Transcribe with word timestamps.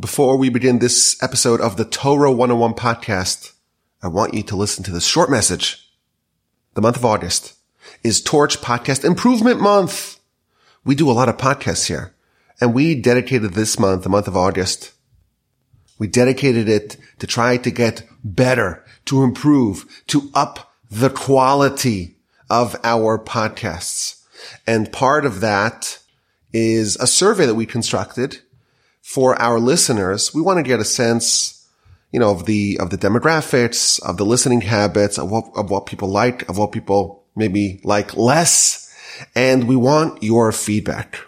Before 0.00 0.38
we 0.38 0.48
begin 0.48 0.78
this 0.78 1.22
episode 1.22 1.60
of 1.60 1.76
the 1.76 1.84
Torah 1.84 2.32
101 2.32 2.72
podcast, 2.72 3.52
I 4.02 4.08
want 4.08 4.32
you 4.32 4.42
to 4.44 4.56
listen 4.56 4.82
to 4.84 4.90
this 4.90 5.04
short 5.04 5.28
message. 5.28 5.92
The 6.72 6.80
month 6.80 6.96
of 6.96 7.04
August 7.04 7.52
is 8.02 8.22
Torch 8.22 8.62
Podcast 8.62 9.04
Improvement 9.04 9.60
Month. 9.60 10.18
We 10.86 10.94
do 10.94 11.10
a 11.10 11.12
lot 11.12 11.28
of 11.28 11.36
podcasts 11.36 11.88
here 11.88 12.14
and 12.62 12.72
we 12.72 12.94
dedicated 12.94 13.52
this 13.52 13.78
month, 13.78 14.04
the 14.04 14.08
month 14.08 14.26
of 14.26 14.38
August. 14.38 14.92
We 15.98 16.06
dedicated 16.06 16.66
it 16.66 16.96
to 17.18 17.26
try 17.26 17.58
to 17.58 17.70
get 17.70 18.08
better, 18.24 18.82
to 19.04 19.22
improve, 19.22 20.02
to 20.06 20.30
up 20.32 20.72
the 20.90 21.10
quality 21.10 22.16
of 22.48 22.74
our 22.84 23.18
podcasts. 23.18 24.22
And 24.66 24.92
part 24.92 25.26
of 25.26 25.40
that 25.40 25.98
is 26.54 26.96
a 26.96 27.06
survey 27.06 27.44
that 27.44 27.54
we 27.54 27.66
constructed 27.66 28.40
for 29.10 29.34
our 29.42 29.58
listeners, 29.58 30.32
we 30.32 30.40
want 30.40 30.58
to 30.58 30.62
get 30.62 30.78
a 30.78 30.84
sense, 30.84 31.68
you 32.12 32.20
know, 32.20 32.30
of 32.30 32.46
the, 32.46 32.78
of 32.78 32.90
the 32.90 32.96
demographics, 32.96 34.00
of 34.08 34.18
the 34.18 34.24
listening 34.24 34.60
habits, 34.60 35.18
of 35.18 35.28
what, 35.28 35.50
of 35.56 35.68
what 35.68 35.86
people 35.86 36.06
like, 36.06 36.48
of 36.48 36.58
what 36.58 36.70
people 36.70 37.24
maybe 37.34 37.80
like 37.82 38.16
less. 38.16 38.88
And 39.34 39.66
we 39.66 39.74
want 39.74 40.22
your 40.22 40.52
feedback. 40.52 41.18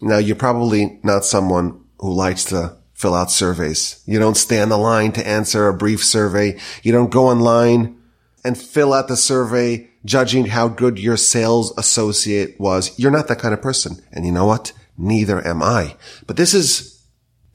Now, 0.00 0.18
you're 0.18 0.34
probably 0.34 0.98
not 1.04 1.24
someone 1.24 1.84
who 2.00 2.12
likes 2.12 2.46
to 2.46 2.76
fill 2.94 3.14
out 3.14 3.30
surveys. 3.30 4.02
You 4.06 4.18
don't 4.18 4.36
stand 4.36 4.72
the 4.72 4.76
line 4.76 5.12
to 5.12 5.24
answer 5.24 5.68
a 5.68 5.72
brief 5.72 6.04
survey. 6.04 6.58
You 6.82 6.90
don't 6.90 7.12
go 7.12 7.28
online 7.28 7.96
and 8.42 8.58
fill 8.58 8.92
out 8.92 9.06
the 9.06 9.16
survey 9.16 9.88
judging 10.04 10.46
how 10.46 10.66
good 10.66 10.98
your 10.98 11.16
sales 11.16 11.72
associate 11.78 12.58
was. 12.58 12.98
You're 12.98 13.12
not 13.12 13.28
that 13.28 13.38
kind 13.38 13.54
of 13.54 13.62
person. 13.62 14.02
And 14.10 14.26
you 14.26 14.32
know 14.32 14.46
what? 14.46 14.72
Neither 14.98 15.46
am 15.46 15.62
I. 15.62 15.94
But 16.26 16.36
this 16.36 16.54
is 16.54 16.89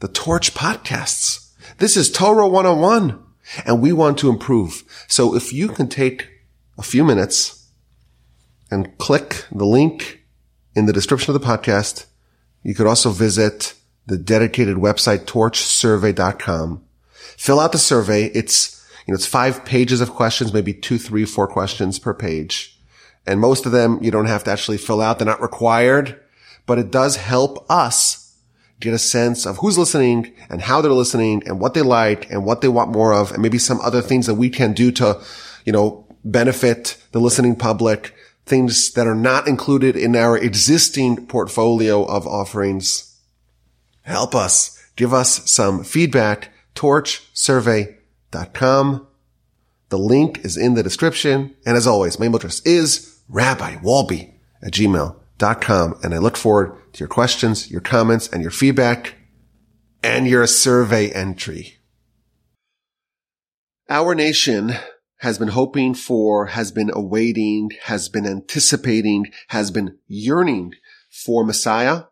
the 0.05 0.11
Torch 0.11 0.53
podcasts. 0.53 1.51
This 1.79 1.97
is 1.97 2.11
Torah 2.11 2.47
101 2.47 3.19
and 3.65 3.81
we 3.81 3.91
want 3.91 4.19
to 4.19 4.29
improve. 4.29 4.83
So 5.07 5.35
if 5.35 5.51
you 5.51 5.67
can 5.67 5.87
take 5.87 6.29
a 6.77 6.83
few 6.83 7.03
minutes 7.03 7.71
and 8.69 8.95
click 8.99 9.47
the 9.51 9.65
link 9.65 10.23
in 10.75 10.85
the 10.85 10.93
description 10.93 11.33
of 11.33 11.41
the 11.41 11.47
podcast, 11.47 12.05
you 12.61 12.75
could 12.75 12.85
also 12.85 13.09
visit 13.09 13.73
the 14.05 14.19
dedicated 14.19 14.77
website 14.77 15.25
torchsurvey.com. 15.25 16.83
Fill 17.35 17.59
out 17.59 17.71
the 17.71 17.79
survey. 17.79 18.25
It's, 18.25 18.87
you 19.07 19.11
know, 19.11 19.15
it's 19.15 19.25
five 19.25 19.65
pages 19.65 20.01
of 20.01 20.11
questions, 20.11 20.53
maybe 20.53 20.71
two, 20.71 20.99
three, 20.99 21.25
four 21.25 21.47
questions 21.47 21.97
per 21.97 22.13
page. 22.13 22.79
And 23.25 23.39
most 23.39 23.65
of 23.65 23.71
them 23.71 23.97
you 24.03 24.11
don't 24.11 24.27
have 24.27 24.43
to 24.43 24.51
actually 24.51 24.77
fill 24.77 25.01
out. 25.01 25.17
They're 25.17 25.25
not 25.25 25.41
required, 25.41 26.21
but 26.67 26.77
it 26.77 26.91
does 26.91 27.15
help 27.15 27.65
us 27.71 28.24
get 28.79 28.93
a 28.93 28.99
sense 28.99 29.45
of 29.45 29.57
who's 29.57 29.77
listening 29.77 30.33
and 30.49 30.61
how 30.61 30.81
they're 30.81 30.91
listening 30.91 31.43
and 31.45 31.59
what 31.59 31.73
they 31.73 31.81
like 31.81 32.29
and 32.29 32.45
what 32.45 32.61
they 32.61 32.67
want 32.67 32.91
more 32.91 33.13
of 33.13 33.31
and 33.31 33.41
maybe 33.41 33.57
some 33.57 33.79
other 33.81 34.01
things 34.01 34.27
that 34.27 34.35
we 34.35 34.49
can 34.49 34.73
do 34.73 34.91
to, 34.91 35.21
you 35.65 35.71
know, 35.71 36.05
benefit 36.23 37.01
the 37.11 37.19
listening 37.19 37.55
public, 37.55 38.13
things 38.45 38.91
that 38.91 39.07
are 39.07 39.15
not 39.15 39.47
included 39.47 39.95
in 39.95 40.15
our 40.15 40.37
existing 40.37 41.25
portfolio 41.27 42.03
of 42.03 42.27
offerings. 42.27 43.17
Help 44.03 44.35
us. 44.35 44.79
Give 44.95 45.13
us 45.13 45.49
some 45.49 45.83
feedback. 45.83 46.51
Torchsurvey.com. 46.75 49.07
The 49.89 49.97
link 49.97 50.39
is 50.43 50.57
in 50.57 50.73
the 50.73 50.83
description. 50.83 51.55
And 51.65 51.77
as 51.77 51.87
always, 51.87 52.19
my 52.19 52.25
email 52.25 52.35
address 52.37 52.59
is 52.61 53.19
rabbiwolbe 53.31 54.33
at 54.61 54.73
gmail 54.73 55.15
com, 55.61 55.95
and 56.03 56.13
I 56.13 56.17
look 56.17 56.37
forward 56.37 56.75
to 56.95 56.99
your 57.01 57.09
questions, 57.09 57.69
your 57.69 57.81
comments, 57.81 58.29
and 58.29 58.41
your 58.41 58.51
feedback, 58.51 59.15
and 60.01 60.27
your 60.27 60.47
survey 60.47 61.11
entry. 61.11 61.75
Our 63.89 64.15
nation 64.15 64.73
has 65.17 65.37
been 65.37 65.49
hoping 65.49 65.93
for, 65.93 66.47
has 66.47 66.71
been 66.71 66.89
awaiting, 66.93 67.71
has 67.83 68.07
been 68.07 68.25
anticipating, 68.25 69.25
has 69.49 69.71
been 69.71 69.97
yearning 70.07 70.73
for 71.09 71.43
Messiah 71.43 72.03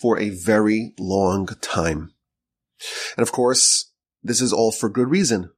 for 0.00 0.18
a 0.18 0.30
very 0.30 0.94
long 0.98 1.46
time. 1.60 2.14
And 3.16 3.22
of 3.22 3.32
course, 3.32 3.92
this 4.22 4.40
is 4.40 4.52
all 4.52 4.72
for 4.72 4.88
good 4.88 5.10
reason. 5.10 5.50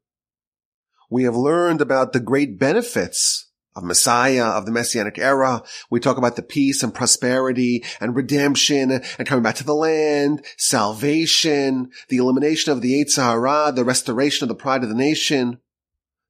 We 1.10 1.22
have 1.24 1.36
learned 1.36 1.80
about 1.80 2.12
the 2.12 2.20
great 2.20 2.58
benefits 2.58 3.52
of 3.76 3.82
Messiah, 3.82 4.44
of 4.44 4.66
the 4.66 4.72
Messianic 4.72 5.18
era. 5.18 5.62
We 5.90 6.00
talk 6.00 6.16
about 6.16 6.36
the 6.36 6.42
peace 6.42 6.82
and 6.82 6.94
prosperity 6.94 7.84
and 8.00 8.14
redemption 8.14 8.90
and 8.90 9.26
coming 9.26 9.42
back 9.42 9.56
to 9.56 9.64
the 9.64 9.74
land, 9.74 10.44
salvation, 10.56 11.90
the 12.08 12.18
elimination 12.18 12.72
of 12.72 12.80
the 12.80 13.02
Yetzer 13.02 13.22
Hara, 13.22 13.72
the 13.72 13.84
restoration 13.84 14.44
of 14.44 14.48
the 14.48 14.54
pride 14.54 14.82
of 14.82 14.88
the 14.88 14.94
nation, 14.94 15.58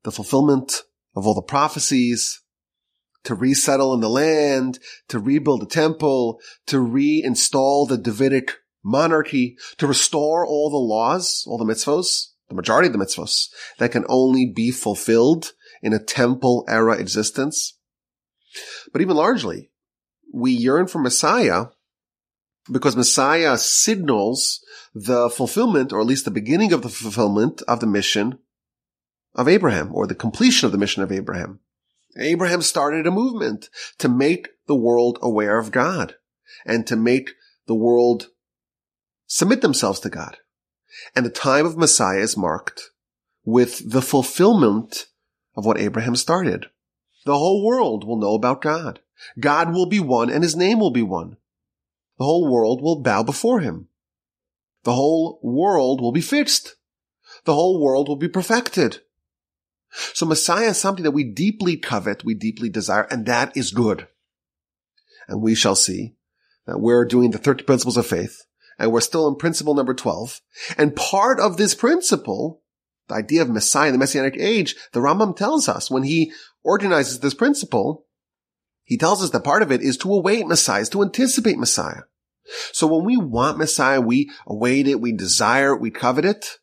the 0.04 0.12
fulfillment 0.12 0.82
of 1.14 1.26
all 1.26 1.34
the 1.34 1.42
prophecies, 1.42 2.40
to 3.24 3.34
resettle 3.34 3.94
in 3.94 4.00
the 4.00 4.08
land, 4.08 4.78
to 5.08 5.18
rebuild 5.18 5.62
the 5.62 5.66
temple, 5.66 6.40
to 6.66 6.76
reinstall 6.76 7.88
the 7.88 7.98
Davidic 7.98 8.58
monarchy, 8.82 9.56
to 9.78 9.86
restore 9.86 10.46
all 10.46 10.70
the 10.70 10.76
laws, 10.76 11.44
all 11.46 11.56
the 11.56 11.64
mitzvos, 11.64 12.32
the 12.48 12.54
majority 12.54 12.86
of 12.86 12.92
the 12.92 12.98
mitzvos 12.98 13.48
that 13.78 13.92
can 13.92 14.04
only 14.08 14.46
be 14.46 14.70
fulfilled 14.70 15.52
in 15.84 15.92
a 15.92 16.02
temple 16.02 16.64
era 16.66 16.98
existence. 16.98 17.78
But 18.90 19.02
even 19.02 19.16
largely, 19.16 19.70
we 20.32 20.50
yearn 20.50 20.86
for 20.86 20.98
Messiah 20.98 21.66
because 22.72 22.96
Messiah 22.96 23.58
signals 23.58 24.64
the 24.94 25.28
fulfillment, 25.28 25.92
or 25.92 26.00
at 26.00 26.06
least 26.06 26.24
the 26.24 26.30
beginning 26.30 26.72
of 26.72 26.80
the 26.80 26.88
fulfillment 26.88 27.60
of 27.68 27.80
the 27.80 27.86
mission 27.86 28.38
of 29.34 29.46
Abraham, 29.46 29.94
or 29.94 30.06
the 30.06 30.14
completion 30.14 30.64
of 30.64 30.72
the 30.72 30.78
mission 30.78 31.02
of 31.02 31.12
Abraham. 31.12 31.60
Abraham 32.18 32.62
started 32.62 33.06
a 33.06 33.10
movement 33.10 33.68
to 33.98 34.08
make 34.08 34.48
the 34.66 34.74
world 34.74 35.18
aware 35.20 35.58
of 35.58 35.70
God 35.70 36.14
and 36.64 36.86
to 36.86 36.96
make 36.96 37.32
the 37.66 37.74
world 37.74 38.28
submit 39.26 39.60
themselves 39.60 40.00
to 40.00 40.08
God. 40.08 40.38
And 41.14 41.26
the 41.26 41.30
time 41.30 41.66
of 41.66 41.76
Messiah 41.76 42.20
is 42.20 42.36
marked 42.36 42.90
with 43.44 43.90
the 43.90 44.00
fulfillment 44.00 45.08
of 45.56 45.64
what 45.64 45.78
Abraham 45.78 46.16
started. 46.16 46.66
The 47.24 47.38
whole 47.38 47.64
world 47.64 48.06
will 48.06 48.18
know 48.18 48.34
about 48.34 48.62
God. 48.62 49.00
God 49.38 49.72
will 49.72 49.86
be 49.86 50.00
one 50.00 50.30
and 50.30 50.42
his 50.42 50.56
name 50.56 50.78
will 50.78 50.90
be 50.90 51.02
one. 51.02 51.36
The 52.18 52.24
whole 52.24 52.50
world 52.50 52.82
will 52.82 53.02
bow 53.02 53.22
before 53.22 53.60
him. 53.60 53.88
The 54.84 54.92
whole 54.92 55.40
world 55.42 56.00
will 56.00 56.12
be 56.12 56.20
fixed. 56.20 56.76
The 57.44 57.54
whole 57.54 57.80
world 57.80 58.08
will 58.08 58.16
be 58.16 58.28
perfected. 58.28 59.00
So 60.12 60.26
Messiah 60.26 60.70
is 60.70 60.78
something 60.78 61.04
that 61.04 61.12
we 61.12 61.24
deeply 61.24 61.76
covet, 61.76 62.24
we 62.24 62.34
deeply 62.34 62.68
desire, 62.68 63.06
and 63.10 63.26
that 63.26 63.56
is 63.56 63.70
good. 63.70 64.08
And 65.28 65.40
we 65.40 65.54
shall 65.54 65.76
see 65.76 66.16
that 66.66 66.80
we're 66.80 67.04
doing 67.04 67.30
the 67.30 67.38
30 67.38 67.64
principles 67.64 67.96
of 67.96 68.06
faith, 68.06 68.42
and 68.78 68.92
we're 68.92 69.00
still 69.00 69.28
in 69.28 69.36
principle 69.36 69.74
number 69.74 69.94
12. 69.94 70.40
And 70.76 70.96
part 70.96 71.38
of 71.38 71.56
this 71.56 71.74
principle 71.74 72.62
the 73.08 73.14
idea 73.14 73.42
of 73.42 73.50
Messiah 73.50 73.88
in 73.88 73.92
the 73.92 73.98
Messianic 73.98 74.36
age, 74.38 74.76
the 74.92 75.00
Rambam 75.00 75.36
tells 75.36 75.68
us 75.68 75.90
when 75.90 76.04
he 76.04 76.32
organizes 76.62 77.20
this 77.20 77.34
principle, 77.34 78.06
he 78.82 78.96
tells 78.96 79.22
us 79.22 79.30
that 79.30 79.44
part 79.44 79.62
of 79.62 79.72
it 79.72 79.82
is 79.82 79.96
to 79.98 80.12
await 80.12 80.46
Messiah, 80.46 80.82
is 80.82 80.88
to 80.90 81.02
anticipate 81.02 81.58
Messiah. 81.58 82.02
So 82.72 82.86
when 82.86 83.04
we 83.04 83.16
want 83.16 83.58
Messiah, 83.58 84.00
we 84.00 84.30
await 84.46 84.86
it, 84.86 85.00
we 85.00 85.12
desire 85.12 85.74
it, 85.74 85.80
we 85.80 85.90
covet 85.90 86.24
it. 86.24 86.58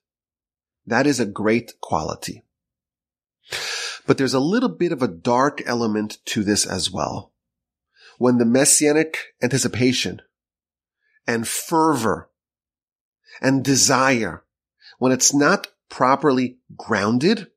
That 0.85 1.07
is 1.07 1.19
a 1.19 1.25
great 1.25 1.73
quality. 1.81 2.43
But 4.05 4.17
there's 4.17 4.33
a 4.33 4.39
little 4.39 4.69
bit 4.69 4.91
of 4.91 5.01
a 5.01 5.07
dark 5.07 5.61
element 5.65 6.17
to 6.25 6.43
this 6.43 6.65
as 6.65 6.91
well. 6.91 7.33
When 8.17 8.37
the 8.37 8.45
messianic 8.45 9.17
anticipation 9.41 10.21
and 11.27 11.47
fervor 11.47 12.29
and 13.41 13.63
desire, 13.63 14.43
when 14.99 15.11
it's 15.11 15.33
not 15.33 15.67
properly 15.91 16.57
grounded, 16.75 17.47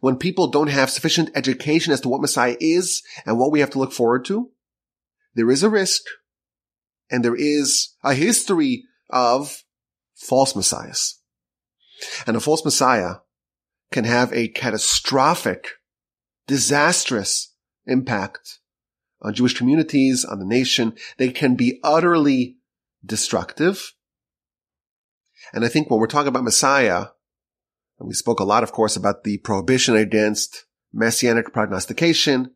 when 0.00 0.16
people 0.16 0.48
don't 0.48 0.68
have 0.68 0.90
sufficient 0.90 1.30
education 1.34 1.92
as 1.92 2.00
to 2.02 2.08
what 2.08 2.20
Messiah 2.20 2.56
is 2.60 3.02
and 3.24 3.38
what 3.38 3.50
we 3.50 3.60
have 3.60 3.70
to 3.70 3.78
look 3.78 3.92
forward 3.92 4.26
to, 4.26 4.50
there 5.34 5.50
is 5.50 5.62
a 5.62 5.70
risk 5.70 6.02
and 7.10 7.24
there 7.24 7.34
is 7.34 7.94
a 8.02 8.14
history 8.14 8.84
of 9.08 9.62
false 10.14 10.54
messiahs. 10.54 11.20
And 12.26 12.36
a 12.36 12.40
false 12.40 12.64
messiah 12.64 13.16
can 13.92 14.04
have 14.04 14.32
a 14.32 14.48
catastrophic, 14.48 15.68
disastrous 16.46 17.54
impact 17.86 18.58
on 19.22 19.34
Jewish 19.34 19.56
communities, 19.56 20.24
on 20.24 20.38
the 20.38 20.46
nation. 20.46 20.94
They 21.18 21.30
can 21.30 21.54
be 21.54 21.80
utterly 21.82 22.56
destructive. 23.04 23.94
And 25.52 25.64
I 25.64 25.68
think 25.68 25.90
when 25.90 26.00
we're 26.00 26.06
talking 26.06 26.28
about 26.28 26.44
Messiah, 26.44 27.06
and 27.98 28.08
we 28.08 28.14
spoke 28.14 28.40
a 28.40 28.44
lot, 28.44 28.62
of 28.62 28.72
course, 28.72 28.96
about 28.96 29.24
the 29.24 29.38
prohibition 29.38 29.96
against 29.96 30.66
messianic 30.92 31.52
prognostication 31.52 32.52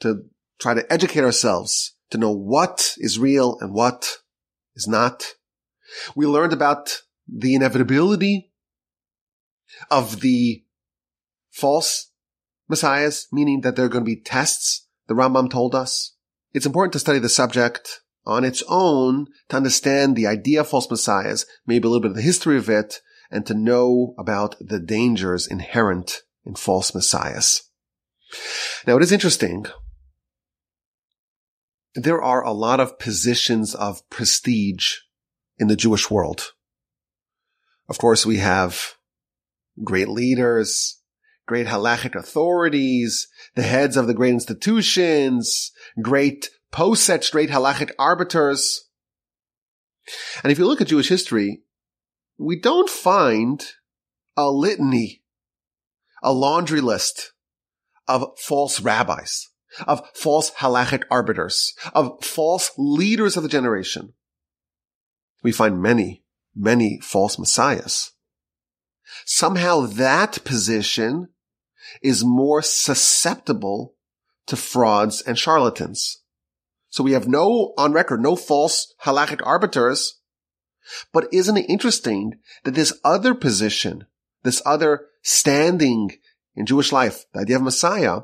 to 0.00 0.24
try 0.58 0.74
to 0.74 0.90
educate 0.92 1.24
ourselves 1.24 1.96
to 2.10 2.18
know 2.18 2.30
what 2.30 2.94
is 2.98 3.18
real 3.18 3.58
and 3.60 3.72
what 3.74 4.18
is 4.74 4.86
not. 4.86 5.34
We 6.14 6.26
learned 6.26 6.52
about 6.52 7.02
the 7.28 7.54
inevitability 7.54 8.52
of 9.90 10.20
the 10.20 10.64
false 11.50 12.10
messiahs, 12.68 13.26
meaning 13.32 13.62
that 13.62 13.76
there 13.76 13.86
are 13.86 13.88
going 13.90 14.04
to 14.04 14.14
be 14.14 14.20
tests, 14.20 14.86
the 15.06 15.14
Rambam 15.14 15.50
told 15.50 15.74
us. 15.74 16.14
It's 16.52 16.66
important 16.66 16.92
to 16.94 16.98
study 16.98 17.18
the 17.18 17.28
subject 17.28 18.00
on 18.24 18.44
its 18.44 18.62
own 18.68 19.26
to 19.48 19.56
understand 19.56 20.16
the 20.16 20.26
idea 20.26 20.60
of 20.60 20.68
false 20.68 20.90
messiahs, 20.90 21.46
maybe 21.66 21.86
a 21.86 21.90
little 21.90 22.02
bit 22.02 22.10
of 22.10 22.16
the 22.16 22.22
history 22.22 22.56
of 22.56 22.68
it, 22.68 23.00
and 23.30 23.46
to 23.46 23.54
know 23.54 24.14
about 24.18 24.56
the 24.60 24.80
dangers 24.80 25.46
inherent 25.46 26.22
in 26.44 26.54
false 26.54 26.94
messiahs. 26.94 27.62
Now, 28.86 28.96
it 28.96 29.02
is 29.02 29.12
interesting. 29.12 29.66
There 31.94 32.22
are 32.22 32.44
a 32.44 32.52
lot 32.52 32.80
of 32.80 32.98
positions 32.98 33.74
of 33.74 34.08
prestige 34.10 34.96
in 35.58 35.68
the 35.68 35.76
Jewish 35.76 36.10
world. 36.10 36.52
Of 37.88 37.98
course, 37.98 38.26
we 38.26 38.38
have 38.38 38.96
great 39.82 40.08
leaders, 40.08 41.00
great 41.46 41.66
halachic 41.66 42.14
authorities, 42.14 43.28
the 43.54 43.62
heads 43.62 43.96
of 43.96 44.06
the 44.06 44.14
great 44.14 44.32
institutions, 44.32 45.72
great 46.02 46.50
posets, 46.72 47.30
great 47.30 47.50
halachic 47.50 47.90
arbiters. 47.98 48.88
And 50.42 50.52
if 50.52 50.58
you 50.58 50.66
look 50.66 50.80
at 50.80 50.88
Jewish 50.88 51.08
history, 51.08 51.62
we 52.38 52.58
don't 52.58 52.90
find 52.90 53.64
a 54.36 54.50
litany, 54.50 55.22
a 56.22 56.32
laundry 56.32 56.80
list 56.80 57.32
of 58.06 58.38
false 58.38 58.80
rabbis, 58.80 59.48
of 59.86 60.02
false 60.14 60.50
halachic 60.52 61.02
arbiters, 61.10 61.74
of 61.94 62.22
false 62.24 62.70
leaders 62.76 63.36
of 63.36 63.42
the 63.42 63.48
generation. 63.48 64.12
We 65.42 65.52
find 65.52 65.80
many, 65.80 66.24
many 66.54 67.00
false 67.02 67.38
messiahs. 67.38 68.12
Somehow 69.24 69.82
that 69.82 70.44
position 70.44 71.28
is 72.02 72.24
more 72.24 72.62
susceptible 72.62 73.94
to 74.46 74.56
frauds 74.56 75.22
and 75.22 75.38
charlatans. 75.38 76.22
So 76.88 77.02
we 77.04 77.12
have 77.12 77.28
no, 77.28 77.74
on 77.76 77.92
record, 77.92 78.22
no 78.22 78.36
false 78.36 78.94
halachic 79.04 79.40
arbiters. 79.44 80.15
But 81.12 81.28
isn't 81.32 81.56
it 81.56 81.68
interesting 81.68 82.38
that 82.64 82.74
this 82.74 82.92
other 83.04 83.34
position, 83.34 84.06
this 84.42 84.62
other 84.64 85.06
standing 85.22 86.12
in 86.54 86.66
Jewish 86.66 86.92
life, 86.92 87.24
the 87.32 87.40
idea 87.40 87.56
of 87.56 87.62
Messiah, 87.62 88.20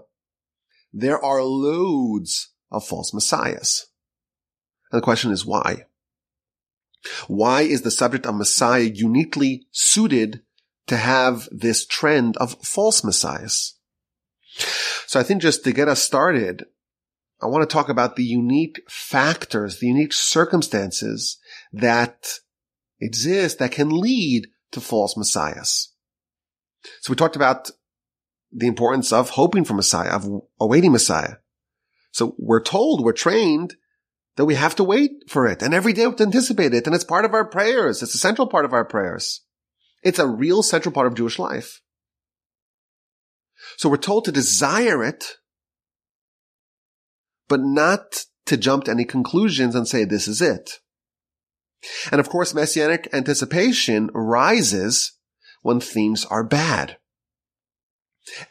there 0.92 1.22
are 1.22 1.42
loads 1.42 2.50
of 2.70 2.86
false 2.86 3.14
messiahs. 3.14 3.86
And 4.90 5.00
the 5.00 5.04
question 5.04 5.30
is 5.30 5.46
why? 5.46 5.86
Why 7.26 7.62
is 7.62 7.82
the 7.82 7.90
subject 7.90 8.26
of 8.26 8.34
Messiah 8.34 8.82
uniquely 8.82 9.66
suited 9.72 10.42
to 10.86 10.96
have 10.96 11.48
this 11.50 11.86
trend 11.86 12.36
of 12.36 12.56
false 12.62 13.02
messiahs? 13.02 13.74
So 15.06 15.18
I 15.18 15.22
think 15.22 15.42
just 15.42 15.64
to 15.64 15.72
get 15.72 15.88
us 15.88 16.02
started, 16.02 16.64
I 17.40 17.46
want 17.46 17.68
to 17.68 17.72
talk 17.72 17.88
about 17.88 18.16
the 18.16 18.24
unique 18.24 18.82
factors, 18.88 19.78
the 19.78 19.88
unique 19.88 20.12
circumstances 20.12 21.38
that 21.72 22.38
exist 23.02 23.58
that 23.58 23.72
can 23.72 23.90
lead 23.90 24.49
to 24.72 24.81
false 24.81 25.16
messiahs. 25.16 25.93
So 27.00 27.12
we 27.12 27.16
talked 27.16 27.37
about 27.37 27.70
the 28.52 28.66
importance 28.66 29.12
of 29.12 29.31
hoping 29.31 29.64
for 29.64 29.75
Messiah, 29.75 30.10
of 30.10 30.28
awaiting 30.60 30.93
Messiah. 30.93 31.37
So 32.12 32.34
we're 32.38 32.62
told, 32.62 33.02
we're 33.02 33.12
trained 33.12 33.75
that 34.37 34.44
we 34.44 34.54
have 34.54 34.76
to 34.76 34.84
wait 34.84 35.10
for 35.28 35.46
it. 35.46 35.62
And 35.62 35.72
every 35.72 35.93
day 35.93 36.06
we 36.06 36.14
anticipate 36.20 36.75
it. 36.75 36.87
And 36.87 36.94
it's 36.94 37.04
part 37.04 37.25
of 37.25 37.34
our 37.34 37.44
prayers. 37.44 38.02
It's 38.02 38.14
a 38.14 38.19
central 38.19 38.46
part 38.46 38.64
of 38.64 38.72
our 38.72 38.84
prayers. 38.84 39.43
It's 40.02 40.19
a 40.19 40.26
real 40.26 40.62
central 40.62 40.93
part 40.93 41.06
of 41.06 41.14
Jewish 41.14 41.38
life. 41.38 41.81
So 43.76 43.88
we're 43.88 43.96
told 43.96 44.25
to 44.25 44.32
desire 44.32 45.02
it, 45.05 45.25
but 47.48 47.60
not 47.60 48.25
to 48.46 48.56
jump 48.56 48.84
to 48.84 48.90
any 48.90 49.05
conclusions 49.05 49.75
and 49.75 49.87
say 49.87 50.05
this 50.05 50.28
is 50.28 50.43
it. 50.43 50.81
And 52.11 52.20
of 52.20 52.29
course, 52.29 52.55
messianic 52.55 53.08
anticipation 53.12 54.11
rises 54.14 55.12
when 55.62 55.81
themes 55.81 56.25
are 56.26 56.44
bad. 56.44 56.99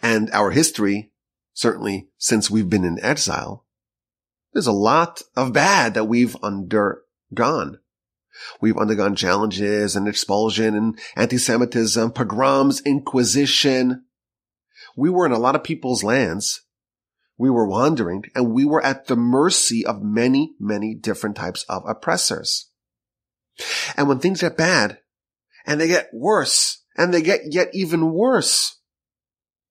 And 0.01 0.30
our 0.31 0.51
history, 0.51 1.12
certainly 1.54 2.10
since 2.18 2.50
we've 2.50 2.69
been 2.69 2.83
in 2.83 3.04
exile, 3.04 3.66
there's 4.54 4.68
a 4.68 4.74
lot 4.74 5.22
of 5.36 5.54
bad 5.54 5.94
that 5.94 6.06
we've 6.06 6.36
undergone. 6.44 7.80
We've 8.60 8.78
undergone 8.78 9.16
challenges 9.16 9.95
and 9.95 10.07
expulsion 10.07 10.75
and 10.75 11.00
anti-Semitism, 11.16 12.12
pogroms, 12.12 12.81
inquisition. 12.81 14.06
We 14.95 15.10
were 15.10 15.25
in 15.25 15.31
a 15.31 15.39
lot 15.39 15.56
of 15.56 15.63
people's 15.63 16.04
lands. 16.04 16.62
We 17.38 17.50
were 17.50 17.68
wandering 17.68 18.25
and 18.36 18.51
we 18.51 18.66
were 18.66 18.83
at 18.83 19.07
the 19.07 19.16
mercy 19.16 19.86
of 19.86 20.01
many, 20.01 20.54
many 20.60 20.95
different 20.95 21.36
types 21.36 21.63
of 21.69 21.83
oppressors. 21.88 22.70
And 23.97 24.07
when 24.07 24.19
things 24.19 24.41
get 24.41 24.57
bad 24.57 24.99
and 25.65 25.79
they 25.79 25.87
get 25.87 26.09
worse 26.13 26.83
and 26.97 27.13
they 27.13 27.21
get 27.21 27.41
yet 27.51 27.69
even 27.73 28.13
worse, 28.13 28.77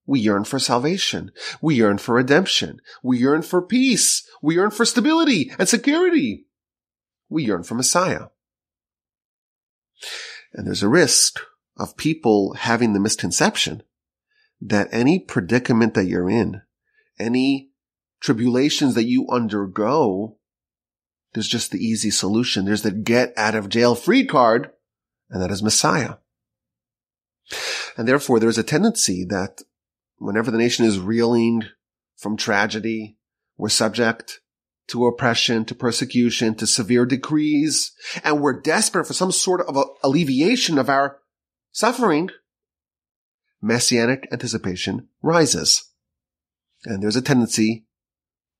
we 0.06 0.20
yearn 0.20 0.44
for 0.44 0.58
salvation. 0.58 1.30
We 1.62 1.76
yearn 1.76 1.98
for 1.98 2.16
redemption. 2.16 2.80
We 3.02 3.18
yearn 3.18 3.42
for 3.42 3.62
peace. 3.62 4.26
We 4.42 4.56
yearn 4.56 4.72
for 4.72 4.84
stability 4.84 5.52
and 5.58 5.68
security. 5.68 6.46
We 7.28 7.44
yearn 7.44 7.62
for 7.62 7.74
Messiah. 7.74 8.26
And 10.52 10.66
there's 10.66 10.82
a 10.82 10.88
risk 10.88 11.40
of 11.76 11.96
people 11.96 12.54
having 12.54 12.92
the 12.92 13.00
misconception 13.00 13.82
that 14.60 14.88
any 14.90 15.18
predicament 15.18 15.94
that 15.94 16.06
you're 16.06 16.28
in, 16.28 16.62
any 17.18 17.70
tribulations 18.20 18.94
that 18.94 19.06
you 19.06 19.28
undergo, 19.30 20.38
there's 21.32 21.48
just 21.48 21.70
the 21.70 21.84
easy 21.84 22.10
solution. 22.10 22.64
There's 22.64 22.82
the 22.82 22.90
get 22.90 23.32
out 23.36 23.54
of 23.54 23.68
jail 23.68 23.94
free 23.94 24.24
card, 24.24 24.70
and 25.28 25.42
that 25.42 25.50
is 25.50 25.62
Messiah. 25.62 26.14
And 27.96 28.06
therefore, 28.06 28.40
there's 28.40 28.58
a 28.58 28.62
tendency 28.62 29.24
that 29.26 29.62
whenever 30.18 30.50
the 30.50 30.58
nation 30.58 30.84
is 30.84 30.98
reeling 30.98 31.64
from 32.16 32.36
tragedy, 32.36 33.16
we're 33.56 33.68
subject 33.68 34.40
to 34.88 35.06
oppression, 35.06 35.64
to 35.64 35.74
persecution, 35.74 36.54
to 36.56 36.66
severe 36.66 37.06
decrees, 37.06 37.92
and 38.24 38.40
we're 38.40 38.60
desperate 38.60 39.06
for 39.06 39.12
some 39.12 39.30
sort 39.30 39.60
of 39.60 39.76
alleviation 40.02 40.78
of 40.78 40.88
our 40.88 41.18
suffering, 41.70 42.30
messianic 43.62 44.26
anticipation 44.32 45.08
rises. 45.22 45.90
And 46.84 47.02
there's 47.02 47.16
a 47.16 47.22
tendency 47.22 47.86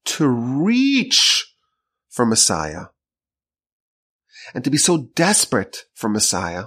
to 0.05 0.29
reach 0.29 1.50
for 2.11 2.27
Messiah 2.27 2.87
and 4.55 4.65
to 4.65 4.71
be 4.71 4.77
so 4.77 5.09
desperate 5.15 5.87
for 5.95 6.09
Messiah, 6.09 6.67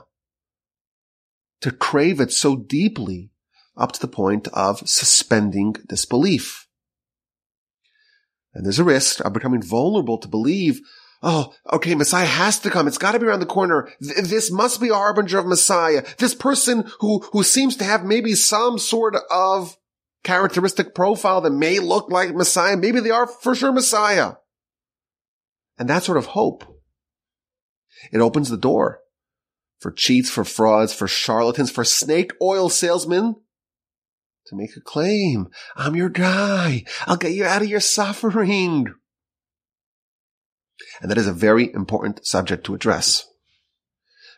to 1.62 1.72
crave 1.72 2.20
it 2.20 2.32
so 2.32 2.56
deeply 2.56 3.32
up 3.78 3.92
to 3.92 4.00
the 4.00 4.08
point 4.08 4.48
of 4.50 4.88
suspending 4.88 5.76
disbelief. 5.88 6.68
And 8.54 8.66
there's 8.66 8.80
a 8.80 8.84
risk 8.84 9.20
of 9.26 9.34
becoming 9.34 9.64
vulnerable 9.64 10.20
to 10.20 10.28
believe, 10.28 10.82
oh, 11.24 11.54
okay, 11.72 11.96
Messiah 11.96 12.26
has 12.26 12.60
to 12.60 12.70
come. 12.70 12.88
It's 12.88 13.00
got 13.00 13.14
to 13.14 13.20
be 13.20 13.26
around 13.26 13.40
the 13.40 13.46
corner. 13.48 13.90
Th- 14.02 14.28
this 14.28 14.52
must 14.52 14.80
be 14.80 14.90
a 14.90 14.94
harbinger 14.94 15.40
of 15.40 15.48
Messiah. 15.48 16.06
This 16.20 16.36
person 16.36 16.90
who, 17.00 17.20
who 17.32 17.44
seems 17.44 17.76
to 17.78 17.84
have 17.84 18.06
maybe 18.06 18.36
some 18.36 18.78
sort 18.78 19.16
of 19.32 19.76
characteristic 20.24 20.94
profile 20.94 21.42
that 21.42 21.52
may 21.52 21.80
look 21.80 22.12
like 22.12 22.36
Messiah. 22.36 22.78
Maybe 22.78 23.00
they 23.00 23.10
are 23.10 23.26
for 23.28 23.56
sure 23.56 23.72
Messiah. 23.72 24.34
And 25.78 25.90
that 25.90 26.04
sort 26.04 26.18
of 26.18 26.28
hope, 26.28 26.64
it 28.12 28.20
opens 28.20 28.50
the 28.50 28.58
door 28.58 29.00
for 29.80 29.92
cheats, 29.92 30.30
for 30.30 30.44
frauds, 30.44 30.94
for 30.94 31.08
charlatans, 31.08 31.72
for 31.72 31.84
snake 31.84 32.32
oil 32.42 32.70
salesmen 32.70 33.36
to 34.48 34.56
make 34.56 34.76
a 34.78 34.82
claim. 34.82 35.48
I'm 35.76 35.96
your 35.96 36.10
guy. 36.10 36.84
I'll 37.08 37.18
get 37.18 37.34
you 37.34 37.46
out 37.46 37.62
of 37.62 37.70
your 37.70 37.80
suffering. 37.80 38.94
And 41.02 41.12
that 41.12 41.18
is 41.18 41.28
a 41.28 41.34
very 41.34 41.74
important 41.74 42.26
subject 42.26 42.66
to 42.66 42.76
address. 42.76 43.28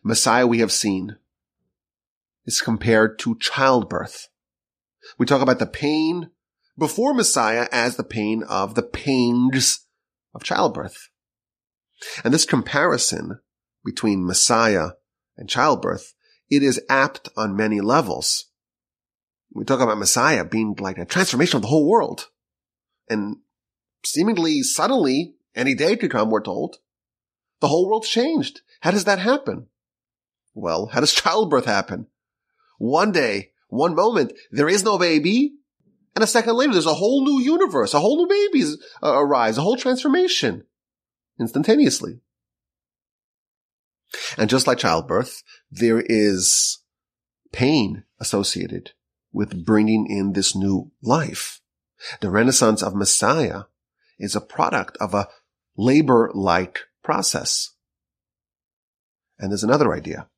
Messiah 0.04 0.48
we 0.48 0.60
have 0.60 0.72
seen 0.72 1.18
is 2.46 2.62
compared 2.62 3.18
to 3.20 3.38
childbirth. 3.40 4.30
We 5.18 5.26
talk 5.26 5.42
about 5.42 5.60
the 5.60 5.66
pain 5.66 6.30
before 6.78 7.14
Messiah 7.14 7.68
as 7.72 7.96
the 7.96 8.04
pain 8.04 8.44
of 8.44 8.76
the 8.76 8.84
pains 8.84 9.86
of 10.34 10.44
childbirth. 10.44 11.10
And 12.24 12.34
this 12.34 12.46
comparison 12.46 13.40
between 13.84 14.26
Messiah 14.26 14.90
and 15.38 15.50
childbirth, 15.50 16.14
it 16.50 16.64
is 16.64 16.82
apt 16.90 17.30
on 17.36 17.56
many 17.56 17.82
levels. 17.82 18.46
We 19.54 19.64
talk 19.64 19.80
about 19.80 19.98
Messiah 19.98 20.44
being 20.44 20.76
like 20.80 20.98
a 20.98 21.06
transformation 21.06 21.58
of 21.58 21.62
the 21.62 21.70
whole 21.70 21.88
world. 21.88 22.28
And 23.10 23.38
seemingly 24.06 24.62
suddenly, 24.64 25.36
any 25.56 25.76
day 25.76 25.96
to 25.96 26.10
come, 26.10 26.30
we're 26.30 26.42
told, 26.42 26.78
the 27.62 27.68
whole 27.68 27.88
world's 27.88 28.10
changed. 28.10 28.62
How 28.82 28.92
does 28.92 29.06
that 29.06 29.20
happen? 29.20 29.68
Well, 30.54 30.88
how 30.88 31.00
does 31.00 31.14
childbirth 31.22 31.66
happen? 31.66 32.08
One 32.78 33.12
day, 33.12 33.52
one 33.70 33.96
moment, 33.96 34.34
there 34.52 34.70
is 34.70 34.84
no 34.84 34.98
baby, 34.98 35.54
and 36.14 36.24
a 36.24 36.28
second 36.28 36.56
later, 36.56 36.74
there's 36.74 36.86
a 36.86 36.94
whole 36.94 37.24
new 37.24 37.42
universe, 37.42 37.94
a 37.94 38.00
whole 38.00 38.18
new 38.18 38.28
babies 38.28 38.78
arise, 39.02 39.58
a 39.58 39.62
whole 39.62 39.78
transformation 39.78 40.66
instantaneously. 41.40 42.20
And 44.38 44.50
just 44.50 44.68
like 44.68 44.78
childbirth, 44.78 45.44
there 45.72 46.04
is 46.06 46.80
pain 47.52 48.04
associated 48.20 48.92
with 49.34 49.66
bringing 49.66 50.08
in 50.10 50.34
this 50.34 50.56
new 50.56 50.92
life. 51.02 51.62
The 52.22 52.30
renaissance 52.30 52.82
of 52.82 52.96
Messiah 52.96 53.64
is 54.20 54.36
a 54.36 54.42
product 54.42 54.98
of 55.02 55.14
a 55.14 55.28
labor-like 55.78 56.82
process. 57.04 57.72
And 59.38 59.52
there's 59.52 59.64
another 59.64 59.94
idea. 59.94 60.30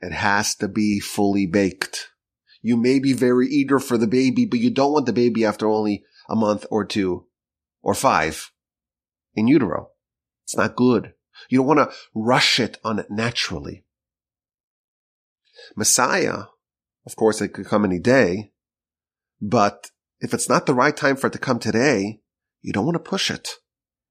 It 0.00 0.12
has 0.12 0.54
to 0.56 0.68
be 0.68 1.00
fully 1.00 1.46
baked. 1.46 2.08
You 2.62 2.76
may 2.76 2.98
be 2.98 3.12
very 3.12 3.48
eager 3.48 3.78
for 3.78 3.98
the 3.98 4.06
baby, 4.06 4.46
but 4.46 4.60
you 4.60 4.70
don't 4.70 4.92
want 4.92 5.06
the 5.06 5.12
baby 5.12 5.44
after 5.44 5.68
only 5.68 6.04
a 6.28 6.36
month 6.36 6.64
or 6.70 6.84
two 6.84 7.26
or 7.82 7.94
five 7.94 8.51
in 9.34 9.48
utero. 9.48 9.90
It's 10.44 10.56
not 10.56 10.76
good. 10.76 11.14
You 11.48 11.58
don't 11.58 11.66
want 11.66 11.78
to 11.90 11.96
rush 12.14 12.60
it 12.60 12.78
on 12.84 12.98
it 12.98 13.10
naturally. 13.10 13.84
Messiah, 15.76 16.44
of 17.06 17.16
course, 17.16 17.40
it 17.40 17.48
could 17.48 17.66
come 17.66 17.84
any 17.84 17.98
day, 17.98 18.52
but 19.40 19.90
if 20.20 20.34
it's 20.34 20.48
not 20.48 20.66
the 20.66 20.74
right 20.74 20.96
time 20.96 21.16
for 21.16 21.26
it 21.28 21.32
to 21.32 21.38
come 21.38 21.58
today, 21.58 22.20
you 22.60 22.72
don't 22.72 22.84
want 22.84 22.94
to 22.94 23.10
push 23.10 23.30
it. 23.30 23.48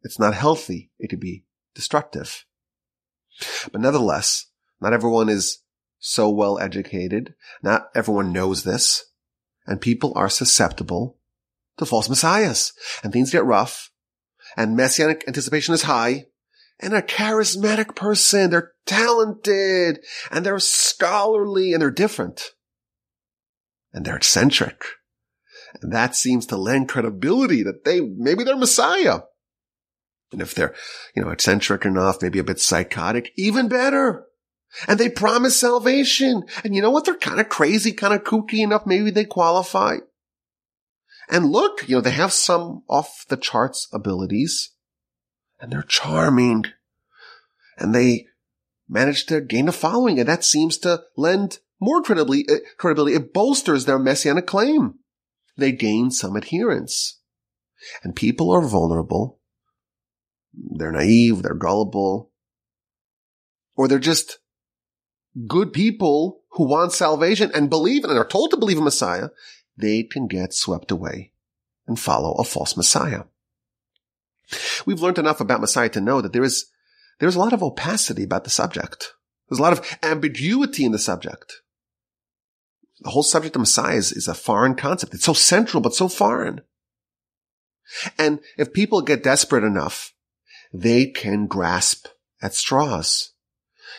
It's 0.04 0.20
not 0.20 0.34
healthy. 0.34 0.92
It 1.00 1.10
could 1.10 1.20
be 1.20 1.46
destructive. 1.75 2.46
But 3.72 3.82
nevertheless, 3.82 4.48
not 4.82 4.94
everyone 4.94 5.30
is 5.30 5.60
so 6.00 6.30
well 6.30 6.60
educated. 6.60 7.36
Not 7.62 7.90
everyone 7.96 8.34
knows 8.34 8.63
this. 8.63 9.06
And 9.66 9.80
people 9.80 10.12
are 10.16 10.30
susceptible 10.30 11.18
to 11.78 11.86
false 11.86 12.10
messiahs. 12.10 12.74
And 13.04 13.13
things 13.13 13.32
get 13.32 13.46
rough. 13.46 13.90
And 14.58 14.75
messianic 14.75 15.24
anticipation 15.27 15.74
is 15.74 15.84
high. 15.84 16.25
And 16.79 16.93
a 16.93 17.01
charismatic 17.01 17.96
person, 17.96 18.50
they're 18.50 18.72
talented 18.86 20.00
and 20.31 20.46
they're 20.46 20.60
scholarly 20.60 21.74
and 21.74 21.81
they're 21.81 21.91
different. 21.91 22.51
And 23.93 24.03
they're 24.03 24.17
eccentric. 24.17 24.84
And 25.81 25.93
that 25.93 26.15
seems 26.15 26.46
to 26.48 26.58
lend 26.58 26.89
credibility 26.89 27.63
that 27.63 27.86
they, 27.86 28.01
maybe 28.01 28.43
they're 28.43 28.58
Messiah. 28.58 29.20
And 30.31 30.41
if 30.41 30.55
they're, 30.55 30.74
you 31.15 31.22
know, 31.22 31.29
eccentric 31.29 31.86
enough, 31.86 32.22
maybe 32.22 32.39
a 32.39 32.43
bit 32.43 32.60
psychotic, 32.60 33.31
even 33.36 33.67
better. 33.67 34.25
And 34.88 35.00
they 35.00 35.10
promise 35.10 35.60
salvation. 35.60 36.43
And 36.63 36.74
you 36.74 36.81
know 36.81 36.91
what? 36.91 37.05
They're 37.05 37.15
kind 37.15 37.39
of 37.39 37.50
crazy, 37.50 37.91
kind 37.91 38.13
of 38.13 38.24
kooky 38.24 38.60
enough. 38.60 38.86
Maybe 38.86 39.12
they 39.12 39.25
qualify. 39.25 39.98
And 41.31 41.50
look, 41.50 41.88
you 41.88 41.95
know, 41.95 42.01
they 42.01 42.11
have 42.11 42.33
some 42.33 42.83
off 42.89 43.25
the 43.29 43.38
charts 43.38 43.88
abilities 43.93 44.71
and 45.61 45.71
they're 45.71 45.81
charming 45.81 46.65
and 47.77 47.95
they 47.95 48.27
manage 48.89 49.25
to 49.27 49.39
gain 49.39 49.69
a 49.69 49.71
following. 49.71 50.19
And 50.19 50.27
that 50.27 50.43
seems 50.43 50.77
to 50.79 51.03
lend 51.15 51.59
more 51.79 52.01
credibility. 52.01 52.45
Uh, 52.50 52.57
credibility. 52.77 53.15
It 53.15 53.33
bolsters 53.33 53.85
their 53.85 53.97
messianic 53.97 54.45
claim. 54.45 54.95
They 55.55 55.71
gain 55.71 56.11
some 56.11 56.35
adherence 56.35 57.21
and 58.03 58.13
people 58.13 58.51
are 58.51 58.61
vulnerable. 58.61 59.39
They're 60.53 60.91
naive. 60.91 61.43
They're 61.43 61.53
gullible 61.53 62.31
or 63.77 63.88
they're 63.88 64.00
just 64.00 64.39
good 65.47 65.71
people 65.71 66.41
who 66.51 66.67
want 66.67 66.91
salvation 66.91 67.51
and 67.55 67.69
believe 67.69 68.03
and 68.03 68.17
are 68.17 68.27
told 68.27 68.51
to 68.51 68.57
believe 68.57 68.77
in 68.77 68.83
Messiah, 68.83 69.29
they 69.78 70.04
can 70.04 70.28
get 70.28 70.54
swept 70.54 70.92
away 70.92 71.32
and 71.88 72.00
follow 72.00 72.34
a 72.34 72.44
false 72.44 72.78
Messiah. 72.78 73.24
We've 74.86 75.01
learned 75.01 75.18
enough 75.18 75.42
about 75.42 75.62
Messiah 75.62 75.90
to 75.90 76.01
know 76.01 76.22
that 76.22 76.34
there 76.34 76.44
is, 76.44 76.66
there's 77.20 77.36
a 77.36 77.40
lot 77.40 77.54
of 77.54 77.63
opacity 77.63 78.24
about 78.24 78.44
the 78.44 78.50
subject. 78.50 79.13
There's 79.50 79.60
a 79.60 79.63
lot 79.63 79.74
of 79.74 79.98
ambiguity 80.04 80.86
in 80.86 80.92
the 80.92 81.00
subject. 81.00 81.62
The 83.01 83.10
whole 83.10 83.24
subject 83.24 83.56
of 83.56 83.62
Messiah 83.62 83.96
is, 83.96 84.12
is 84.12 84.28
a 84.28 84.34
foreign 84.34 84.75
concept. 84.75 85.13
It's 85.13 85.25
so 85.25 85.34
central, 85.34 85.82
but 85.82 85.96
so 85.96 86.08
foreign. 86.08 86.62
And 88.18 88.40
if 88.58 88.74
people 88.74 89.01
get 89.01 89.24
desperate 89.24 89.63
enough, 89.63 90.13
they 90.74 91.08
can 91.08 91.48
grasp 91.48 92.08
at 92.42 92.54
straws 92.54 93.34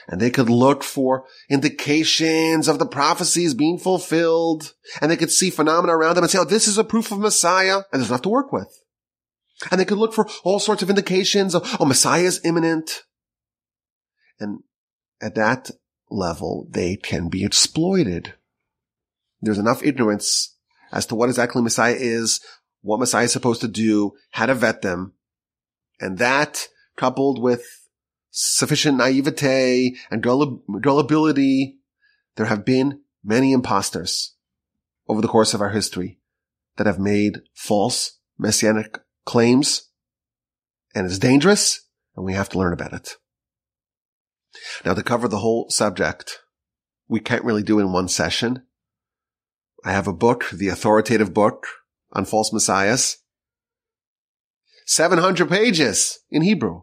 and 0.08 0.20
they 0.20 0.30
could 0.30 0.50
look 0.50 0.82
for 0.82 1.24
indications 1.48 2.68
of 2.68 2.78
the 2.78 2.86
prophecies 2.86 3.54
being 3.54 3.78
fulfilled, 3.78 4.74
and 5.00 5.10
they 5.10 5.16
could 5.16 5.30
see 5.30 5.50
phenomena 5.50 5.96
around 5.96 6.16
them 6.16 6.24
and 6.24 6.30
say, 6.30 6.38
oh, 6.38 6.44
this 6.44 6.68
is 6.68 6.78
a 6.78 6.84
proof 6.84 7.12
of 7.12 7.18
Messiah, 7.18 7.82
and 7.92 8.00
there's 8.00 8.10
enough 8.10 8.22
to 8.22 8.28
work 8.28 8.52
with. 8.52 8.82
And 9.70 9.80
they 9.80 9.84
could 9.84 9.98
look 9.98 10.12
for 10.12 10.26
all 10.42 10.58
sorts 10.58 10.82
of 10.82 10.90
indications 10.90 11.54
of, 11.54 11.76
oh, 11.78 11.84
Messiah 11.84 12.24
is 12.24 12.40
imminent. 12.44 13.02
And 14.40 14.60
at 15.20 15.36
that 15.36 15.70
level, 16.10 16.66
they 16.70 16.96
can 16.96 17.28
be 17.28 17.44
exploited. 17.44 18.34
There's 19.40 19.58
enough 19.58 19.84
ignorance 19.84 20.56
as 20.90 21.06
to 21.06 21.14
what 21.14 21.28
exactly 21.28 21.62
Messiah 21.62 21.96
is, 21.96 22.40
what 22.80 22.98
Messiah 22.98 23.24
is 23.24 23.32
supposed 23.32 23.60
to 23.60 23.68
do, 23.68 24.12
how 24.30 24.46
to 24.46 24.54
vet 24.54 24.82
them. 24.82 25.12
And 26.00 26.18
that 26.18 26.66
coupled 26.96 27.40
with 27.40 27.64
sufficient 28.32 28.96
naivete 28.96 29.94
and 30.10 30.22
gullibility. 30.22 31.76
There 32.36 32.46
have 32.46 32.64
been 32.64 33.02
many 33.22 33.52
imposters 33.52 34.34
over 35.06 35.20
the 35.20 35.28
course 35.28 35.54
of 35.54 35.60
our 35.60 35.70
history 35.70 36.18
that 36.76 36.86
have 36.86 36.98
made 36.98 37.42
false 37.54 38.18
messianic 38.38 38.98
claims 39.24 39.90
and 40.94 41.06
it's 41.06 41.18
dangerous 41.18 41.86
and 42.16 42.24
we 42.24 42.32
have 42.32 42.48
to 42.48 42.58
learn 42.58 42.72
about 42.72 42.94
it. 42.94 43.16
Now 44.84 44.94
to 44.94 45.02
cover 45.02 45.28
the 45.28 45.38
whole 45.38 45.68
subject, 45.68 46.38
we 47.08 47.20
can't 47.20 47.44
really 47.44 47.62
do 47.62 47.78
in 47.78 47.92
one 47.92 48.08
session. 48.08 48.64
I 49.84 49.92
have 49.92 50.08
a 50.08 50.12
book, 50.12 50.48
the 50.50 50.68
authoritative 50.68 51.34
book 51.34 51.66
on 52.12 52.24
false 52.24 52.52
messiahs. 52.52 53.18
700 54.86 55.48
pages 55.48 56.20
in 56.30 56.42
Hebrew 56.42 56.82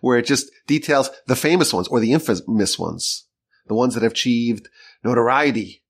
where 0.00 0.18
it 0.18 0.26
just 0.26 0.50
details 0.66 1.10
the 1.26 1.36
famous 1.36 1.72
ones 1.72 1.88
or 1.88 2.00
the 2.00 2.12
infamous 2.12 2.78
ones, 2.78 3.26
the 3.66 3.74
ones 3.74 3.94
that 3.94 4.02
have 4.02 4.12
achieved 4.12 4.68
notoriety. 5.04 5.82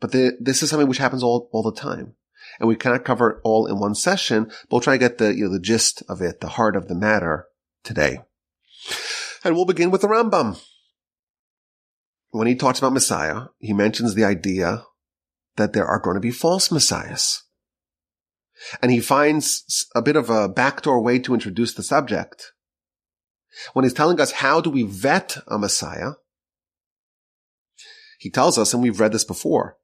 But 0.00 0.12
the, 0.12 0.36
this 0.40 0.62
is 0.62 0.70
something 0.70 0.88
which 0.88 0.98
happens 0.98 1.22
all, 1.22 1.48
all 1.52 1.62
the 1.62 1.72
time. 1.72 2.14
And 2.58 2.68
we 2.68 2.76
cannot 2.76 3.04
cover 3.04 3.30
it 3.30 3.40
all 3.44 3.66
in 3.66 3.78
one 3.78 3.94
session, 3.94 4.44
but 4.44 4.72
we'll 4.72 4.80
try 4.80 4.94
to 4.94 4.98
get 4.98 5.18
the, 5.18 5.34
you 5.34 5.44
know, 5.44 5.52
the 5.52 5.60
gist 5.60 6.02
of 6.08 6.20
it, 6.20 6.40
the 6.40 6.48
heart 6.48 6.76
of 6.76 6.88
the 6.88 6.94
matter 6.94 7.46
today. 7.84 8.18
And 9.44 9.54
we'll 9.54 9.64
begin 9.64 9.90
with 9.90 10.02
the 10.02 10.08
Rambam. 10.08 10.60
When 12.30 12.46
he 12.46 12.54
talks 12.54 12.78
about 12.78 12.92
Messiah, 12.92 13.46
he 13.58 13.72
mentions 13.72 14.14
the 14.14 14.24
idea 14.24 14.84
that 15.56 15.72
there 15.72 15.86
are 15.86 16.00
going 16.00 16.14
to 16.14 16.20
be 16.20 16.30
false 16.30 16.70
messiahs. 16.70 17.42
And 18.80 18.90
he 18.90 19.00
finds 19.00 19.86
a 19.94 20.02
bit 20.02 20.16
of 20.16 20.30
a 20.30 20.48
backdoor 20.48 21.02
way 21.02 21.18
to 21.20 21.34
introduce 21.34 21.74
the 21.74 21.82
subject 21.82 22.51
when 23.72 23.84
he's 23.84 23.92
telling 23.92 24.20
us 24.20 24.32
how 24.32 24.60
do 24.60 24.70
we 24.70 24.82
vet 24.82 25.36
a 25.46 25.58
Messiah, 25.58 26.12
he 28.18 28.30
tells 28.30 28.58
us, 28.58 28.72
and 28.72 28.82
we've 28.82 29.00
read 29.00 29.12
this 29.12 29.24
before, 29.24 29.76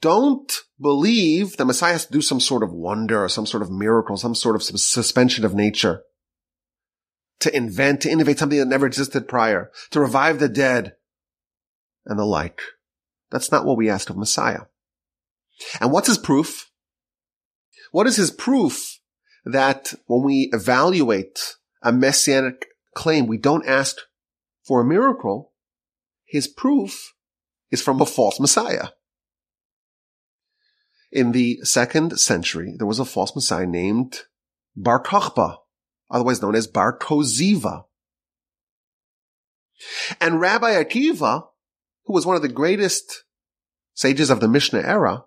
don't 0.00 0.52
believe 0.80 1.56
the 1.56 1.64
Messiah 1.64 1.92
has 1.92 2.06
to 2.06 2.12
do 2.12 2.20
some 2.20 2.40
sort 2.40 2.62
of 2.62 2.72
wonder 2.72 3.22
or 3.24 3.28
some 3.28 3.46
sort 3.46 3.62
of 3.62 3.70
miracle, 3.70 4.16
some 4.16 4.34
sort 4.34 4.56
of 4.56 4.62
suspension 4.62 5.44
of 5.44 5.54
nature 5.54 6.02
to 7.40 7.54
invent, 7.56 8.00
to 8.00 8.10
innovate 8.10 8.38
something 8.38 8.58
that 8.58 8.66
never 8.66 8.86
existed 8.86 9.28
prior, 9.28 9.70
to 9.90 10.00
revive 10.00 10.38
the 10.38 10.48
dead 10.48 10.94
and 12.06 12.18
the 12.18 12.24
like. 12.24 12.60
That's 13.30 13.52
not 13.52 13.64
what 13.64 13.76
we 13.76 13.90
ask 13.90 14.10
of 14.10 14.16
Messiah. 14.16 14.62
And 15.80 15.92
what's 15.92 16.08
his 16.08 16.18
proof? 16.18 16.70
What 17.92 18.06
is 18.06 18.16
his 18.16 18.30
proof 18.30 18.98
that 19.44 19.94
when 20.06 20.24
we 20.24 20.50
evaluate 20.52 21.56
a 21.82 21.92
messianic 21.92 22.66
claim 22.94 23.26
we 23.26 23.38
don't 23.38 23.66
ask 23.66 23.96
for 24.62 24.80
a 24.80 24.84
miracle, 24.84 25.52
his 26.24 26.48
proof 26.48 27.14
is 27.70 27.82
from 27.82 28.00
a 28.00 28.06
false 28.06 28.40
Messiah. 28.40 28.88
In 31.12 31.32
the 31.32 31.58
second 31.62 32.18
century, 32.18 32.74
there 32.76 32.86
was 32.86 32.98
a 32.98 33.04
false 33.04 33.34
Messiah 33.34 33.66
named 33.66 34.22
Bar 34.74 35.02
Kokhba, 35.02 35.58
otherwise 36.10 36.42
known 36.42 36.56
as 36.56 36.66
Bar 36.66 36.98
Koziva. 36.98 37.84
And 40.20 40.40
Rabbi 40.40 40.72
Akiva, 40.82 41.46
who 42.04 42.12
was 42.12 42.26
one 42.26 42.36
of 42.36 42.42
the 42.42 42.48
greatest 42.48 43.24
sages 43.94 44.30
of 44.30 44.40
the 44.40 44.48
Mishnah 44.48 44.80
era, 44.80 45.24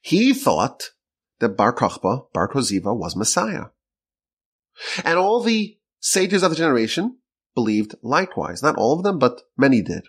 he 0.00 0.34
thought 0.34 0.90
that 1.38 1.56
Bar 1.56 1.72
Kokhba, 1.72 2.32
Bar 2.32 2.48
Koziva 2.48 2.96
was 2.96 3.14
Messiah. 3.14 3.66
And 5.04 5.18
all 5.18 5.40
the 5.40 5.76
sages 6.02 6.42
of 6.42 6.50
the 6.50 6.56
generation 6.56 7.16
believed 7.54 7.94
likewise. 8.02 8.62
Not 8.62 8.76
all 8.76 8.98
of 8.98 9.04
them, 9.04 9.18
but 9.18 9.40
many 9.56 9.80
did. 9.80 10.08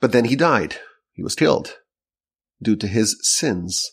But 0.00 0.12
then 0.12 0.26
he 0.26 0.36
died. 0.36 0.76
He 1.12 1.22
was 1.22 1.34
killed 1.34 1.76
due 2.62 2.76
to 2.76 2.86
his 2.86 3.16
sins. 3.22 3.92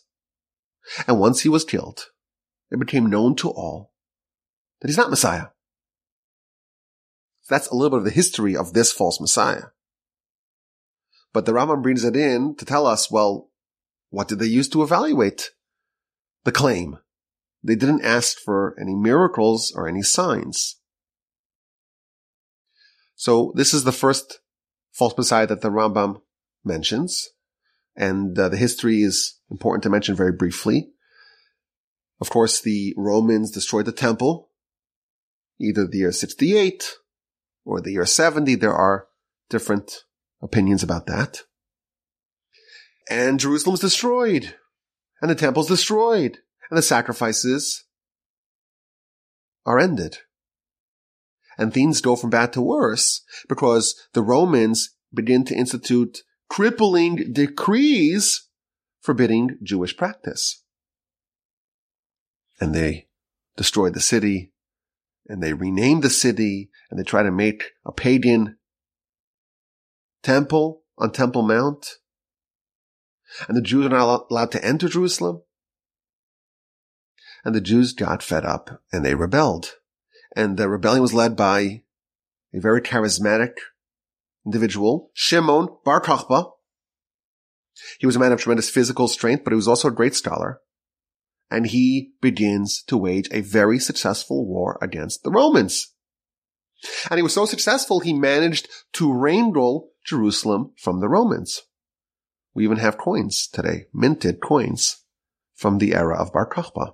And 1.07 1.19
once 1.19 1.41
he 1.41 1.49
was 1.49 1.63
killed, 1.63 2.07
it 2.69 2.79
became 2.79 3.09
known 3.09 3.35
to 3.37 3.49
all 3.49 3.93
that 4.81 4.87
he's 4.87 4.97
not 4.97 5.09
Messiah. 5.09 5.47
That's 7.47 7.67
a 7.67 7.75
little 7.75 7.91
bit 7.91 7.99
of 7.99 8.05
the 8.05 8.11
history 8.11 8.55
of 8.55 8.73
this 8.73 8.91
false 8.91 9.21
Messiah. 9.21 9.65
But 11.33 11.45
the 11.45 11.51
Rambam 11.51 11.83
brings 11.83 12.03
it 12.03 12.15
in 12.15 12.55
to 12.55 12.65
tell 12.65 12.87
us, 12.87 13.11
well, 13.11 13.51
what 14.09 14.27
did 14.27 14.39
they 14.39 14.47
use 14.47 14.67
to 14.69 14.83
evaluate 14.83 15.51
the 16.43 16.51
claim? 16.51 16.97
They 17.63 17.75
didn't 17.75 18.03
ask 18.03 18.39
for 18.39 18.75
any 18.79 18.95
miracles 18.95 19.71
or 19.75 19.87
any 19.87 20.01
signs. 20.01 20.77
So 23.15 23.53
this 23.55 23.73
is 23.73 23.83
the 23.83 23.91
first 23.91 24.39
false 24.91 25.15
Messiah 25.15 25.47
that 25.47 25.61
the 25.61 25.69
Rambam 25.69 26.21
mentions. 26.63 27.29
And 27.95 28.37
uh, 28.37 28.49
the 28.49 28.57
history 28.57 29.03
is 29.03 29.39
important 29.51 29.83
to 29.83 29.89
mention 29.89 30.15
very 30.15 30.31
briefly. 30.31 30.89
Of 32.19 32.29
course, 32.29 32.61
the 32.61 32.93
Romans 32.97 33.51
destroyed 33.51 33.85
the 33.85 33.91
temple, 33.91 34.49
either 35.59 35.87
the 35.87 35.99
year 35.99 36.11
68 36.11 36.93
or 37.65 37.81
the 37.81 37.91
year 37.91 38.05
70. 38.05 38.55
There 38.55 38.73
are 38.73 39.07
different 39.49 40.03
opinions 40.41 40.83
about 40.83 41.07
that. 41.07 41.41
And 43.09 43.39
Jerusalem's 43.39 43.79
destroyed, 43.79 44.55
and 45.21 45.29
the 45.29 45.35
temple's 45.35 45.67
destroyed, 45.67 46.39
and 46.71 46.77
the 46.77 46.81
sacrifices 46.81 47.83
are 49.65 49.77
ended. 49.77 50.19
And 51.57 51.73
things 51.73 52.01
go 52.01 52.15
from 52.15 52.29
bad 52.29 52.53
to 52.53 52.61
worse 52.61 53.23
because 53.49 53.93
the 54.13 54.21
Romans 54.21 54.95
begin 55.13 55.43
to 55.45 55.55
institute 55.55 56.23
crippling 56.49 57.33
decrees 57.33 58.47
forbidding 59.01 59.57
Jewish 59.61 59.95
practice. 59.95 60.63
And 62.59 62.73
they 62.73 63.09
destroy 63.57 63.89
the 63.89 63.99
city 63.99 64.53
and 65.27 65.43
they 65.43 65.53
rename 65.53 66.01
the 66.01 66.09
city 66.09 66.69
and 66.89 66.97
they 66.97 67.03
try 67.03 67.21
to 67.21 67.31
make 67.31 67.71
a 67.85 67.91
pagan 67.91 68.57
temple 70.23 70.83
on 70.97 71.11
Temple 71.11 71.41
Mount. 71.41 71.97
And 73.47 73.57
the 73.57 73.61
Jews 73.61 73.87
are 73.87 73.89
not 73.89 74.27
allowed 74.31 74.51
to 74.53 74.63
enter 74.63 74.87
Jerusalem. 74.87 75.41
And 77.43 77.55
the 77.55 77.61
Jews 77.61 77.93
got 77.93 78.23
fed 78.23 78.45
up 78.45 78.81
and 78.91 79.03
they 79.03 79.15
rebelled. 79.15 79.75
And 80.35 80.57
the 80.57 80.69
rebellion 80.69 81.01
was 81.01 81.13
led 81.13 81.35
by 81.35 81.83
a 82.53 82.59
very 82.59 82.81
charismatic 82.81 83.57
individual, 84.45 85.11
Shimon 85.13 85.69
Bar 85.83 86.01
Kokhba. 86.01 86.51
He 87.99 88.05
was 88.05 88.15
a 88.15 88.19
man 88.19 88.31
of 88.31 88.39
tremendous 88.39 88.69
physical 88.69 89.07
strength, 89.07 89.43
but 89.43 89.51
he 89.51 89.55
was 89.55 89.67
also 89.67 89.87
a 89.87 89.91
great 89.91 90.15
scholar. 90.15 90.59
And 91.49 91.67
he 91.67 92.13
begins 92.21 92.83
to 92.83 92.97
wage 92.97 93.27
a 93.31 93.41
very 93.41 93.79
successful 93.79 94.47
war 94.47 94.77
against 94.81 95.23
the 95.23 95.31
Romans. 95.31 95.93
And 97.09 97.17
he 97.17 97.23
was 97.23 97.33
so 97.33 97.45
successful, 97.45 97.99
he 97.99 98.13
managed 98.13 98.67
to 98.93 99.13
wrangle 99.13 99.91
Jerusalem 100.05 100.73
from 100.77 100.99
the 100.99 101.09
Romans. 101.09 101.61
We 102.53 102.63
even 102.63 102.77
have 102.77 102.97
coins 102.97 103.47
today, 103.47 103.85
minted 103.93 104.41
coins 104.41 105.03
from 105.55 105.77
the 105.77 105.93
era 105.93 106.17
of 106.17 106.33
Bar 106.33 106.49
Kokhba. 106.49 106.93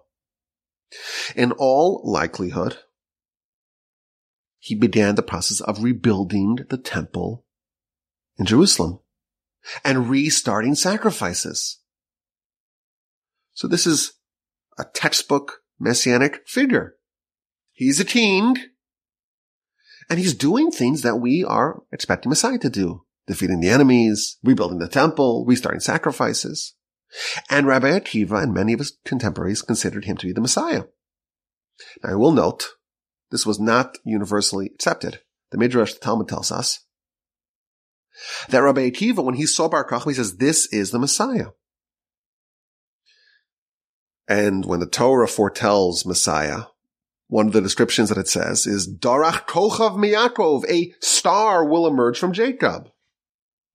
In 1.36 1.52
all 1.54 2.02
likelihood, 2.04 2.78
he 4.60 4.76
began 4.76 5.16
the 5.16 5.24
process 5.24 5.62
of 5.62 5.84
rebuilding 5.84 6.60
the 6.70 6.78
temple 6.78 7.46
in 8.38 8.46
Jerusalem 8.46 9.00
and 9.84 10.10
restarting 10.10 10.76
sacrifices. 10.76 11.80
So 13.54 13.68
this 13.68 13.88
is 13.88 14.14
a 14.78 14.86
textbook 14.86 15.62
messianic 15.80 16.48
figure. 16.48 16.96
He's 17.72 18.00
a 18.00 18.06
king 18.06 18.58
and 20.10 20.20
he's 20.20 20.34
doing 20.34 20.72
things 20.72 21.02
that 21.02 21.18
we 21.18 21.44
are 21.44 21.84
expecting 21.92 22.30
Messiah 22.30 22.60
to 22.60 22.70
do. 22.70 23.04
Defeating 23.26 23.60
the 23.60 23.70
enemies, 23.70 24.38
rebuilding 24.42 24.80
the 24.80 24.88
temple, 24.88 25.44
restarting 25.46 25.82
sacrifices. 25.82 26.76
And 27.50 27.68
Rabbi 27.68 27.88
Akiva 27.88 28.42
and 28.42 28.54
many 28.54 28.74
of 28.74 28.80
his 28.80 28.98
contemporaries 29.06 29.62
considered 29.62 30.06
him 30.06 30.18
to 30.18 30.28
be 30.28 30.34
the 30.34 30.42
Messiah. 30.42 30.84
Now 32.04 32.12
I 32.12 32.16
will 32.16 32.32
note, 32.32 32.68
this 33.32 33.46
was 33.46 33.60
not 33.60 33.98
universally 34.06 34.72
accepted. 34.74 35.22
The 35.52 35.58
Midrash, 35.58 35.94
the 35.94 36.00
Talmud 36.00 36.28
tells 36.28 36.52
us 36.52 36.86
that 38.50 38.60
Rabbi 38.60 38.90
Akiva, 38.90 39.24
when 39.24 39.36
he 39.36 39.46
saw 39.46 39.68
Bar 39.68 39.88
Kokhba, 39.88 40.10
he 40.10 40.14
says, 40.14 40.38
this 40.38 40.72
is 40.74 40.92
the 40.92 41.00
Messiah. 41.00 41.48
And 44.28 44.66
when 44.66 44.80
the 44.80 44.88
Torah 44.88 45.28
foretells 45.28 46.06
Messiah, 46.06 46.64
one 47.28 47.48
of 47.48 47.54
the 47.54 47.62
descriptions 47.62 48.10
that 48.10 48.18
it 48.18 48.28
says 48.28 48.66
is 48.66 48.92
Darach 48.94 49.48
Kochav 49.48 49.98
Miyakov, 49.98 50.64
a 50.70 50.94
star 51.02 51.66
will 51.66 51.88
emerge 51.88 52.18
from 52.18 52.34
Jacob. 52.34 52.90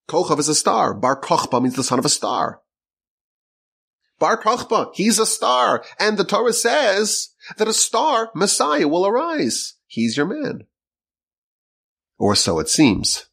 Kochav 0.08 0.38
is 0.38 0.48
a 0.48 0.54
star. 0.54 0.94
Bar 0.94 1.20
Kochba 1.20 1.62
means 1.62 1.76
the 1.76 1.84
son 1.84 1.98
of 1.98 2.04
a 2.04 2.10
star. 2.10 2.61
Bar 4.22 4.40
Kochba, 4.40 4.92
he's 4.94 5.18
a 5.18 5.26
star. 5.26 5.84
And 5.98 6.16
the 6.16 6.22
Torah 6.22 6.52
says 6.52 7.30
that 7.56 7.66
a 7.66 7.72
star, 7.72 8.30
Messiah, 8.36 8.86
will 8.86 9.04
arise. 9.04 9.74
He's 9.88 10.16
your 10.16 10.26
man. 10.26 10.68
Or 12.20 12.36
so 12.36 12.60
it 12.60 12.68
seems. 12.68 13.26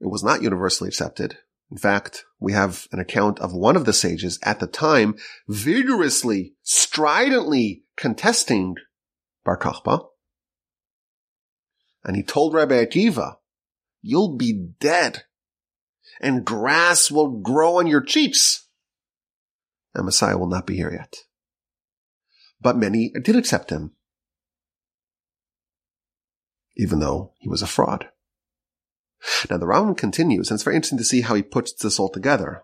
It 0.00 0.08
was 0.08 0.24
not 0.24 0.42
universally 0.42 0.88
accepted. 0.88 1.38
In 1.70 1.76
fact, 1.76 2.24
we 2.40 2.54
have 2.54 2.88
an 2.90 2.98
account 2.98 3.38
of 3.38 3.54
one 3.54 3.76
of 3.76 3.84
the 3.84 3.92
sages 3.92 4.36
at 4.42 4.58
the 4.58 4.66
time 4.66 5.14
vigorously, 5.46 6.54
stridently 6.64 7.84
contesting 7.96 8.74
Bar 9.44 9.58
Kokhba. 9.58 10.06
And 12.02 12.16
he 12.16 12.24
told 12.24 12.52
Rabbi 12.52 12.84
Akiva, 12.84 13.36
you'll 14.02 14.36
be 14.36 14.70
dead 14.80 15.22
and 16.20 16.44
grass 16.44 17.12
will 17.12 17.38
grow 17.38 17.78
on 17.78 17.86
your 17.86 18.00
cheeks. 18.00 18.64
And 19.94 20.04
Messiah 20.04 20.38
will 20.38 20.48
not 20.48 20.66
be 20.66 20.76
here 20.76 20.92
yet. 20.92 21.16
But 22.60 22.76
many 22.76 23.12
did 23.22 23.36
accept 23.36 23.70
him, 23.70 23.92
even 26.76 27.00
though 27.00 27.32
he 27.38 27.48
was 27.48 27.62
a 27.62 27.66
fraud. 27.66 28.08
Now 29.50 29.58
the 29.58 29.66
Rambam 29.66 29.96
continues, 29.96 30.50
and 30.50 30.56
it's 30.56 30.64
very 30.64 30.76
interesting 30.76 30.98
to 30.98 31.04
see 31.04 31.22
how 31.22 31.34
he 31.34 31.42
puts 31.42 31.72
this 31.72 31.98
all 31.98 32.10
together. 32.10 32.62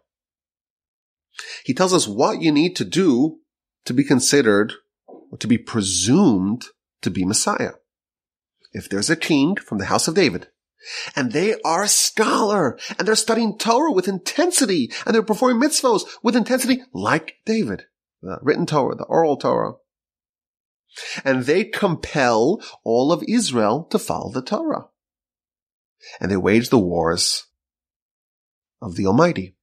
He 1.64 1.74
tells 1.74 1.92
us 1.92 2.06
what 2.06 2.42
you 2.42 2.52
need 2.52 2.76
to 2.76 2.84
do 2.84 3.38
to 3.84 3.92
be 3.92 4.04
considered 4.04 4.74
or 5.06 5.38
to 5.38 5.46
be 5.46 5.58
presumed 5.58 6.66
to 7.02 7.10
be 7.10 7.24
Messiah. 7.24 7.72
If 8.72 8.88
there's 8.88 9.10
a 9.10 9.16
king 9.16 9.56
from 9.56 9.78
the 9.78 9.86
house 9.86 10.08
of 10.08 10.14
David, 10.14 10.48
and 11.16 11.32
they 11.32 11.56
are 11.64 11.84
a 11.84 11.88
scholar, 11.88 12.78
and 12.98 13.06
they're 13.06 13.14
studying 13.14 13.58
Torah 13.58 13.92
with 13.92 14.08
intensity, 14.08 14.90
and 15.06 15.14
they're 15.14 15.22
performing 15.22 15.60
mitzvos 15.60 16.02
with 16.22 16.36
intensity 16.36 16.82
like 16.92 17.36
David, 17.44 17.84
the 18.22 18.38
written 18.42 18.66
Torah, 18.66 18.96
the 18.96 19.04
oral 19.04 19.36
Torah. 19.36 19.74
And 21.24 21.44
they 21.44 21.64
compel 21.64 22.62
all 22.84 23.12
of 23.12 23.24
Israel 23.26 23.84
to 23.90 23.98
follow 23.98 24.30
the 24.30 24.42
Torah 24.42 24.88
and 26.20 26.30
they 26.30 26.36
wage 26.36 26.68
the 26.68 26.78
wars 26.78 27.44
of 28.80 28.96
the 28.96 29.06
Almighty. 29.06 29.56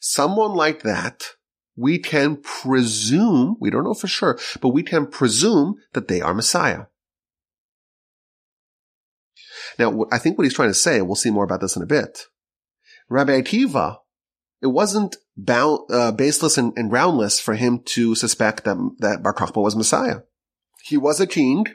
Someone 0.00 0.52
like 0.52 0.82
that, 0.82 1.30
we 1.76 1.98
can 1.98 2.36
presume, 2.36 3.56
we 3.60 3.70
don't 3.70 3.84
know 3.84 3.94
for 3.94 4.08
sure, 4.08 4.38
but 4.60 4.70
we 4.70 4.82
can 4.82 5.06
presume 5.06 5.76
that 5.92 6.08
they 6.08 6.20
are 6.20 6.34
Messiah. 6.34 6.86
Now, 9.78 10.04
I 10.12 10.18
think 10.18 10.36
what 10.36 10.44
he's 10.44 10.54
trying 10.54 10.70
to 10.70 10.74
say, 10.74 10.98
and 10.98 11.06
we'll 11.06 11.16
see 11.16 11.30
more 11.30 11.44
about 11.44 11.60
this 11.60 11.76
in 11.76 11.82
a 11.82 11.86
bit, 11.86 12.26
Rabbi 13.08 13.40
Akiva, 13.40 13.98
it 14.60 14.68
wasn't 14.68 15.16
bound, 15.36 15.80
uh, 15.90 16.12
baseless 16.12 16.56
and, 16.56 16.72
and, 16.76 16.90
groundless 16.90 17.40
for 17.40 17.54
him 17.54 17.80
to 17.86 18.14
suspect 18.14 18.64
that, 18.64 18.76
that 18.98 19.22
Bar 19.22 19.34
Kokhba 19.34 19.62
was 19.62 19.74
Messiah. 19.74 20.20
He 20.84 20.96
was 20.96 21.20
a 21.20 21.26
king, 21.26 21.66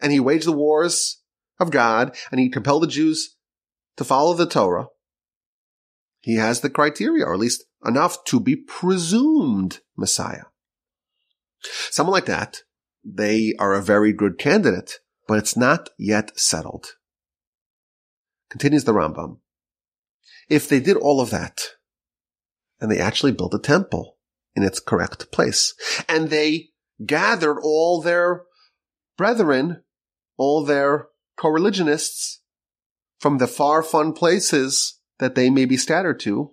and 0.00 0.12
he 0.12 0.20
waged 0.20 0.46
the 0.46 0.52
wars 0.52 1.20
of 1.58 1.70
God 1.70 2.16
and 2.30 2.40
he 2.40 2.48
compelled 2.48 2.82
the 2.82 2.88
Jews 2.88 3.36
to 3.96 4.04
follow 4.04 4.34
the 4.34 4.46
Torah, 4.46 4.86
he 6.20 6.36
has 6.36 6.60
the 6.60 6.70
criteria, 6.70 7.24
or 7.24 7.34
at 7.34 7.40
least 7.40 7.64
enough 7.84 8.24
to 8.24 8.40
be 8.40 8.56
presumed 8.56 9.80
Messiah. 9.96 10.44
Someone 11.90 12.12
like 12.12 12.26
that, 12.26 12.62
they 13.04 13.54
are 13.58 13.74
a 13.74 13.82
very 13.82 14.12
good 14.12 14.38
candidate, 14.38 14.98
but 15.28 15.38
it's 15.38 15.56
not 15.56 15.90
yet 15.98 16.36
settled. 16.36 16.94
Continues 18.50 18.84
the 18.84 18.92
Rambam. 18.92 19.38
If 20.48 20.68
they 20.68 20.80
did 20.80 20.96
all 20.96 21.20
of 21.20 21.30
that, 21.30 21.60
and 22.80 22.90
they 22.90 22.98
actually 22.98 23.32
built 23.32 23.54
a 23.54 23.58
temple 23.58 24.16
in 24.56 24.62
its 24.62 24.80
correct 24.80 25.30
place, 25.30 25.74
and 26.08 26.30
they 26.30 26.70
gathered 27.04 27.60
all 27.62 28.00
their 28.00 28.42
brethren, 29.18 29.82
all 30.38 30.64
their 30.64 31.08
co-religionists 31.36 32.40
from 33.20 33.38
the 33.38 33.46
far 33.46 33.82
fun 33.82 34.12
places 34.14 34.98
that 35.18 35.34
they 35.34 35.50
may 35.50 35.66
be 35.66 35.76
scattered 35.76 36.18
to. 36.20 36.52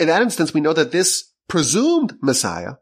In 0.00 0.08
that 0.08 0.22
instance, 0.22 0.52
we 0.52 0.60
know 0.60 0.72
that 0.72 0.90
this 0.90 1.32
presumed 1.48 2.14
Messiah 2.20 2.74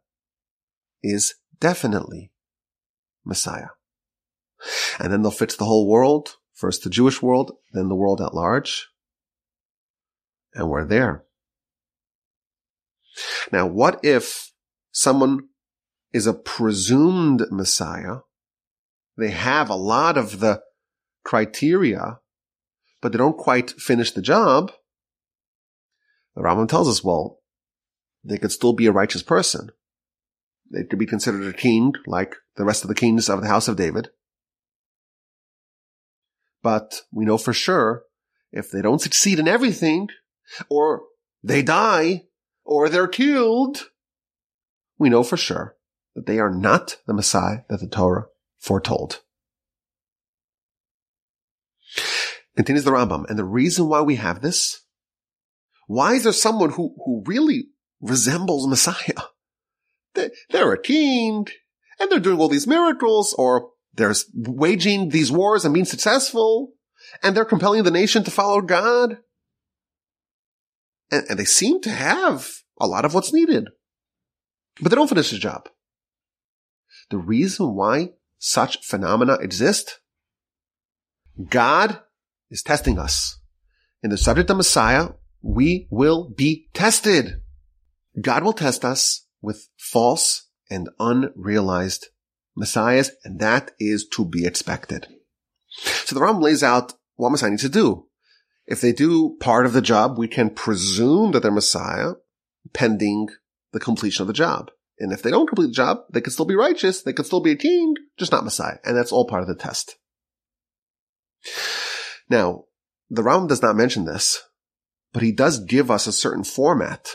is 1.03 1.35
definitely 1.61 2.33
Messiah. 3.25 3.76
And 4.99 5.13
then 5.13 5.23
they'll 5.23 5.31
fix 5.31 5.57
the 5.57 5.65
whole 5.65 5.89
world, 5.89 6.37
first 6.55 6.83
the 6.83 6.91
Jewish 6.91 7.23
world, 7.23 7.53
then 7.73 7.89
the 7.89 7.95
world 7.95 8.21
at 8.21 8.35
large. 8.35 8.89
And 10.55 10.69
we're 10.69 10.87
there. 10.87 11.25
Now, 13.53 13.67
what 13.67 14.01
if 14.03 14.53
someone 14.91 15.49
is 16.13 16.27
a 16.27 16.35
presumed 16.35 17.45
Messiah? 17.51 18.19
They 19.17 19.31
have 19.31 19.71
a 19.71 19.75
lot 19.75 20.17
of 20.19 20.41
the 20.41 20.63
criteria, 21.25 22.21
but 23.01 23.13
they 23.13 23.19
don't 23.19 23.39
quite 23.39 23.71
finish 23.71 24.13
the 24.13 24.23
job. 24.23 24.73
The 26.35 26.43
Rambam 26.43 26.69
tells 26.69 26.89
us, 26.89 27.03
well, 27.03 27.41
they 28.23 28.39
could 28.39 28.53
still 28.53 28.73
be 28.73 28.87
a 28.87 28.93
righteous 28.93 29.23
person. 29.23 29.71
They 30.71 30.85
could 30.85 30.99
be 30.99 31.07
considered 31.07 31.47
a 31.47 31.57
king 31.57 31.93
like 32.07 32.35
the 32.57 32.65
rest 32.65 32.83
of 32.83 32.89
the 32.89 32.95
kings 32.95 33.29
of 33.29 33.41
the 33.41 33.49
house 33.49 33.69
of 33.69 33.77
David. 33.77 34.11
But 36.67 37.03
we 37.13 37.25
know 37.25 37.39
for 37.39 37.53
sure 37.53 38.03
if 38.51 38.73
they 38.73 38.83
don't 38.83 39.01
succeed 39.01 39.39
in 39.39 39.47
everything, 39.47 40.09
or 40.69 41.03
they 41.41 41.63
die, 41.63 42.25
or 42.65 42.89
they're 42.89 43.07
killed, 43.07 43.91
we 44.99 45.09
know 45.09 45.23
for 45.23 45.37
sure 45.37 45.77
that 46.17 46.27
they 46.27 46.41
are 46.41 46.51
not 46.51 46.97
the 47.07 47.15
Messiah 47.15 47.59
that 47.69 47.79
the 47.79 47.87
Torah 47.87 48.27
foretold. 48.59 49.21
Continues 52.57 52.83
the 52.83 52.91
Rambam, 52.91 53.31
and 53.31 53.39
the 53.39 53.45
reason 53.45 53.89
why 53.89 54.01
we 54.01 54.17
have 54.17 54.43
this, 54.43 54.81
why 55.87 56.15
is 56.15 56.25
there 56.25 56.33
someone 56.33 56.71
who, 56.71 56.97
who 57.05 57.23
really 57.27 57.67
resembles 58.01 58.67
Messiah? 58.67 59.23
They, 60.15 60.31
they're 60.51 60.73
a 60.73 60.83
king, 60.83 61.47
and 62.01 62.11
they're 62.11 62.19
doing 62.19 62.41
all 62.41 62.49
these 62.49 62.67
miracles, 62.67 63.37
or 63.39 63.71
they're 63.97 64.15
waging 64.35 65.09
these 65.09 65.33
wars 65.33 65.65
and 65.65 65.75
being 65.75 65.87
successful, 65.87 66.75
and 67.23 67.37
they're 67.37 67.45
compelling 67.45 67.83
the 67.83 67.91
nation 67.91 68.25
to 68.25 68.31
follow 68.31 68.61
God. 68.61 69.19
And, 71.11 71.25
and 71.31 71.39
they 71.39 71.45
seem 71.45 71.81
to 71.83 71.91
have 71.91 72.51
a 72.81 72.87
lot 72.87 73.05
of 73.05 73.15
what's 73.15 73.33
needed. 73.33 73.69
But 74.81 74.91
they 74.91 74.97
don't 74.97 75.09
finish 75.09 75.31
the 75.31 75.39
job. 75.39 75.69
The 77.11 77.19
reason 77.19 77.75
why 77.75 78.11
such 78.39 78.85
phenomena 78.85 79.35
exist, 79.35 80.01
God 81.49 82.01
is 82.51 82.63
testing 82.63 82.99
us. 82.99 83.39
In 84.03 84.11
the 84.11 84.19
subject 84.19 84.51
of 84.51 84.57
Messiah, 84.57 85.11
we 85.41 85.87
will 85.91 86.29
be 86.29 86.69
tested. 86.75 87.41
God 88.21 88.43
will 88.43 88.53
test 88.53 88.85
us 88.85 89.27
with 89.41 89.69
false 89.77 90.49
and 90.71 90.89
unrealized 90.99 92.09
messiahs, 92.57 93.11
and 93.25 93.39
that 93.41 93.73
is 93.79 94.07
to 94.09 94.25
be 94.25 94.47
expected. 94.47 95.07
So 95.69 96.15
the 96.15 96.23
Ram 96.23 96.41
lays 96.41 96.63
out 96.63 96.95
what 97.17 97.31
Messiah 97.31 97.51
needs 97.51 97.63
to 97.63 97.69
do. 97.69 98.07
If 98.67 98.81
they 98.81 98.93
do 98.93 99.37
part 99.41 99.67
of 99.67 99.73
the 99.73 99.83
job, 99.83 100.19
we 100.19 100.29
can 100.29 100.51
presume 100.51 101.33
that 101.33 101.41
they're 101.41 101.53
Messiah 101.53 102.15
pending 102.73 103.29
the 103.73 103.81
completion 103.81 104.23
of 104.23 104.27
the 104.27 104.33
job. 104.33 104.71
And 104.99 105.13
if 105.13 105.23
they 105.23 105.31
don't 105.31 105.47
complete 105.47 105.67
the 105.67 105.73
job, 105.73 105.99
they 106.13 106.21
can 106.21 106.33
still 106.33 106.47
be 106.47 106.57
righteous. 106.57 107.03
They 107.03 107.13
can 107.13 107.25
still 107.25 107.41
be 107.41 107.53
a 107.53 107.57
king, 107.57 107.95
just 108.19 108.33
not 108.33 108.45
Messiah. 108.45 108.79
And 108.85 108.97
that's 108.97 109.13
all 109.13 109.27
part 109.27 109.43
of 109.43 109.49
the 109.49 109.55
test. 109.55 109.97
Now, 112.29 112.65
the 113.11 113.23
Ram 113.23 113.47
does 113.47 113.63
not 113.63 113.77
mention 113.77 114.05
this, 114.05 114.43
but 115.13 115.23
he 115.23 115.33
does 115.33 115.65
give 115.65 115.91
us 115.91 116.07
a 116.07 116.13
certain 116.13 116.45
format. 116.45 117.09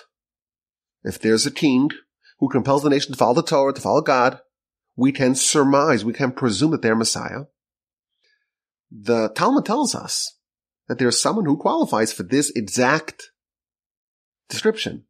If 1.04 1.20
there's 1.20 1.46
a 1.46 1.52
king 1.52 1.90
who 2.40 2.50
compels 2.50 2.84
the 2.84 2.90
nation 2.90 3.12
to 3.12 3.18
follow 3.18 3.34
the 3.34 3.44
Torah, 3.44 3.74
to 3.74 3.82
follow 3.82 4.02
God, 4.02 4.40
we 4.96 5.12
can 5.12 5.36
surmise, 5.36 6.06
we 6.06 6.14
can 6.14 6.32
presume 6.32 6.72
that 6.72 6.82
they're 6.82 6.96
Messiah. 6.96 7.46
The 8.92 9.30
Talmud 9.30 9.66
tells 9.66 9.96
us 9.96 10.38
that 10.88 11.00
there's 11.00 11.22
someone 11.22 11.46
who 11.46 11.58
qualifies 11.58 12.12
for 12.12 12.24
this 12.24 12.52
exact 12.52 13.32
description. 14.50 15.06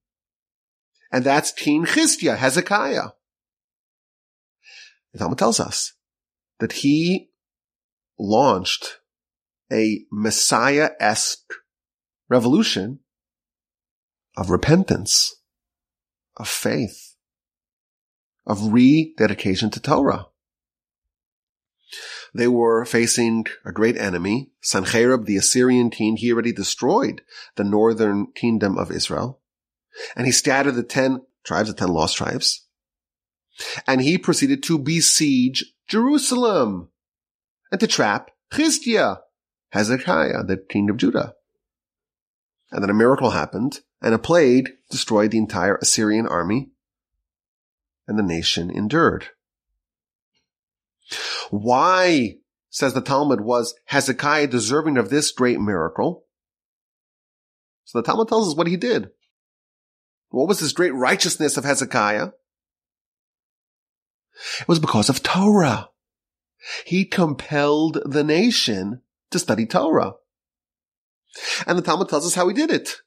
And 1.11 1.23
that's 1.23 1.51
King 1.51 1.85
Chizkiah, 1.85 2.37
Hezekiah. 2.37 3.09
The 5.13 5.19
Talmud 5.19 5.39
tells 5.39 5.59
us 5.59 5.93
that 6.59 6.73
he 6.73 7.31
launched 8.17 8.99
a 9.71 10.05
Messiah-esque 10.11 11.53
revolution 12.29 12.99
of 14.37 14.49
repentance, 14.49 15.35
of 16.37 16.47
faith, 16.47 17.10
of 18.45 18.73
rededication 18.73 19.69
to 19.71 19.79
Torah. 19.79 20.27
They 22.33 22.47
were 22.47 22.85
facing 22.85 23.45
a 23.65 23.71
great 23.71 23.97
enemy. 23.97 24.51
Sancherib, 24.63 25.25
the 25.25 25.37
Assyrian 25.37 25.89
king, 25.89 26.15
he 26.15 26.31
already 26.31 26.53
destroyed 26.53 27.21
the 27.55 27.63
northern 27.63 28.27
kingdom 28.33 28.77
of 28.77 28.91
Israel. 28.91 29.41
And 30.15 30.25
he 30.25 30.31
scattered 30.31 30.75
the 30.75 30.83
ten 30.83 31.21
tribes, 31.43 31.69
the 31.69 31.75
ten 31.75 31.89
lost 31.89 32.15
tribes. 32.15 32.65
And 33.85 34.01
he 34.01 34.17
proceeded 34.17 34.63
to 34.63 34.79
besiege 34.79 35.65
Jerusalem 35.87 36.89
and 37.71 37.79
to 37.81 37.87
trap 37.87 38.31
Chizkiah, 38.53 39.17
Hezekiah, 39.71 40.43
the 40.43 40.57
king 40.57 40.89
of 40.89 40.97
Judah. 40.97 41.33
And 42.71 42.81
then 42.81 42.89
a 42.89 42.93
miracle 42.93 43.31
happened 43.31 43.81
and 44.01 44.13
a 44.13 44.19
plague 44.19 44.69
destroyed 44.89 45.31
the 45.31 45.37
entire 45.37 45.75
Assyrian 45.75 46.25
army 46.25 46.69
and 48.07 48.17
the 48.17 48.23
nation 48.23 48.69
endured. 48.69 49.27
Why, 51.49 52.37
says 52.69 52.93
the 52.93 53.01
Talmud, 53.01 53.41
was 53.41 53.75
Hezekiah 53.85 54.47
deserving 54.47 54.97
of 54.97 55.09
this 55.09 55.31
great 55.31 55.59
miracle? 55.59 56.25
So 57.85 57.99
the 57.99 58.05
Talmud 58.05 58.27
tells 58.27 58.49
us 58.49 58.55
what 58.55 58.67
he 58.67 58.77
did. 58.77 59.09
What 60.29 60.47
was 60.47 60.59
this 60.61 60.71
great 60.71 60.93
righteousness 60.93 61.57
of 61.57 61.65
Hezekiah? 61.65 62.29
It 64.61 64.67
was 64.67 64.79
because 64.79 65.09
of 65.09 65.21
Torah. 65.21 65.89
He 66.85 67.05
compelled 67.05 67.99
the 68.05 68.23
nation 68.23 69.01
to 69.31 69.39
study 69.39 69.65
Torah. 69.65 70.13
And 71.67 71.77
the 71.77 71.81
Talmud 71.81 72.09
tells 72.09 72.25
us 72.25 72.35
how 72.35 72.47
he 72.47 72.53
did 72.53 72.71
it. 72.71 73.01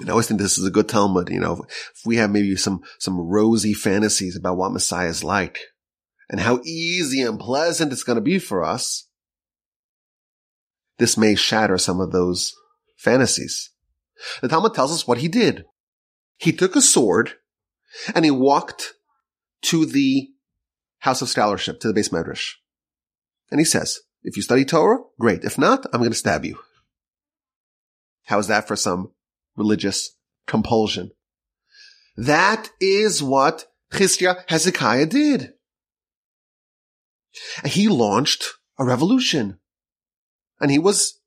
And 0.00 0.08
I 0.08 0.12
always 0.12 0.28
think 0.28 0.40
this 0.40 0.58
is 0.58 0.66
a 0.66 0.70
good 0.70 0.88
Talmud, 0.88 1.30
you 1.30 1.40
know, 1.40 1.64
if 1.68 2.02
we 2.04 2.16
have 2.16 2.30
maybe 2.30 2.54
some, 2.56 2.82
some 2.98 3.18
rosy 3.18 3.72
fantasies 3.72 4.36
about 4.36 4.58
what 4.58 4.72
Messiah 4.72 5.08
is 5.08 5.24
like 5.24 5.58
and 6.28 6.40
how 6.40 6.60
easy 6.64 7.22
and 7.22 7.40
pleasant 7.40 7.92
it's 7.92 8.02
going 8.02 8.16
to 8.16 8.22
be 8.22 8.38
for 8.38 8.62
us, 8.62 9.08
this 10.98 11.16
may 11.16 11.34
shatter 11.34 11.78
some 11.78 12.00
of 12.00 12.12
those 12.12 12.54
fantasies. 12.96 13.70
The 14.42 14.48
Talmud 14.48 14.74
tells 14.74 14.92
us 14.92 15.06
what 15.06 15.18
he 15.18 15.28
did. 15.28 15.64
He 16.36 16.52
took 16.52 16.76
a 16.76 16.82
sword 16.82 17.32
and 18.14 18.24
he 18.24 18.30
walked 18.30 18.94
to 19.62 19.86
the 19.86 20.28
house 20.98 21.22
of 21.22 21.28
scholarship, 21.28 21.80
to 21.80 21.90
the 21.90 21.98
beis 21.98 22.10
medrash. 22.10 22.52
And 23.50 23.60
he 23.60 23.64
says, 23.64 24.00
if 24.22 24.36
you 24.36 24.42
study 24.42 24.64
Torah, 24.64 24.98
great. 25.18 25.44
If 25.44 25.56
not, 25.56 25.86
I'm 25.92 26.00
going 26.00 26.10
to 26.10 26.16
stab 26.16 26.44
you. 26.44 26.58
How 28.24 28.38
is 28.38 28.48
that 28.48 28.66
for 28.66 28.76
some 28.76 29.12
religious 29.56 30.16
compulsion? 30.46 31.10
That 32.16 32.70
is 32.80 33.22
what 33.22 33.66
Chizkiah 33.92 34.44
Hezekiah 34.48 35.06
did. 35.06 35.52
He 37.64 37.88
launched 37.88 38.54
a 38.78 38.84
revolution. 38.84 39.58
And 40.60 40.70
he 40.70 40.78
was 40.78 41.20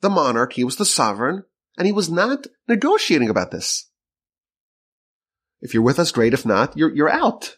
the 0.00 0.10
monarch, 0.10 0.54
he 0.54 0.64
was 0.64 0.76
the 0.76 0.84
sovereign, 0.84 1.44
and 1.78 1.86
he 1.86 1.92
was 1.92 2.10
not 2.10 2.46
negotiating 2.68 3.28
about 3.28 3.50
this. 3.50 3.88
If 5.60 5.72
you're 5.72 5.82
with 5.82 5.98
us, 5.98 6.10
great. 6.10 6.34
If 6.34 6.44
not, 6.44 6.76
you're, 6.76 6.94
you're 6.94 7.08
out. 7.08 7.56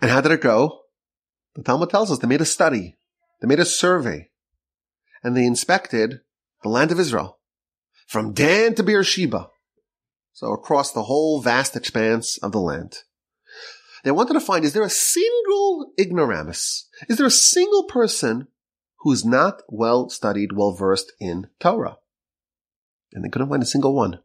And 0.00 0.10
how 0.10 0.20
did 0.20 0.32
it 0.32 0.40
go? 0.40 0.80
The 1.54 1.62
Talmud 1.62 1.90
tells 1.90 2.10
us 2.10 2.18
they 2.18 2.28
made 2.28 2.40
a 2.40 2.46
study. 2.46 2.98
They 3.40 3.48
made 3.48 3.60
a 3.60 3.64
survey. 3.64 4.30
And 5.22 5.36
they 5.36 5.46
inspected 5.46 6.20
the 6.62 6.68
land 6.68 6.92
of 6.92 7.00
Israel 7.00 7.37
from 8.08 8.32
Dan 8.32 8.74
to 8.74 8.82
Beersheba. 8.82 9.50
So 10.32 10.52
across 10.52 10.90
the 10.92 11.04
whole 11.04 11.40
vast 11.40 11.76
expanse 11.76 12.38
of 12.38 12.50
the 12.50 12.58
land. 12.58 12.98
They 14.02 14.10
wanted 14.10 14.34
to 14.34 14.40
find, 14.40 14.64
is 14.64 14.72
there 14.72 14.82
a 14.82 14.90
single 14.90 15.92
ignoramus? 15.98 16.88
Is 17.08 17.18
there 17.18 17.26
a 17.26 17.30
single 17.30 17.84
person 17.84 18.48
who's 19.00 19.24
not 19.24 19.62
well 19.68 20.08
studied, 20.08 20.52
well 20.52 20.72
versed 20.72 21.12
in 21.20 21.48
Torah? 21.60 21.98
And 23.12 23.24
they 23.24 23.28
couldn't 23.28 23.48
find 23.48 23.62
a 23.62 23.66
single 23.66 23.94
one. 23.94 24.20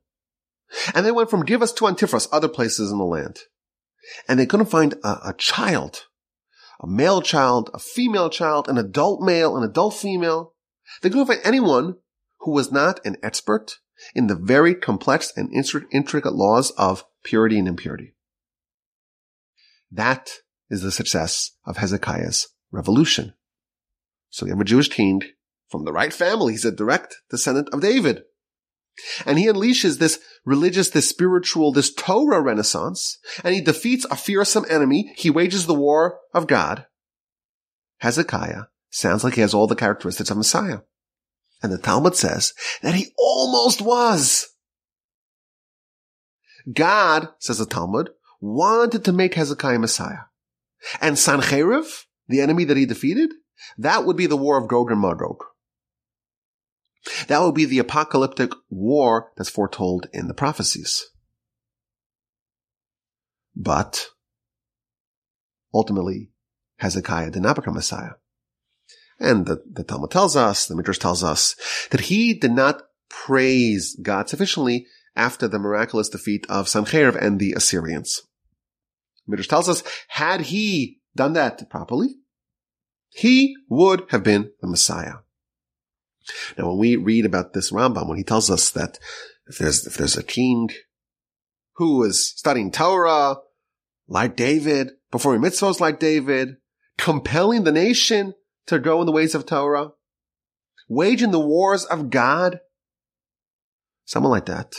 And 0.95 1.05
they 1.05 1.11
went 1.11 1.29
from 1.29 1.45
Givas 1.45 1.75
to 1.75 1.85
Antipatris, 1.85 2.27
other 2.31 2.47
places 2.49 2.91
in 2.91 2.97
the 2.97 3.03
land. 3.03 3.39
And 4.27 4.39
they 4.39 4.45
couldn't 4.45 4.67
find 4.67 4.95
a, 5.03 5.29
a 5.29 5.35
child 5.37 6.07
a 6.83 6.87
male 6.87 7.21
child, 7.21 7.69
a 7.73 7.79
female 7.79 8.29
child, 8.29 8.67
an 8.67 8.77
adult 8.77 9.21
male, 9.21 9.55
an 9.55 9.63
adult 9.63 9.93
female. 9.93 10.53
They 11.01 11.09
couldn't 11.09 11.27
find 11.27 11.39
anyone 11.43 11.95
who 12.43 12.51
was 12.51 12.71
not 12.71 12.99
an 13.05 13.17
expert 13.23 13.79
in 14.15 14.27
the 14.27 14.35
very 14.35 14.75
complex 14.75 15.31
and 15.35 15.49
intricate 15.91 16.33
laws 16.33 16.71
of 16.71 17.05
purity 17.23 17.57
and 17.57 17.67
impurity. 17.67 18.15
That 19.91 20.31
is 20.69 20.81
the 20.81 20.91
success 20.91 21.51
of 21.65 21.77
Hezekiah's 21.77 22.47
revolution. 22.71 23.33
So 24.29 24.45
you 24.45 24.51
have 24.51 24.61
a 24.61 24.65
Jewish 24.65 24.89
king 24.89 25.21
from 25.69 25.85
the 25.85 25.93
right 25.93 26.11
family. 26.11 26.53
He's 26.53 26.65
a 26.65 26.71
direct 26.71 27.17
descendant 27.29 27.69
of 27.71 27.81
David. 27.81 28.23
And 29.25 29.39
he 29.39 29.47
unleashes 29.47 29.97
this 29.97 30.19
religious, 30.45 30.89
this 30.89 31.09
spiritual, 31.09 31.71
this 31.71 31.93
Torah 31.93 32.41
renaissance, 32.41 33.17
and 33.43 33.55
he 33.55 33.61
defeats 33.61 34.05
a 34.05 34.15
fearsome 34.15 34.65
enemy. 34.69 35.13
He 35.15 35.29
wages 35.29 35.65
the 35.65 35.73
war 35.73 36.19
of 36.33 36.47
God. 36.47 36.85
Hezekiah 37.99 38.63
sounds 38.89 39.23
like 39.23 39.35
he 39.35 39.41
has 39.41 39.53
all 39.53 39.67
the 39.67 39.75
characteristics 39.75 40.29
of 40.29 40.37
Messiah. 40.37 40.79
And 41.63 41.71
the 41.71 41.77
Talmud 41.77 42.15
says 42.15 42.53
that 42.81 42.93
he 42.93 43.13
almost 43.17 43.81
was. 43.81 44.49
God, 46.71 47.29
says 47.39 47.57
the 47.57 47.65
Talmud, 47.65 48.09
wanted 48.41 49.05
to 49.05 49.13
make 49.13 49.33
Hezekiah 49.35 49.79
Messiah. 49.79 50.25
And 50.99 51.15
Sancheriv, 51.15 52.03
the 52.27 52.41
enemy 52.41 52.65
that 52.65 52.77
he 52.77 52.85
defeated, 52.85 53.31
that 53.77 54.05
would 54.05 54.17
be 54.17 54.27
the 54.27 54.37
war 54.37 54.61
of 54.61 54.67
Gog 54.67 54.91
and 54.91 54.99
Magog. 54.99 55.43
That 57.27 57.41
would 57.41 57.55
be 57.55 57.65
the 57.65 57.79
apocalyptic 57.79 58.51
war 58.69 59.31
that's 59.37 59.49
foretold 59.49 60.07
in 60.13 60.27
the 60.27 60.33
prophecies. 60.33 61.05
But 63.55 64.07
ultimately, 65.73 66.31
Hezekiah 66.77 67.31
did 67.31 67.41
not 67.41 67.55
become 67.55 67.75
Messiah. 67.75 68.13
And 69.19 69.45
the, 69.45 69.63
the 69.71 69.83
Talmud 69.83 70.11
tells 70.11 70.35
us, 70.35 70.65
the 70.65 70.75
Midrash 70.75 70.97
tells 70.99 71.23
us, 71.23 71.55
that 71.91 72.01
he 72.01 72.33
did 72.33 72.51
not 72.51 72.83
praise 73.09 73.95
God 74.01 74.29
sufficiently 74.29 74.87
after 75.15 75.47
the 75.47 75.59
miraculous 75.59 76.09
defeat 76.09 76.45
of 76.49 76.67
Sancherib 76.67 77.15
and 77.15 77.39
the 77.39 77.53
Assyrians. 77.53 78.21
Midrash 79.27 79.47
tells 79.47 79.69
us, 79.69 79.83
had 80.09 80.41
he 80.41 80.99
done 81.15 81.33
that 81.33 81.69
properly, 81.69 82.15
he 83.09 83.55
would 83.69 84.05
have 84.09 84.23
been 84.23 84.51
the 84.61 84.67
Messiah. 84.67 85.17
Now, 86.57 86.69
when 86.69 86.77
we 86.79 86.95
read 86.95 87.25
about 87.25 87.53
this 87.53 87.71
Rambam, 87.71 88.07
when 88.07 88.17
he 88.17 88.23
tells 88.23 88.49
us 88.49 88.71
that 88.71 88.97
if 89.47 89.57
there's, 89.57 89.85
if 89.85 89.95
there's 89.95 90.17
a 90.17 90.23
king 90.23 90.69
who 91.75 92.03
is 92.03 92.27
studying 92.27 92.71
Torah, 92.71 93.37
like 94.07 94.35
David, 94.35 94.91
performing 95.11 95.41
mitzvahs 95.41 95.79
like 95.79 95.99
David, 95.99 96.57
compelling 96.97 97.63
the 97.63 97.71
nation 97.71 98.33
to 98.67 98.79
go 98.79 98.99
in 99.01 99.05
the 99.05 99.11
ways 99.11 99.35
of 99.35 99.45
Torah, 99.45 99.91
waging 100.87 101.31
the 101.31 101.39
wars 101.39 101.85
of 101.85 102.09
God, 102.09 102.59
someone 104.05 104.31
like 104.31 104.45
that 104.45 104.75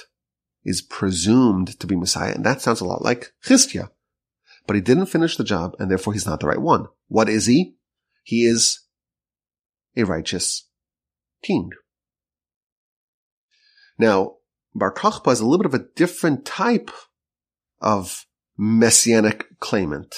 is 0.64 0.82
presumed 0.82 1.78
to 1.78 1.86
be 1.86 1.96
Messiah. 1.96 2.32
And 2.34 2.44
that 2.44 2.62
sounds 2.62 2.80
a 2.80 2.84
lot 2.84 3.02
like 3.02 3.32
Chizkiah. 3.44 3.90
But 4.66 4.76
he 4.76 4.82
didn't 4.82 5.06
finish 5.06 5.36
the 5.36 5.44
job 5.44 5.76
and 5.78 5.90
therefore 5.90 6.14
he's 6.14 6.26
not 6.26 6.40
the 6.40 6.46
right 6.46 6.60
one. 6.60 6.86
What 7.08 7.28
is 7.28 7.46
he? 7.46 7.76
He 8.22 8.46
is 8.46 8.80
a 9.96 10.04
righteous 10.04 10.68
king. 11.42 11.70
Now, 13.98 14.36
Bar 14.74 14.92
Kokhba 14.92 15.32
is 15.32 15.40
a 15.40 15.46
little 15.46 15.62
bit 15.62 15.72
of 15.72 15.80
a 15.80 15.86
different 15.94 16.44
type 16.44 16.90
of 17.80 18.26
messianic 18.56 19.60
claimant. 19.60 20.14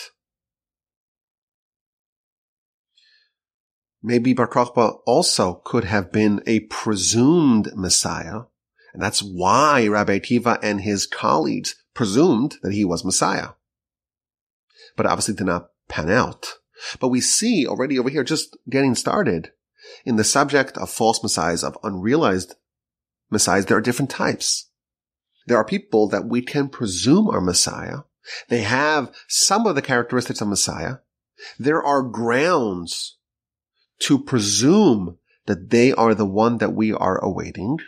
Maybe 4.02 4.34
Bar 4.34 4.48
Kokhba 4.48 5.00
also 5.06 5.62
could 5.64 5.84
have 5.84 6.12
been 6.12 6.42
a 6.46 6.60
presumed 6.60 7.70
Messiah, 7.74 8.42
and 8.92 9.02
that's 9.02 9.22
why 9.22 9.88
Rabbi 9.88 10.18
Akiva 10.18 10.58
and 10.62 10.80
his 10.80 11.06
colleagues 11.06 11.74
presumed 11.94 12.56
that 12.62 12.72
he 12.72 12.84
was 12.84 13.04
Messiah. 13.04 13.50
But 14.96 15.06
obviously 15.06 15.34
did 15.34 15.46
not 15.46 15.70
pan 15.88 16.10
out. 16.10 16.54
But 17.00 17.08
we 17.08 17.20
see 17.20 17.66
already 17.66 17.98
over 17.98 18.10
here, 18.10 18.24
just 18.24 18.56
getting 18.68 18.94
started, 18.94 19.52
in 20.04 20.16
the 20.16 20.24
subject 20.24 20.76
of 20.76 20.90
false 20.90 21.22
messiahs, 21.22 21.64
of 21.64 21.78
unrealized 21.82 22.54
messiahs, 23.30 23.66
there 23.66 23.76
are 23.76 23.82
different 23.82 24.10
types. 24.10 24.70
There 25.46 25.56
are 25.56 25.64
people 25.64 26.08
that 26.08 26.26
we 26.26 26.42
can 26.42 26.68
presume 26.68 27.28
are 27.28 27.40
Messiah. 27.40 28.00
They 28.48 28.62
have 28.62 29.14
some 29.28 29.66
of 29.66 29.74
the 29.74 29.82
characteristics 29.82 30.40
of 30.40 30.48
Messiah. 30.48 30.96
There 31.58 31.82
are 31.82 32.02
grounds 32.02 33.16
to 34.00 34.18
presume 34.18 35.18
that 35.46 35.70
they 35.70 35.92
are 35.92 36.14
the 36.14 36.26
one 36.26 36.58
that 36.58 36.74
we 36.74 36.92
are 36.92 37.22
awaiting, 37.22 37.78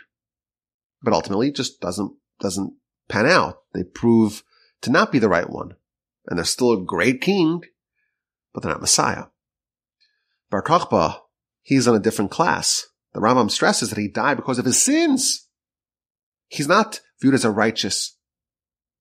but 1.01 1.13
ultimately 1.13 1.51
just 1.51 1.79
doesn't, 1.79 2.13
doesn't 2.39 2.73
pan 3.07 3.25
out. 3.25 3.59
They 3.73 3.83
prove 3.83 4.43
to 4.81 4.91
not 4.91 5.11
be 5.11 5.19
the 5.19 5.29
right 5.29 5.49
one. 5.49 5.75
And 6.27 6.37
they're 6.37 6.45
still 6.45 6.71
a 6.71 6.81
great 6.81 7.21
king, 7.21 7.63
but 8.53 8.63
they're 8.63 8.71
not 8.71 8.81
Messiah. 8.81 9.25
Bar 10.49 10.63
Kokhba 10.63 11.21
he's 11.69 11.87
on 11.87 11.95
a 11.95 11.99
different 11.99 12.31
class. 12.31 12.87
The 13.13 13.19
Rambam 13.19 13.51
stresses 13.51 13.89
that 13.89 13.99
he 13.99 14.07
died 14.07 14.37
because 14.37 14.59
of 14.59 14.65
his 14.65 14.81
sins. 14.81 15.47
He's 16.47 16.67
not 16.67 17.01
viewed 17.21 17.35
as 17.35 17.45
a 17.45 17.51
righteous 17.51 18.17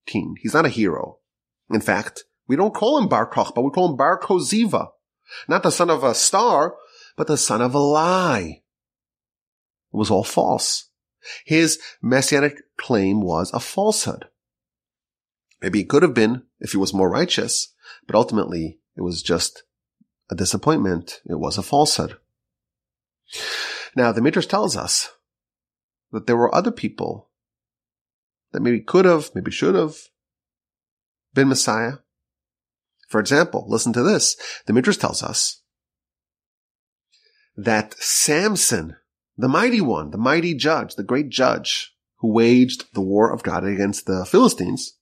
king. 0.07 0.37
He's 0.43 0.55
not 0.55 0.67
a 0.67 0.71
hero. 0.71 1.19
In 1.71 1.81
fact, 1.81 2.25
we 2.47 2.57
don't 2.57 2.75
call 2.75 2.99
him 2.99 3.09
Bar 3.09 3.31
Kokhba, 3.31 3.65
we 3.65 3.71
call 3.71 3.91
him 3.91 3.97
Bar 3.97 4.21
Koziva. 4.21 4.89
Not 5.49 5.63
the 5.63 5.71
son 5.71 5.91
of 5.91 6.05
a 6.05 6.15
star, 6.15 6.75
but 7.19 7.27
the 7.27 7.37
son 7.37 7.61
of 7.61 7.75
a 7.75 7.79
lie. 7.79 8.63
It 9.93 9.97
was 9.97 10.09
all 10.09 10.23
false. 10.23 10.89
His 11.45 11.81
messianic 12.01 12.63
claim 12.77 13.21
was 13.21 13.53
a 13.53 13.59
falsehood. 13.59 14.27
Maybe 15.61 15.81
it 15.81 15.89
could 15.89 16.05
have 16.05 16.15
been 16.15 16.45
if 16.61 16.71
he 16.71 16.77
was 16.77 16.95
more 16.95 17.11
righteous, 17.11 17.75
but 18.07 18.15
ultimately 18.15 18.79
it 18.97 19.03
was 19.03 19.21
just 19.21 19.65
a 20.31 20.37
disappointment. 20.37 21.21
It 21.29 21.41
was 21.41 21.59
a 21.59 21.63
falsehood. 21.63 22.19
Now, 23.97 24.13
the 24.13 24.23
Midrash 24.23 24.47
tells 24.47 24.77
us 24.77 25.11
that 26.13 26.29
there 26.29 26.37
were 26.37 26.55
other 26.55 26.71
people 26.71 27.31
that 28.53 28.63
maybe 28.63 28.81
could 28.81 29.07
have, 29.07 29.35
maybe 29.35 29.51
should 29.51 29.75
have 29.75 29.97
been 31.35 31.49
Messiah. 31.49 31.95
For 33.09 33.19
example, 33.19 33.67
listen 33.69 33.93
to 33.95 34.05
this. 34.05 34.37
The 34.67 34.73
Midrash 34.73 34.99
tells 34.99 35.21
us 35.21 35.63
that 37.59 37.95
Samson, 37.95 38.97
the 39.37 39.49
mighty 39.49 39.81
one, 39.81 40.13
the 40.13 40.17
mighty 40.17 40.55
judge, 40.55 40.95
the 40.95 41.03
great 41.03 41.29
judge 41.29 41.93
who 42.19 42.33
waged 42.33 42.95
the 42.95 43.01
war 43.01 43.33
of 43.33 43.43
God 43.43 43.65
against 43.65 44.07
the 44.07 44.25
Philistines, 44.25 44.97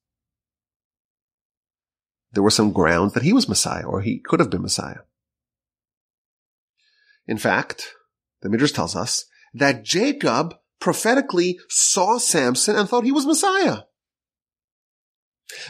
there 2.33 2.43
were 2.43 2.51
some 2.51 2.73
grounds 2.73 3.13
that 3.13 3.23
he 3.23 3.33
was 3.35 3.49
Messiah 3.49 3.85
or 3.85 4.01
he 4.01 4.19
could 4.19 4.41
have 4.41 4.51
been 4.51 4.63
Messiah. 4.63 5.01
In 7.27 7.37
fact, 7.37 7.93
the 8.41 8.49
Midrash 8.49 8.73
tells 8.73 8.97
us 8.97 9.27
that 9.53 9.85
Jacob 9.85 10.55
prophetically 10.81 11.59
saw 11.69 12.17
Samson 12.17 12.77
and 12.77 12.89
thought 12.89 13.05
he 13.05 13.13
was 13.13 13.27
Messiah. 13.27 13.83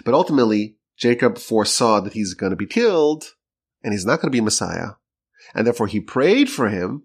But 0.04 0.14
ultimately, 0.14 0.76
Jacob 0.96 1.38
foresaw 1.38 2.00
that 2.00 2.12
he's 2.12 2.34
going 2.34 2.50
to 2.50 2.56
be 2.56 2.66
killed 2.66 3.24
and 3.82 3.92
he's 3.92 4.06
not 4.06 4.20
going 4.20 4.30
to 4.30 4.36
be 4.36 4.40
Messiah. 4.40 4.92
And 5.54 5.66
therefore 5.66 5.86
he 5.86 6.00
prayed 6.00 6.50
for 6.50 6.68
him. 6.68 7.04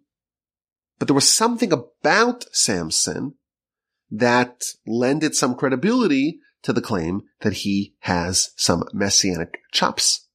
But 1.00 1.08
there 1.08 1.16
was 1.16 1.30
something 1.30 1.72
about 1.72 2.46
Samson 2.52 3.36
that 4.10 4.62
lended 4.86 5.36
some 5.36 5.56
credibility 5.56 6.40
to 6.64 6.74
the 6.74 6.82
claim 6.82 7.24
that 7.42 7.54
he 7.54 7.96
has 8.00 8.52
some 8.56 8.84
messianic 8.94 9.60
chops. 9.72 10.28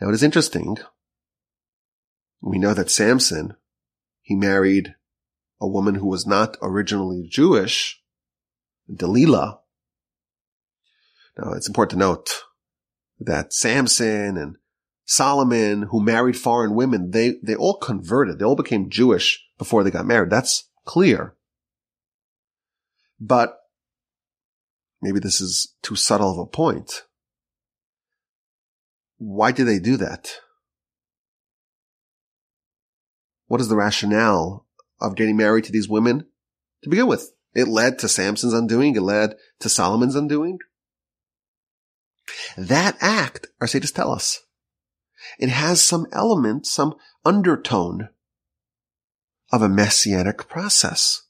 Now 0.00 0.08
it 0.08 0.14
is 0.14 0.22
interesting 0.22 0.78
we 2.44 2.58
know 2.58 2.74
that 2.74 2.90
Samson, 2.90 3.56
he 4.20 4.34
married 4.34 4.94
a 5.60 5.66
woman 5.66 5.94
who 5.94 6.06
was 6.06 6.26
not 6.26 6.58
originally 6.60 7.26
Jewish, 7.26 8.02
Delilah. 8.94 9.60
Now 11.38 11.52
it's 11.52 11.66
important 11.68 11.92
to 11.92 12.06
note 12.06 12.30
that 13.18 13.54
Samson 13.54 14.36
and 14.36 14.56
Solomon, 15.04 15.82
who 15.90 16.02
married 16.02 16.36
foreign 16.36 16.74
women, 16.74 17.10
they, 17.10 17.34
they 17.42 17.54
all 17.54 17.78
converted. 17.78 18.38
They 18.38 18.44
all 18.44 18.56
became 18.56 18.90
Jewish 18.90 19.44
before 19.58 19.84
they 19.84 19.90
got 19.90 20.06
married. 20.06 20.30
That's 20.30 20.68
clear. 20.84 21.34
But 23.20 23.58
maybe 25.02 25.20
this 25.20 25.40
is 25.40 25.74
too 25.82 25.96
subtle 25.96 26.32
of 26.32 26.38
a 26.38 26.46
point. 26.46 27.02
Why 29.18 29.52
did 29.52 29.64
they 29.64 29.78
do 29.78 29.96
that? 29.98 30.40
What 33.46 33.60
is 33.60 33.68
the 33.68 33.76
rationale 33.76 34.66
of 35.00 35.16
getting 35.16 35.36
married 35.36 35.64
to 35.64 35.72
these 35.72 35.88
women 35.88 36.26
to 36.82 36.90
begin 36.90 37.06
with? 37.06 37.32
It 37.54 37.68
led 37.68 37.98
to 38.00 38.08
Samson's 38.08 38.54
undoing. 38.54 38.96
It 38.96 39.02
led 39.02 39.36
to 39.60 39.68
Solomon's 39.68 40.16
undoing. 40.16 40.58
That 42.56 42.96
act, 43.00 43.48
our 43.60 43.66
sages 43.66 43.92
tell 43.92 44.10
us, 44.10 44.40
it 45.38 45.48
has 45.48 45.82
some 45.82 46.06
element, 46.12 46.66
some 46.66 46.94
undertone 47.24 48.08
of 49.52 49.62
a 49.62 49.68
messianic 49.68 50.48
process. 50.48 51.22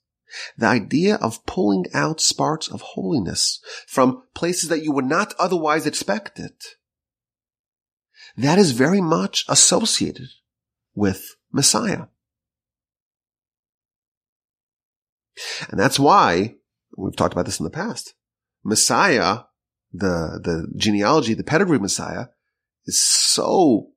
The 0.57 0.67
idea 0.67 1.17
of 1.17 1.45
pulling 1.47 1.87
out 1.95 2.21
sparks 2.21 2.69
of 2.69 2.81
holiness 2.81 3.61
from 3.87 4.23
places 4.35 4.69
that 4.69 4.83
you 4.83 4.91
would 4.93 5.05
not 5.05 5.33
otherwise 5.39 5.87
expect 5.87 6.39
it. 6.39 6.65
That 8.37 8.59
is 8.59 8.73
very 8.73 9.01
much 9.01 9.45
associated 9.49 10.29
with 10.95 11.37
Messiah. 11.53 12.07
And 15.69 15.79
that's 15.79 15.99
why 15.99 16.57
we've 16.97 17.15
talked 17.15 17.33
about 17.33 17.47
this 17.47 17.61
in 17.61 17.65
the 17.65 17.71
past. 17.71 18.15
Messiah, 18.65 19.41
the, 19.93 20.41
the 20.43 20.73
genealogy, 20.77 21.35
the 21.35 21.45
pedigree 21.45 21.79
Messiah 21.79 22.27
is 22.87 23.01
so 23.01 23.91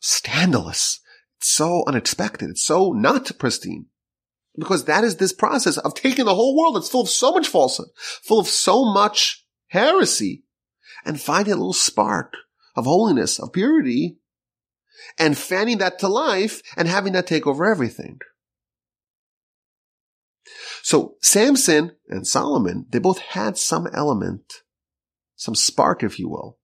scandalous. 0.00 1.00
It's 1.38 1.50
so 1.50 1.84
unexpected. 1.86 2.50
It's 2.50 2.64
so 2.64 2.92
not 2.92 3.30
pristine. 3.38 3.86
Because 4.58 4.84
that 4.84 5.02
is 5.02 5.16
this 5.16 5.32
process 5.32 5.78
of 5.78 5.94
taking 5.94 6.26
the 6.26 6.34
whole 6.34 6.56
world 6.56 6.76
that's 6.76 6.88
full 6.88 7.02
of 7.02 7.08
so 7.08 7.32
much 7.32 7.48
falsehood, 7.48 7.88
full 7.96 8.38
of 8.38 8.46
so 8.46 8.84
much 8.84 9.46
heresy, 9.68 10.44
and 11.04 11.20
finding 11.20 11.54
a 11.54 11.56
little 11.56 11.72
spark 11.72 12.34
of 12.76 12.84
holiness, 12.84 13.38
of 13.38 13.52
purity, 13.52 14.18
and 15.18 15.38
fanning 15.38 15.78
that 15.78 15.98
to 15.98 16.08
life 16.08 16.62
and 16.76 16.86
having 16.86 17.12
that 17.14 17.26
take 17.26 17.46
over 17.46 17.64
everything. 17.64 18.18
So 20.82 21.14
Samson 21.20 21.92
and 22.08 22.26
Solomon, 22.26 22.86
they 22.90 22.98
both 22.98 23.18
had 23.18 23.56
some 23.56 23.88
element, 23.94 24.62
some 25.36 25.54
spark, 25.54 26.02
if 26.02 26.18
you 26.18 26.28
will, 26.28 26.58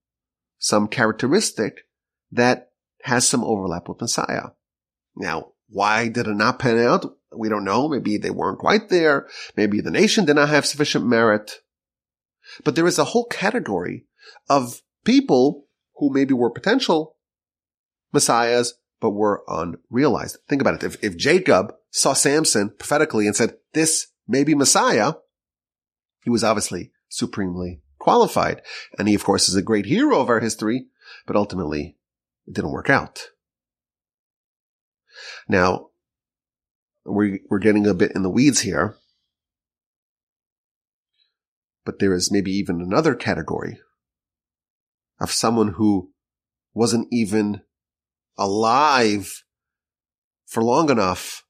some 0.59 0.87
characteristic 0.87 1.85
that 2.31 2.69
has 3.03 3.27
some 3.27 3.43
overlap 3.43 3.89
with 3.89 4.01
Messiah. 4.01 4.49
Now, 5.15 5.53
why 5.69 6.09
did 6.09 6.27
it 6.27 6.35
not 6.35 6.59
pan 6.59 6.77
out? 6.77 7.05
We 7.35 7.49
don't 7.49 7.63
know. 7.63 7.87
Maybe 7.87 8.17
they 8.17 8.29
weren't 8.29 8.59
quite 8.59 8.89
there. 8.89 9.27
Maybe 9.55 9.81
the 9.81 9.91
nation 9.91 10.25
did 10.25 10.35
not 10.35 10.49
have 10.49 10.65
sufficient 10.65 11.05
merit. 11.05 11.61
But 12.63 12.75
there 12.75 12.87
is 12.87 12.99
a 12.99 13.05
whole 13.05 13.25
category 13.25 14.05
of 14.49 14.81
people 15.05 15.67
who 15.95 16.11
maybe 16.11 16.33
were 16.33 16.49
potential 16.49 17.15
messiahs, 18.11 18.73
but 18.99 19.11
were 19.11 19.43
unrealized. 19.47 20.37
Think 20.47 20.61
about 20.61 20.75
it. 20.75 20.83
If, 20.83 21.03
if 21.03 21.17
Jacob 21.17 21.73
saw 21.91 22.13
Samson 22.13 22.73
prophetically 22.77 23.27
and 23.27 23.35
said, 23.35 23.55
this 23.73 24.07
may 24.27 24.43
be 24.43 24.55
Messiah, 24.55 25.13
he 26.23 26.29
was 26.29 26.43
obviously 26.43 26.91
supremely 27.07 27.81
qualified. 27.99 28.61
And 28.97 29.07
he, 29.07 29.15
of 29.15 29.23
course, 29.23 29.49
is 29.49 29.55
a 29.55 29.61
great 29.61 29.85
hero 29.85 30.19
of 30.19 30.29
our 30.29 30.39
history, 30.39 30.87
but 31.27 31.35
ultimately 31.35 31.97
it 32.47 32.53
didn't 32.53 32.71
work 32.71 32.89
out. 32.89 33.27
Now, 35.47 35.87
we're, 37.05 37.39
we're 37.49 37.59
getting 37.59 37.87
a 37.87 37.93
bit 37.93 38.13
in 38.15 38.23
the 38.23 38.29
weeds 38.29 38.61
here, 38.61 38.95
but 41.85 41.99
there 41.99 42.13
is 42.13 42.31
maybe 42.31 42.51
even 42.51 42.81
another 42.81 43.15
category 43.15 43.79
of 45.19 45.31
someone 45.31 45.73
who 45.73 46.11
wasn't 46.73 47.07
even 47.11 47.61
alive 48.37 49.43
for 50.45 50.63
long 50.63 50.89
enough 50.89 51.43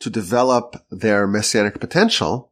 to 0.00 0.10
develop 0.10 0.76
their 0.90 1.26
messianic 1.26 1.78
potential. 1.80 2.49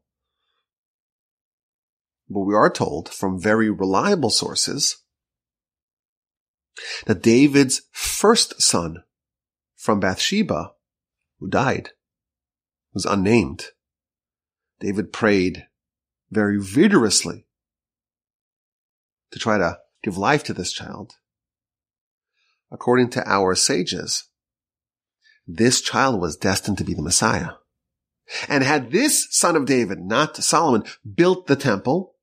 But 2.29 2.41
we 2.41 2.55
are 2.55 2.71
told 2.71 3.09
from 3.09 3.41
very 3.41 3.71
reliable 3.71 4.31
sources 4.31 4.99
that 7.07 7.23
David's 7.23 7.83
first 7.91 8.61
son 8.61 9.03
from 9.77 10.01
Bathsheba, 10.01 10.73
who 11.39 11.49
died, 11.49 11.91
was 12.93 13.07
unnamed. 13.07 13.67
David 14.81 15.13
prayed 15.13 15.67
very 16.31 16.61
vigorously 16.61 17.47
to 19.31 19.39
try 19.39 19.59
to 19.59 19.79
give 20.03 20.19
life 20.19 20.45
to 20.45 20.53
this 20.53 20.73
child. 20.73 21.15
According 22.71 23.11
to 23.11 23.27
our 23.27 23.55
sages, 23.55 24.25
this 25.47 25.81
child 25.81 26.21
was 26.21 26.37
destined 26.37 26.79
to 26.79 26.85
be 26.85 26.95
the 26.95 27.03
Messiah. 27.03 27.53
And 28.47 28.63
had 28.63 28.91
this 28.91 29.27
son 29.31 29.57
of 29.57 29.65
David, 29.65 30.01
not 30.01 30.37
Solomon, 30.37 30.85
built 31.15 31.47
the 31.47 31.57
temple, 31.57 32.15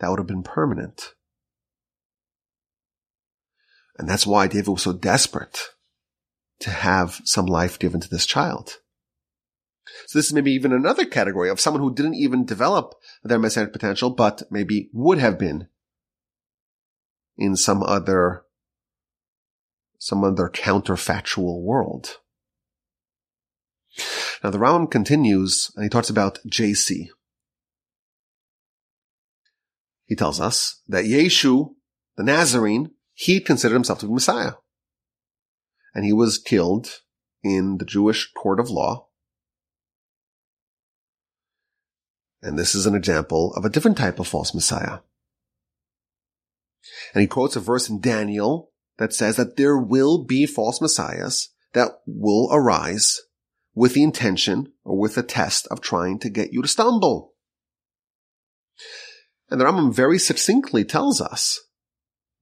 that 0.00 0.08
would 0.10 0.18
have 0.18 0.26
been 0.26 0.42
permanent. 0.42 1.14
And 3.98 4.08
that's 4.08 4.26
why 4.26 4.46
David 4.46 4.68
was 4.68 4.82
so 4.82 4.92
desperate 4.92 5.60
to 6.60 6.70
have 6.70 7.20
some 7.24 7.46
life 7.46 7.78
given 7.78 8.00
to 8.00 8.08
this 8.08 8.26
child. 8.26 8.78
So 10.06 10.18
this 10.18 10.26
is 10.26 10.32
maybe 10.32 10.52
even 10.52 10.72
another 10.72 11.04
category 11.04 11.50
of 11.50 11.60
someone 11.60 11.82
who 11.82 11.94
didn't 11.94 12.14
even 12.14 12.44
develop 12.44 12.94
their 13.22 13.38
messianic 13.38 13.72
potential, 13.72 14.10
but 14.10 14.42
maybe 14.50 14.88
would 14.92 15.18
have 15.18 15.38
been 15.38 15.68
in 17.36 17.56
some 17.56 17.82
other 17.82 18.44
some 19.98 20.24
other 20.24 20.48
counterfactual 20.48 21.60
world. 21.60 22.16
Now 24.42 24.50
the 24.50 24.58
Rambam 24.58 24.90
continues 24.90 25.70
and 25.74 25.84
he 25.84 25.90
talks 25.90 26.08
about 26.08 26.38
JC. 26.48 27.08
He 30.10 30.16
tells 30.16 30.40
us 30.40 30.82
that 30.88 31.04
Yeshu, 31.04 31.70
the 32.16 32.24
Nazarene, 32.24 32.90
he 33.12 33.38
considered 33.38 33.74
himself 33.76 34.00
to 34.00 34.06
be 34.06 34.12
Messiah. 34.12 34.54
And 35.94 36.04
he 36.04 36.12
was 36.12 36.36
killed 36.36 36.88
in 37.44 37.78
the 37.78 37.84
Jewish 37.84 38.28
court 38.32 38.58
of 38.58 38.68
law. 38.68 39.06
And 42.42 42.58
this 42.58 42.74
is 42.74 42.86
an 42.86 42.96
example 42.96 43.54
of 43.54 43.64
a 43.64 43.70
different 43.70 43.98
type 43.98 44.18
of 44.18 44.26
false 44.26 44.52
Messiah. 44.52 44.98
And 47.14 47.20
he 47.20 47.28
quotes 47.28 47.54
a 47.54 47.60
verse 47.60 47.88
in 47.88 48.00
Daniel 48.00 48.72
that 48.98 49.14
says 49.14 49.36
that 49.36 49.56
there 49.56 49.78
will 49.78 50.24
be 50.24 50.44
false 50.44 50.80
messiahs 50.80 51.50
that 51.72 52.00
will 52.04 52.48
arise 52.50 53.20
with 53.76 53.94
the 53.94 54.02
intention 54.02 54.72
or 54.82 54.98
with 54.98 55.14
the 55.14 55.22
test 55.22 55.68
of 55.68 55.80
trying 55.80 56.18
to 56.18 56.30
get 56.30 56.52
you 56.52 56.62
to 56.62 56.68
stumble. 56.68 57.29
And 59.50 59.60
the 59.60 59.64
Rambam 59.64 59.92
very 59.92 60.18
succinctly 60.18 60.84
tells 60.84 61.20
us 61.20 61.58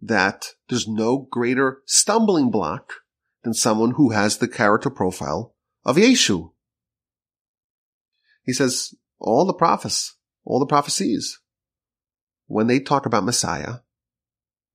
that 0.00 0.48
there's 0.68 0.86
no 0.86 1.26
greater 1.30 1.78
stumbling 1.86 2.50
block 2.50 2.92
than 3.42 3.54
someone 3.54 3.92
who 3.92 4.10
has 4.10 4.38
the 4.38 4.48
character 4.48 4.90
profile 4.90 5.54
of 5.84 5.96
Yeshu. 5.96 6.52
He 8.44 8.52
says 8.52 8.94
all 9.18 9.46
the 9.46 9.54
prophets, 9.54 10.16
all 10.44 10.60
the 10.60 10.66
prophecies, 10.66 11.38
when 12.46 12.66
they 12.66 12.80
talk 12.80 13.06
about 13.06 13.24
Messiah, 13.24 13.78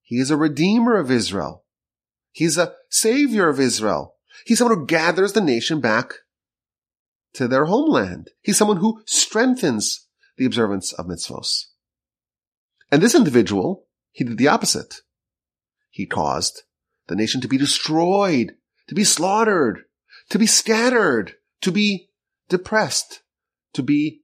he 0.01 0.17
is 0.17 0.31
a 0.31 0.37
redeemer 0.37 0.95
of 0.97 1.11
Israel. 1.11 1.65
He's 2.31 2.57
a 2.57 2.73
savior 2.89 3.47
of 3.47 3.59
Israel. 3.59 4.15
He's 4.45 4.57
someone 4.57 4.77
who 4.77 4.85
gathers 4.85 5.33
the 5.33 5.41
nation 5.41 5.79
back 5.79 6.15
to 7.33 7.47
their 7.47 7.65
homeland. 7.65 8.29
He's 8.41 8.57
someone 8.57 8.77
who 8.77 9.01
strengthens 9.05 10.07
the 10.37 10.45
observance 10.45 10.93
of 10.93 11.05
mitzvos. 11.05 11.65
And 12.93 13.01
this 13.01 13.15
individual, 13.15 13.87
he 14.11 14.23
did 14.23 14.37
the 14.37 14.49
opposite. 14.49 15.01
He 15.89 16.05
caused 16.05 16.61
the 17.07 17.15
nation 17.15 17.41
to 17.41 17.47
be 17.47 17.57
destroyed, 17.57 18.53
to 18.87 18.93
be 18.93 19.03
slaughtered, 19.03 19.85
to 20.29 20.37
be 20.37 20.45
scattered, 20.45 21.33
to 21.61 21.71
be 21.71 22.09
depressed, 22.49 23.23
to 23.73 23.81
be 23.81 24.21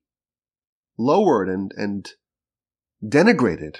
lowered 1.00 1.50
and, 1.50 1.74
and 1.78 2.12
denigrated. 3.04 3.78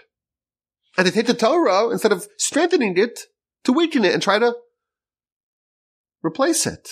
And 0.98 1.06
to 1.06 1.14
take 1.14 1.28
the 1.28 1.36
Torah, 1.36 1.92
instead 1.92 2.12
of 2.12 2.28
strengthening 2.38 2.98
it, 2.98 3.26
to 3.66 3.72
weaken 3.72 4.04
it 4.04 4.16
and 4.16 4.24
try 4.24 4.40
to 4.40 4.56
replace 6.24 6.66
it. 6.66 6.90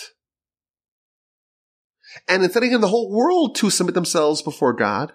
And 2.28 2.44
instead 2.44 2.62
of 2.62 2.68
getting 2.68 2.80
the 2.80 2.86
whole 2.86 3.10
world 3.10 3.56
to 3.56 3.70
submit 3.70 3.96
themselves 3.96 4.40
before 4.40 4.72
God, 4.72 5.14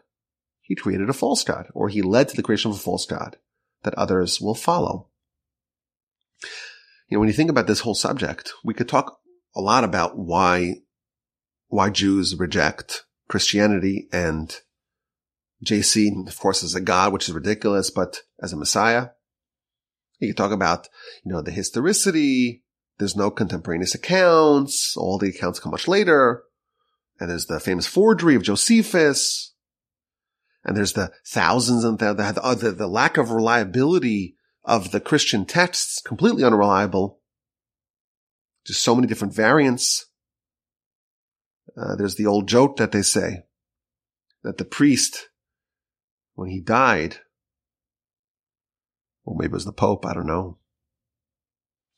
he 0.63 0.75
created 0.75 1.09
a 1.09 1.13
false 1.13 1.43
God, 1.43 1.67
or 1.75 1.89
he 1.89 2.01
led 2.01 2.29
to 2.29 2.35
the 2.35 2.41
creation 2.41 2.71
of 2.71 2.77
a 2.77 2.79
false 2.79 3.05
God 3.05 3.37
that 3.83 3.93
others 3.95 4.41
will 4.41 4.55
follow. 4.55 5.09
You 7.09 7.17
know, 7.17 7.19
when 7.19 7.29
you 7.29 7.33
think 7.33 7.49
about 7.49 7.67
this 7.67 7.81
whole 7.81 7.95
subject, 7.95 8.53
we 8.63 8.73
could 8.73 8.89
talk 8.89 9.19
a 9.55 9.61
lot 9.61 9.83
about 9.83 10.17
why, 10.17 10.77
why 11.67 11.89
Jews 11.89 12.35
reject 12.35 13.03
Christianity 13.27 14.07
and 14.11 14.57
JC, 15.63 16.27
of 16.27 16.39
course, 16.39 16.63
as 16.63 16.75
a 16.75 16.81
God, 16.81 17.13
which 17.13 17.27
is 17.27 17.35
ridiculous, 17.35 17.91
but 17.91 18.21
as 18.41 18.53
a 18.53 18.57
Messiah, 18.57 19.09
you 20.19 20.29
could 20.29 20.37
talk 20.37 20.51
about, 20.51 20.87
you 21.23 21.31
know, 21.31 21.41
the 21.41 21.51
historicity. 21.51 22.63
There's 22.97 23.15
no 23.15 23.29
contemporaneous 23.29 23.95
accounts. 23.95 24.95
All 24.95 25.17
the 25.17 25.29
accounts 25.29 25.59
come 25.59 25.71
much 25.71 25.87
later. 25.87 26.43
And 27.19 27.29
there's 27.29 27.47
the 27.47 27.59
famous 27.59 27.87
forgery 27.87 28.35
of 28.35 28.43
Josephus. 28.43 29.52
And 30.63 30.77
there's 30.77 30.93
the 30.93 31.11
thousands 31.25 31.83
and 31.83 31.99
the, 31.99 32.13
the, 32.13 32.55
the, 32.55 32.71
the 32.71 32.87
lack 32.87 33.17
of 33.17 33.31
reliability 33.31 34.35
of 34.63 34.91
the 34.91 35.01
Christian 35.01 35.45
texts 35.45 36.01
completely 36.01 36.43
unreliable. 36.43 37.19
Just 38.65 38.81
so 38.81 38.95
many 38.95 39.07
different 39.07 39.33
variants. 39.33 40.05
Uh, 41.77 41.95
there's 41.95 42.15
the 42.15 42.27
old 42.27 42.47
joke 42.47 42.77
that 42.77 42.91
they 42.91 43.01
say 43.01 43.43
that 44.43 44.57
the 44.57 44.65
priest, 44.65 45.29
when 46.35 46.49
he 46.49 46.61
died, 46.61 47.17
or 49.25 49.35
maybe 49.35 49.51
it 49.51 49.53
was 49.53 49.65
the 49.65 49.73
Pope, 49.73 50.05
I 50.05 50.13
don't 50.13 50.27
know. 50.27 50.59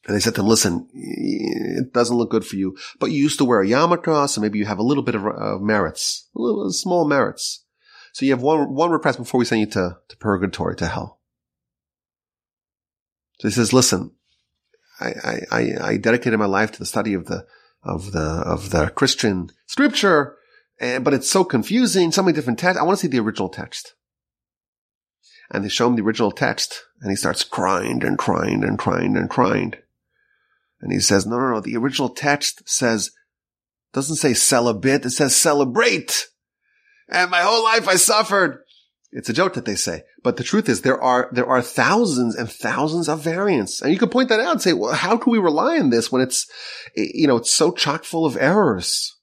And 0.08 0.16
they 0.16 0.20
said 0.20 0.36
to 0.36 0.42
him, 0.42 0.48
listen, 0.48 0.88
it 0.94 1.92
doesn't 1.92 2.16
look 2.16 2.30
good 2.30 2.46
for 2.46 2.56
you, 2.56 2.78
but 3.00 3.08
you 3.08 3.22
used 3.22 3.40
to 3.40 3.46
wear 3.46 3.62
a 3.62 3.68
yarmulke, 3.68 4.30
so 4.30 4.40
maybe 4.40 4.60
you 4.60 4.66
have 4.66 4.78
a 4.78 4.84
little 4.84 5.04
bit 5.04 5.16
of 5.16 5.26
uh, 5.26 5.58
merits, 5.60 6.30
a 6.36 6.42
little 6.42 6.72
small 6.72 7.08
merits. 7.08 7.65
So 8.16 8.26
you 8.26 8.32
have 8.32 8.42
one, 8.42 8.74
one 8.74 8.92
repress 8.92 9.18
before 9.18 9.40
we 9.40 9.44
send 9.44 9.60
you 9.60 9.68
to, 9.72 9.98
to 10.08 10.18
purgatory, 10.18 10.78
to 10.78 10.88
hell. 10.88 11.20
So 13.40 13.50
he 13.50 13.54
says, 13.54 13.74
listen, 13.74 14.14
I, 15.02 15.42
I, 15.52 15.72
I 15.82 15.98
dedicated 15.98 16.40
my 16.40 16.46
life 16.46 16.72
to 16.72 16.80
the 16.80 16.86
study 16.86 17.14
of 17.14 17.26
the, 17.26 17.46
of 17.84 18.14
the, 18.14 18.22
of 18.22 18.70
the 18.70 18.88
Christian 18.92 19.50
scripture, 19.66 20.38
and, 20.80 21.04
but 21.04 21.14
it's 21.14 21.30
so 21.30 21.44
confusing, 21.44 22.14
so 22.14 22.24
many 22.24 22.34
different 22.34 22.58
texts. 22.58 22.80
I 22.80 22.86
want 22.86 22.98
to 22.98 23.02
see 23.02 23.10
the 23.10 23.20
original 23.20 23.50
text. 23.50 23.96
And 25.52 25.66
they 25.66 25.70
show 25.70 25.88
him 25.88 25.98
the 25.98 26.04
original 26.04 26.32
text, 26.32 26.86
and 27.02 27.12
he 27.12 27.18
starts 27.18 27.44
crying 27.44 28.02
and 28.02 28.18
crying 28.18 28.64
and 28.64 28.80
crying 28.80 29.18
and 29.18 29.30
crying. 29.30 29.74
And 30.80 30.94
he 30.94 31.02
says, 31.02 31.26
no, 31.26 31.38
no, 31.38 31.56
no, 31.56 31.60
the 31.60 31.76
original 31.76 32.08
text 32.08 32.62
says, 32.66 33.12
doesn't 33.92 34.16
say 34.16 34.34
celibate, 34.34 35.06
it 35.06 35.10
says 35.10 35.36
celebrate. 35.36 36.30
And 37.10 37.32
my 37.32 37.42
whole 37.42 37.64
life 37.64 37.88
I 37.88 37.96
suffered. 37.96 38.64
It's 39.12 39.30
a 39.30 39.34
joke 39.34 39.54
that 39.54 39.66
they 39.66 39.76
say. 39.76 40.04
But 40.24 40.38
the 40.38 40.44
truth 40.44 40.68
is 40.68 40.82
there 40.82 41.02
are, 41.02 41.30
there 41.32 41.48
are 41.48 41.62
thousands 41.62 42.36
and 42.36 42.52
thousands 42.52 43.08
of 43.08 43.22
variants. 43.22 43.82
And 43.82 43.94
you 43.94 43.98
can 43.98 44.10
point 44.10 44.30
that 44.30 44.40
out 44.40 44.52
and 44.52 44.62
say, 44.62 44.74
well, 44.74 44.94
how 44.94 45.18
can 45.18 45.32
we 45.32 45.40
rely 45.40 45.80
on 45.80 45.90
this 45.90 46.12
when 46.12 46.22
it's, 46.22 46.48
you 46.96 47.28
know, 47.28 47.38
it's 47.38 47.52
so 47.52 47.72
chock 47.72 48.04
full 48.04 48.26
of 48.26 48.36
errors? 48.36 49.16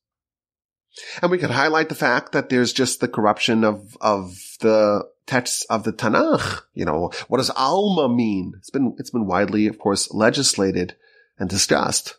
And 1.20 1.30
we 1.30 1.38
could 1.38 1.50
highlight 1.50 1.88
the 1.88 1.94
fact 1.94 2.32
that 2.32 2.48
there's 2.48 2.72
just 2.72 3.00
the 3.00 3.08
corruption 3.08 3.64
of, 3.64 3.96
of 4.00 4.34
the 4.60 5.04
texts 5.26 5.64
of 5.68 5.84
the 5.84 5.92
Tanakh. 5.92 6.62
You 6.72 6.84
know, 6.84 7.10
what 7.28 7.38
does 7.38 7.50
Alma 7.50 8.08
mean? 8.08 8.52
It's 8.56 8.70
been, 8.70 8.94
it's 8.98 9.10
been 9.10 9.26
widely, 9.26 9.66
of 9.66 9.78
course, 9.78 10.12
legislated 10.12 10.96
and 11.38 11.50
discussed. 11.50 12.16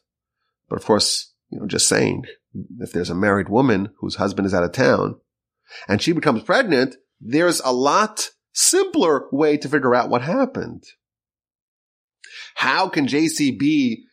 But 0.70 0.78
of 0.78 0.86
course, 0.86 1.32
you 1.50 1.60
know, 1.60 1.68
just 1.68 1.88
saying, 1.88 2.26
if 2.80 2.92
there's 2.92 3.10
a 3.10 3.16
married 3.16 3.50
woman 3.50 3.90
whose 3.98 4.16
husband 4.16 4.46
is 4.46 4.54
out 4.54 4.64
of 4.64 4.74
town 4.74 5.20
and 5.88 6.02
she 6.02 6.12
becomes 6.12 6.44
pregnant, 6.44 6.96
there's 7.20 7.60
a 7.62 7.72
lot 7.72 8.30
simpler 8.54 9.28
way 9.32 9.58
to 9.58 9.70
figure 9.70 9.96
out 9.96 10.10
what 10.10 10.22
happened. 10.22 10.84
How 12.56 12.90
can 12.90 13.08
JC 13.08 13.58
be 13.58 14.06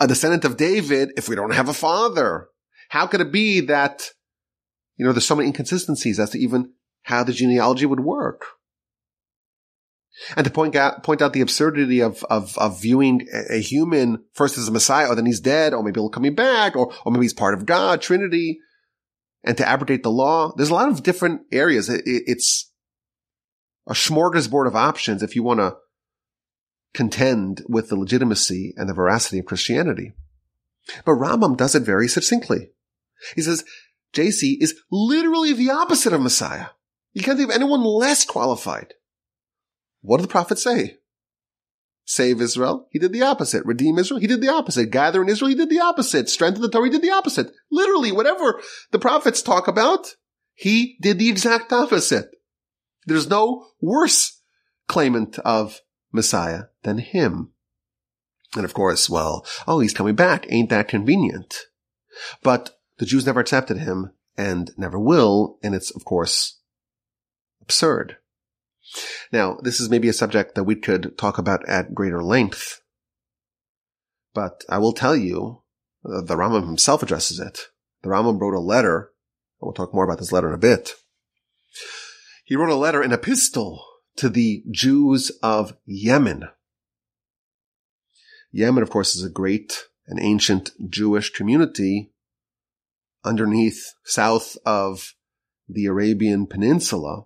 a 0.00 0.06
descendant 0.06 0.44
of 0.44 0.56
David 0.56 1.12
if 1.16 1.28
we 1.28 1.36
don't 1.36 1.54
have 1.54 1.68
a 1.68 1.74
father? 1.74 2.48
How 2.88 3.06
could 3.06 3.20
it 3.20 3.32
be 3.32 3.60
that, 3.60 4.10
you 4.96 5.04
know, 5.04 5.12
there's 5.12 5.26
so 5.26 5.36
many 5.36 5.48
inconsistencies 5.48 6.18
as 6.18 6.30
to 6.30 6.38
even 6.38 6.72
how 7.02 7.24
the 7.24 7.32
genealogy 7.32 7.86
would 7.86 8.00
work? 8.00 8.44
And 10.36 10.44
to 10.44 10.50
point 10.50 10.76
out, 10.76 11.02
point 11.02 11.22
out 11.22 11.32
the 11.32 11.40
absurdity 11.40 12.00
of, 12.00 12.22
of, 12.30 12.56
of 12.56 12.80
viewing 12.80 13.26
a, 13.50 13.60
human 13.60 14.24
first 14.32 14.56
as 14.58 14.68
a 14.68 14.72
Messiah, 14.72 15.08
or 15.08 15.16
then 15.16 15.26
he's 15.26 15.40
dead, 15.40 15.74
or 15.74 15.82
maybe 15.82 16.00
he'll 16.00 16.08
coming 16.08 16.36
back, 16.36 16.76
or, 16.76 16.92
or 17.04 17.10
maybe 17.10 17.24
he's 17.24 17.34
part 17.34 17.54
of 17.54 17.66
God, 17.66 18.00
Trinity, 18.00 18.60
and 19.44 19.56
to 19.56 19.68
abrogate 19.68 20.02
the 20.02 20.10
law. 20.10 20.52
There's 20.56 20.70
a 20.70 20.74
lot 20.74 20.88
of 20.88 21.02
different 21.02 21.42
areas. 21.52 21.88
It, 21.88 22.02
it, 22.06 22.24
it's 22.26 22.72
a 23.86 23.92
smorgasbord 23.92 24.66
of 24.66 24.74
options 24.74 25.22
if 25.22 25.36
you 25.36 25.42
want 25.42 25.60
to 25.60 25.76
contend 26.94 27.62
with 27.68 27.88
the 27.88 27.96
legitimacy 27.96 28.72
and 28.76 28.88
the 28.88 28.94
veracity 28.94 29.38
of 29.38 29.46
Christianity. 29.46 30.14
But 31.04 31.12
Rambam 31.12 31.56
does 31.56 31.74
it 31.74 31.82
very 31.82 32.08
succinctly. 32.08 32.70
He 33.34 33.42
says, 33.42 33.64
JC 34.12 34.56
is 34.60 34.74
literally 34.90 35.52
the 35.52 35.70
opposite 35.70 36.12
of 36.12 36.20
Messiah. 36.20 36.66
You 37.12 37.22
can't 37.22 37.38
think 37.38 37.50
of 37.50 37.54
anyone 37.54 37.82
less 37.82 38.24
qualified. 38.24 38.94
What 40.02 40.18
did 40.18 40.24
the 40.24 40.32
prophet 40.32 40.58
say? 40.58 40.98
Save 42.04 42.40
Israel? 42.40 42.86
He 42.90 42.98
did 42.98 43.12
the 43.12 43.22
opposite. 43.22 43.64
Redeem 43.64 43.98
Israel? 43.98 44.20
He 44.20 44.26
did 44.26 44.40
the 44.40 44.52
opposite. 44.52 44.90
Gather 44.90 45.22
in 45.22 45.28
Israel? 45.28 45.48
He 45.48 45.54
did 45.54 45.70
the 45.70 45.80
opposite. 45.80 46.28
Strengthen 46.28 46.62
the 46.62 46.68
Torah? 46.68 46.84
He 46.84 46.90
did 46.90 47.02
the 47.02 47.10
opposite. 47.10 47.50
Literally, 47.70 48.12
whatever 48.12 48.60
the 48.90 48.98
prophets 48.98 49.40
talk 49.40 49.68
about, 49.68 50.14
he 50.54 50.98
did 51.00 51.18
the 51.18 51.28
exact 51.28 51.72
opposite. 51.72 52.30
There's 53.06 53.28
no 53.28 53.66
worse 53.80 54.40
claimant 54.86 55.38
of 55.40 55.80
Messiah 56.12 56.64
than 56.82 56.98
him. 56.98 57.52
And 58.54 58.64
of 58.64 58.74
course, 58.74 59.10
well, 59.10 59.44
oh, 59.66 59.80
he's 59.80 59.94
coming 59.94 60.14
back. 60.14 60.46
Ain't 60.48 60.70
that 60.70 60.88
convenient? 60.88 61.66
But 62.42 62.78
the 62.98 63.06
Jews 63.06 63.26
never 63.26 63.40
accepted 63.40 63.78
him 63.78 64.12
and 64.36 64.70
never 64.76 64.98
will. 64.98 65.58
And 65.62 65.74
it's, 65.74 65.90
of 65.90 66.04
course, 66.04 66.60
absurd. 67.62 68.18
Now, 69.32 69.58
this 69.62 69.80
is 69.80 69.90
maybe 69.90 70.08
a 70.08 70.12
subject 70.12 70.54
that 70.54 70.64
we 70.64 70.76
could 70.76 71.16
talk 71.18 71.38
about 71.38 71.66
at 71.68 71.94
greater 71.94 72.22
length, 72.22 72.80
but 74.34 74.64
I 74.68 74.78
will 74.78 74.92
tell 74.92 75.16
you, 75.16 75.62
uh, 76.04 76.20
the 76.20 76.36
Rambam 76.36 76.66
himself 76.66 77.02
addresses 77.02 77.40
it. 77.40 77.68
The 78.02 78.10
Rambam 78.10 78.40
wrote 78.40 78.54
a 78.54 78.60
letter. 78.60 79.12
We'll 79.60 79.72
talk 79.72 79.94
more 79.94 80.04
about 80.04 80.18
this 80.18 80.32
letter 80.32 80.48
in 80.48 80.54
a 80.54 80.58
bit. 80.58 80.92
He 82.44 82.56
wrote 82.56 82.70
a 82.70 82.74
letter, 82.74 83.00
an 83.00 83.12
epistle 83.12 83.84
to 84.16 84.28
the 84.28 84.62
Jews 84.70 85.30
of 85.42 85.76
Yemen. 85.86 86.44
Yemen, 88.52 88.82
of 88.82 88.90
course, 88.90 89.16
is 89.16 89.24
a 89.24 89.30
great 89.30 89.84
and 90.06 90.20
ancient 90.20 90.70
Jewish 90.88 91.30
community 91.30 92.12
underneath 93.24 93.94
south 94.04 94.56
of 94.66 95.14
the 95.68 95.86
Arabian 95.86 96.46
Peninsula. 96.46 97.24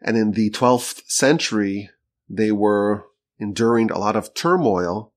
And 0.00 0.16
in 0.16 0.32
the 0.32 0.50
12th 0.50 1.02
century, 1.06 1.90
they 2.28 2.52
were 2.52 3.06
enduring 3.38 3.90
a 3.90 3.98
lot 3.98 4.16
of 4.16 4.34
turmoil 4.34 5.12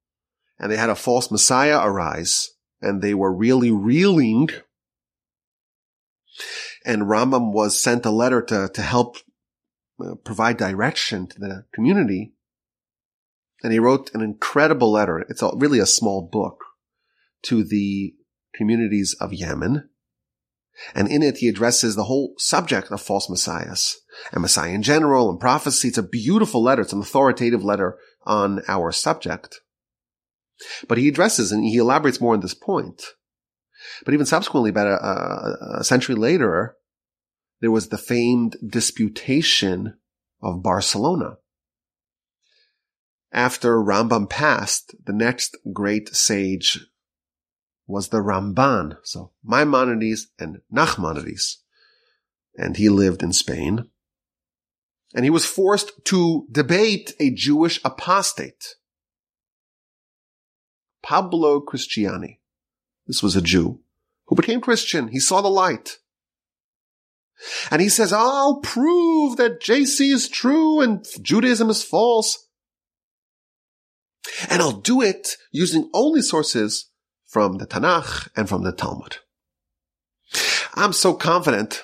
and 0.57 0.71
they 0.71 0.77
had 0.77 0.89
a 0.89 0.95
false 0.95 1.31
messiah 1.31 1.79
arise 1.81 2.51
and 2.81 3.01
they 3.01 3.13
were 3.13 3.33
really 3.33 3.71
reeling. 3.71 4.49
And 6.85 7.03
Rambam 7.03 7.53
was 7.53 7.81
sent 7.81 8.05
a 8.05 8.11
letter 8.11 8.41
to, 8.43 8.69
to 8.73 8.81
help 8.81 9.17
uh, 10.03 10.15
provide 10.15 10.57
direction 10.57 11.27
to 11.27 11.39
the 11.39 11.65
community. 11.73 12.33
And 13.63 13.73
he 13.73 13.79
wrote 13.79 14.13
an 14.13 14.21
incredible 14.21 14.91
letter. 14.91 15.19
It's 15.29 15.43
really 15.55 15.79
a 15.79 15.85
small 15.85 16.21
book 16.21 16.63
to 17.43 17.63
the 17.63 18.15
communities 18.55 19.15
of 19.19 19.33
Yemen. 19.33 19.89
And 20.95 21.09
in 21.09 21.21
it, 21.21 21.37
he 21.37 21.49
addresses 21.49 21.95
the 21.95 22.05
whole 22.05 22.33
subject 22.37 22.91
of 22.91 23.01
false 23.01 23.29
messiahs 23.29 23.97
and 24.31 24.41
Messiah 24.41 24.71
in 24.71 24.83
general 24.83 25.29
and 25.29 25.39
prophecy. 25.39 25.89
It's 25.89 25.97
a 25.97 26.03
beautiful 26.03 26.63
letter. 26.63 26.81
It's 26.81 26.93
an 26.93 27.01
authoritative 27.01 27.63
letter 27.63 27.97
on 28.25 28.61
our 28.67 28.91
subject. 28.91 29.61
But 30.87 30.97
he 30.97 31.07
addresses 31.07 31.51
and 31.51 31.63
he 31.63 31.77
elaborates 31.77 32.21
more 32.21 32.33
on 32.33 32.41
this 32.41 32.53
point. 32.53 33.03
But 34.03 34.13
even 34.13 34.25
subsequently, 34.25 34.69
about 34.69 34.87
a, 34.87 35.79
a 35.79 35.83
century 35.83 36.15
later, 36.15 36.75
there 37.61 37.71
was 37.71 37.89
the 37.89 37.97
famed 37.97 38.57
disputation 38.65 39.97
of 40.41 40.63
Barcelona. 40.63 41.37
After 43.31 43.77
Rambam 43.77 44.29
passed, 44.29 44.95
the 45.05 45.13
next 45.13 45.57
great 45.71 46.15
sage 46.15 46.79
was 47.89 48.09
the 48.09 48.19
Ramban. 48.19 48.97
So 49.03 49.31
Maimonides 49.43 50.27
and 50.37 50.61
Nachmanides. 50.71 51.57
And 52.55 52.77
he 52.77 52.87
lived 52.87 53.23
in 53.23 53.33
Spain. 53.33 53.89
And 55.15 55.25
he 55.25 55.31
was 55.31 55.45
forced 55.45 56.05
to 56.05 56.45
debate 56.51 57.13
a 57.19 57.31
Jewish 57.31 57.81
apostate. 57.83 58.75
Pablo 61.01 61.61
Cristiani. 61.61 62.37
This 63.07 63.23
was 63.23 63.35
a 63.35 63.41
Jew 63.41 63.79
who 64.27 64.35
became 64.35 64.61
Christian. 64.61 65.07
He 65.07 65.19
saw 65.19 65.41
the 65.41 65.47
light. 65.47 65.97
And 67.71 67.81
he 67.81 67.89
says, 67.89 68.13
I'll 68.13 68.59
prove 68.59 69.37
that 69.37 69.61
JC 69.61 70.13
is 70.13 70.29
true 70.29 70.81
and 70.81 71.03
Judaism 71.23 71.69
is 71.71 71.83
false. 71.83 72.47
And 74.47 74.61
I'll 74.61 74.79
do 74.79 75.01
it 75.01 75.37
using 75.51 75.89
only 75.93 76.21
sources 76.21 76.88
from 77.29 77.59
the 77.59 77.67
Tanakh 77.67 78.27
and 78.35 78.49
from 78.49 78.63
the 78.63 78.71
Talmud. 78.71 79.17
I'm 80.73 80.93
so 80.93 81.13
confident, 81.13 81.83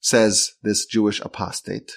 says 0.00 0.52
this 0.62 0.86
Jewish 0.86 1.20
apostate, 1.20 1.92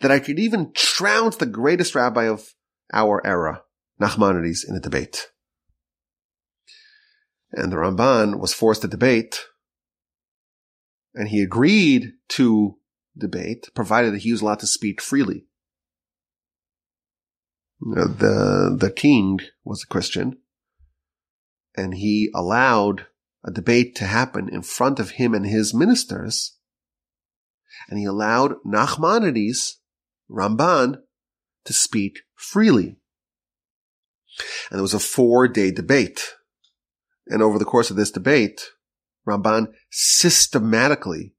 that 0.00 0.10
I 0.10 0.18
could 0.18 0.38
even 0.38 0.72
trounce 0.74 1.36
the 1.36 1.46
greatest 1.46 1.94
rabbi 1.94 2.24
of 2.24 2.54
our 2.92 3.24
era, 3.24 3.62
Nachmanides, 4.00 4.68
in 4.68 4.74
a 4.74 4.80
debate. 4.80 5.30
And 7.52 7.70
the 7.72 7.76
Ramban 7.76 8.40
was 8.40 8.52
forced 8.52 8.82
to 8.82 8.88
debate, 8.88 9.40
and 11.14 11.28
he 11.28 11.42
agreed 11.42 12.12
to 12.30 12.76
debate, 13.16 13.68
provided 13.74 14.14
that 14.14 14.22
he 14.22 14.32
was 14.32 14.40
allowed 14.42 14.60
to 14.60 14.66
speak 14.66 15.00
freely. 15.00 15.46
the, 17.80 18.76
the 18.78 18.90
king 18.90 19.38
was 19.64 19.84
a 19.84 19.86
Christian 19.86 20.36
and 21.76 21.94
he 21.94 22.30
allowed 22.34 23.06
a 23.44 23.50
debate 23.50 23.94
to 23.96 24.04
happen 24.04 24.48
in 24.48 24.62
front 24.62 24.98
of 24.98 25.12
him 25.12 25.34
and 25.34 25.46
his 25.46 25.72
ministers. 25.72 26.56
And 27.88 27.98
he 27.98 28.04
allowed 28.04 28.56
Nachmanides, 28.66 29.76
Ramban, 30.30 30.98
to 31.64 31.72
speak 31.72 32.20
freely. 32.34 32.98
And 34.70 34.78
there 34.78 34.82
was 34.82 34.94
a 34.94 35.00
four 35.00 35.48
day 35.48 35.70
debate. 35.70 36.34
And 37.26 37.42
over 37.42 37.58
the 37.58 37.64
course 37.64 37.90
of 37.90 37.96
this 37.96 38.10
debate, 38.10 38.70
Ramban 39.26 39.72
systematically, 39.90 41.34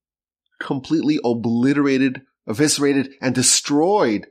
completely 0.60 1.20
obliterated, 1.24 2.22
eviscerated, 2.48 3.14
and 3.22 3.36
destroyed 3.36 4.28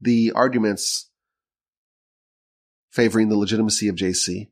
the 0.00 0.32
arguments 0.34 1.10
favoring 2.90 3.28
the 3.28 3.38
legitimacy 3.38 3.88
of 3.88 3.94
JC. 3.96 4.48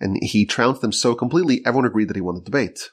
And 0.00 0.18
he 0.22 0.46
trounced 0.46 0.80
them 0.80 0.92
so 0.92 1.14
completely, 1.14 1.60
everyone 1.66 1.86
agreed 1.86 2.08
that 2.08 2.16
he 2.16 2.22
won 2.22 2.36
the 2.36 2.40
debate. 2.40 2.90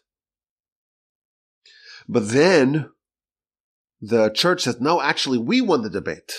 But 2.08 2.30
then 2.30 2.89
the 4.01 4.30
church 4.30 4.64
says, 4.64 4.82
no, 4.82 5.01
actually, 5.01 5.38
we 5.38 5.62
won 5.62 5.82
the 5.82 5.89
debate. 5.89 6.34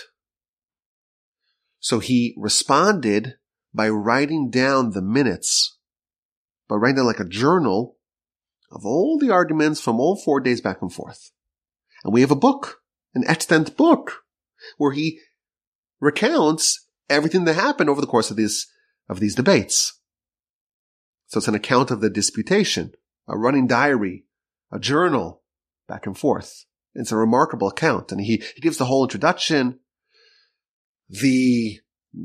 So 1.79 2.01
he 2.01 2.35
responded 2.37 3.37
by 3.73 3.89
writing 3.89 4.51
down 4.51 4.91
the 4.91 5.03
minutes, 5.03 5.79
by 6.69 6.77
writing 6.77 6.97
down 6.97 7.07
like 7.07 7.21
a 7.21 7.29
journal 7.29 7.97
of 8.73 8.85
all 8.85 9.19
the 9.19 9.31
arguments 9.31 9.81
from 9.81 10.01
all 10.01 10.17
four 10.17 10.41
days 10.41 10.61
back 10.61 10.83
and 10.83 10.93
forth. 10.93 11.31
And 12.05 12.13
we 12.13 12.23
have 12.23 12.31
a 12.31 12.37
book, 12.37 12.81
an 13.15 13.25
extant 13.27 13.77
book, 13.77 14.23
where 14.79 14.93
he 14.93 15.21
recounts 16.01 16.87
everything 17.09 17.45
that 17.45 17.55
happened 17.55 17.89
over 17.89 18.01
the 18.01 18.07
course 18.07 18.31
of 18.31 18.37
these, 18.37 18.67
of 19.09 19.21
these 19.21 19.35
debates. 19.35 20.01
So 21.27 21.39
it's 21.39 21.49
an 21.49 21.55
account 21.55 21.91
of 21.91 22.01
the 22.01 22.11
disputation, 22.11 22.93
a 23.29 23.37
running 23.37 23.67
diary, 23.67 24.25
a 24.73 24.79
journal, 24.79 25.43
back 25.89 26.07
and 26.07 26.17
forth. 26.17 26.67
It's 26.95 27.13
a 27.13 27.17
remarkable 27.17 27.69
account. 27.69 28.13
And 28.13 28.21
he, 28.21 28.43
he 28.55 28.61
gives 28.61 28.79
the 28.79 28.87
whole 28.87 29.05
introduction. 29.05 29.81
The 31.09 31.81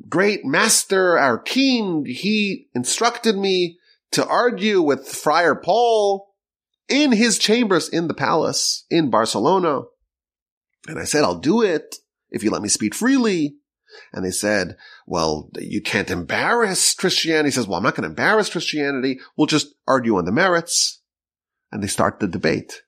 great 0.07 0.45
master, 0.45 1.17
our 1.17 1.37
king, 1.37 2.05
he 2.05 2.67
instructed 2.73 3.37
me 3.37 3.77
to 4.11 4.25
argue 4.25 4.81
with 4.81 5.07
Friar 5.07 5.55
Paul 5.55 6.33
in 6.87 7.11
his 7.11 7.37
chambers 7.37 7.89
in 7.89 8.07
the 8.07 8.13
palace 8.13 8.85
in 8.89 9.09
Barcelona. 9.09 9.81
And 10.87 10.99
I 10.99 11.05
said, 11.05 11.23
I'll 11.23 11.39
do 11.39 11.61
it 11.61 11.97
if 12.29 12.43
you 12.43 12.49
let 12.49 12.61
me 12.61 12.69
speak 12.69 12.95
freely. 12.95 13.55
And 14.13 14.25
they 14.25 14.31
said, 14.31 14.77
well, 15.05 15.49
you 15.59 15.81
can't 15.81 16.09
embarrass 16.09 16.93
Christianity. 16.93 17.47
He 17.47 17.51
says, 17.51 17.67
well, 17.67 17.77
I'm 17.77 17.83
not 17.83 17.95
going 17.95 18.03
to 18.03 18.09
embarrass 18.09 18.49
Christianity. 18.49 19.19
We'll 19.37 19.47
just 19.47 19.75
argue 19.87 20.17
on 20.17 20.25
the 20.25 20.31
merits. 20.31 21.01
And 21.71 21.81
they 21.81 21.87
start 21.87 22.19
the 22.19 22.27
debate. 22.27 22.81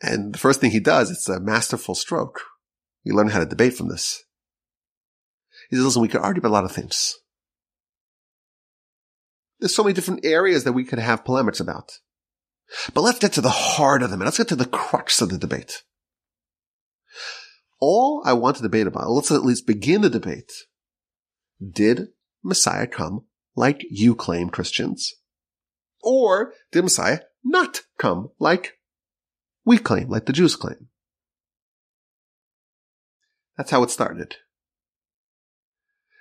And 0.00 0.34
the 0.34 0.38
first 0.38 0.60
thing 0.60 0.70
he 0.70 0.80
does, 0.80 1.10
it's 1.10 1.28
a 1.28 1.40
masterful 1.40 1.94
stroke. 1.94 2.40
You 3.02 3.14
learn 3.14 3.28
how 3.28 3.40
to 3.40 3.46
debate 3.46 3.74
from 3.74 3.88
this. 3.88 4.24
He 5.70 5.76
says, 5.76 5.84
listen, 5.84 6.02
we 6.02 6.08
could 6.08 6.20
argue 6.20 6.40
about 6.40 6.48
a 6.48 6.52
lot 6.52 6.64
of 6.64 6.72
things. 6.72 7.14
There's 9.60 9.74
so 9.74 9.82
many 9.84 9.94
different 9.94 10.24
areas 10.24 10.64
that 10.64 10.72
we 10.72 10.84
could 10.84 10.98
have 10.98 11.24
polemics 11.24 11.60
about. 11.60 11.92
But 12.92 13.02
let's 13.02 13.18
get 13.18 13.32
to 13.34 13.40
the 13.40 13.50
heart 13.50 14.02
of 14.02 14.10
them. 14.10 14.20
Let's 14.20 14.38
get 14.38 14.48
to 14.48 14.56
the 14.56 14.66
crux 14.66 15.20
of 15.20 15.28
the 15.28 15.38
debate. 15.38 15.82
All 17.86 18.22
I 18.24 18.32
want 18.32 18.56
to 18.56 18.62
debate 18.62 18.86
about, 18.86 19.10
let's 19.10 19.30
at 19.30 19.44
least 19.44 19.66
begin 19.66 20.00
the 20.00 20.08
debate. 20.08 20.50
Did 21.60 22.08
Messiah 22.42 22.86
come 22.86 23.26
like 23.54 23.84
you 23.90 24.14
claim, 24.14 24.48
Christians? 24.48 25.12
Or 26.02 26.54
did 26.72 26.80
Messiah 26.80 27.18
not 27.44 27.82
come 27.98 28.30
like 28.38 28.78
we 29.66 29.76
claim, 29.76 30.08
like 30.08 30.24
the 30.24 30.32
Jews 30.32 30.56
claim. 30.56 30.88
That's 33.58 33.70
how 33.70 33.82
it 33.82 33.90
started. 33.90 34.36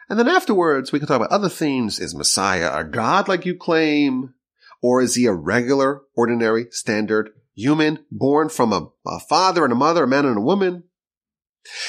And 0.10 0.20
then 0.20 0.28
afterwards, 0.28 0.92
we 0.92 1.00
can 1.00 1.08
talk 1.08 1.16
about 1.16 1.32
other 1.32 1.48
themes. 1.48 1.98
Is 1.98 2.14
Messiah 2.14 2.78
a 2.78 2.84
God 2.84 3.30
like 3.30 3.46
you 3.46 3.56
claim? 3.56 4.34
Or 4.82 5.02
is 5.02 5.16
he 5.16 5.28
a 5.28 5.32
regular, 5.32 6.02
ordinary, 6.14 6.66
standard 6.72 7.30
human 7.56 8.00
born 8.12 8.50
from 8.50 8.74
a, 8.74 8.90
a 9.08 9.22
father 9.22 9.64
and 9.64 9.72
a 9.72 9.78
mother, 9.78 10.04
a 10.04 10.08
man 10.10 10.26
and 10.26 10.40
a 10.40 10.42
woman? 10.42 10.84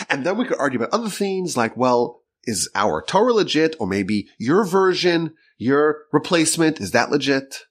And 0.09 0.25
then 0.25 0.37
we 0.37 0.45
could 0.45 0.59
argue 0.59 0.79
about 0.79 0.95
other 0.95 1.11
themes 1.11 1.57
like, 1.57 1.77
well, 1.77 2.23
is 2.45 2.69
our 2.75 3.03
Torah 3.03 3.33
legit? 3.33 3.77
Or 3.79 3.87
maybe 3.87 4.29
your 4.39 4.65
version, 4.65 5.35
your 5.59 6.03
replacement, 6.13 6.81
is 6.81 6.93
that 6.93 7.11
legit? 7.11 7.63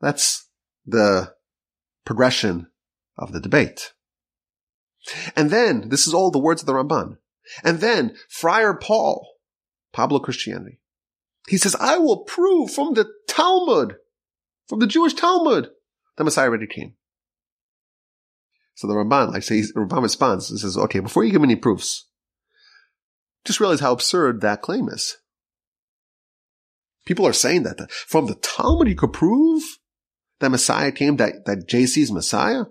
That's 0.00 0.48
the 0.84 1.34
progression 2.04 2.68
of 3.18 3.32
the 3.32 3.40
debate. 3.40 3.92
And 5.34 5.50
then, 5.50 5.88
this 5.88 6.06
is 6.06 6.14
all 6.14 6.30
the 6.30 6.38
words 6.38 6.62
of 6.62 6.66
the 6.66 6.72
Ramban. 6.72 7.18
And 7.62 7.80
then, 7.80 8.16
Friar 8.28 8.74
Paul, 8.74 9.26
Pablo 9.92 10.18
Cristiani, 10.18 10.78
he 11.48 11.58
says, 11.58 11.76
I 11.78 11.98
will 11.98 12.24
prove 12.24 12.72
from 12.72 12.94
the 12.94 13.08
Talmud, 13.28 13.96
from 14.68 14.80
the 14.80 14.86
Jewish 14.86 15.14
Talmud, 15.14 15.68
the 16.16 16.24
Messiah 16.24 16.48
already 16.48 16.66
came. 16.66 16.94
So 18.76 18.86
the 18.86 18.94
Ramban, 18.94 19.32
like 19.32 19.42
say, 19.42 19.62
Ramban 19.74 20.02
responds 20.02 20.50
and 20.50 20.60
says, 20.60 20.76
okay, 20.76 21.00
before 21.00 21.24
you 21.24 21.32
give 21.32 21.42
any 21.42 21.56
proofs, 21.56 22.06
just 23.46 23.58
realize 23.58 23.80
how 23.80 23.92
absurd 23.92 24.42
that 24.42 24.60
claim 24.60 24.88
is. 24.88 25.16
People 27.06 27.26
are 27.26 27.32
saying 27.32 27.62
that 27.62 27.90
from 27.90 28.26
the 28.26 28.34
Talmud 28.34 28.88
you 28.88 28.94
could 28.94 29.12
prove 29.12 29.62
that 30.40 30.50
Messiah 30.50 30.92
came, 30.92 31.16
that, 31.16 31.46
that 31.46 31.66
JC's 31.66 32.12
Messiah? 32.12 32.64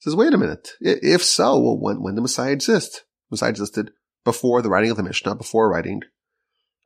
Says, 0.00 0.16
wait 0.16 0.34
a 0.34 0.38
minute. 0.38 0.70
If 0.80 1.22
so, 1.22 1.60
well, 1.60 1.78
when, 1.78 2.02
when 2.02 2.16
did 2.16 2.22
Messiah 2.22 2.52
exist? 2.52 3.04
Messiah 3.30 3.50
existed 3.50 3.92
before 4.24 4.60
the 4.60 4.70
writing 4.70 4.90
of 4.90 4.96
the 4.96 5.02
Mishnah, 5.04 5.36
before 5.36 5.70
writing 5.70 6.00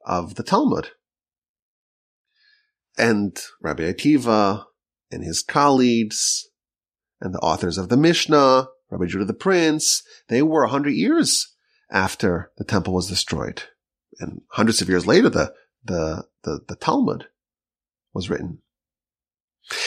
of 0.04 0.34
the 0.34 0.42
Talmud. 0.42 0.90
And 2.98 3.40
Rabbi 3.62 3.84
Akiva 3.84 4.64
and 5.10 5.24
his 5.24 5.42
colleagues 5.42 6.48
and 7.20 7.34
the 7.34 7.40
authors 7.40 7.78
of 7.78 7.88
the 7.88 7.96
Mishnah, 7.96 8.68
Rabbi 8.90 9.06
Judah 9.06 9.24
the 9.24 9.34
Prince, 9.34 10.02
they 10.28 10.42
were 10.42 10.64
a 10.64 10.68
hundred 10.68 10.94
years 10.94 11.54
after 11.90 12.50
the 12.58 12.64
temple 12.64 12.94
was 12.94 13.08
destroyed. 13.08 13.64
And 14.20 14.42
hundreds 14.50 14.80
of 14.80 14.88
years 14.88 15.06
later, 15.06 15.28
the, 15.28 15.52
the, 15.84 16.24
the, 16.42 16.60
the 16.68 16.76
Talmud 16.76 17.26
was 18.12 18.30
written. 18.30 18.58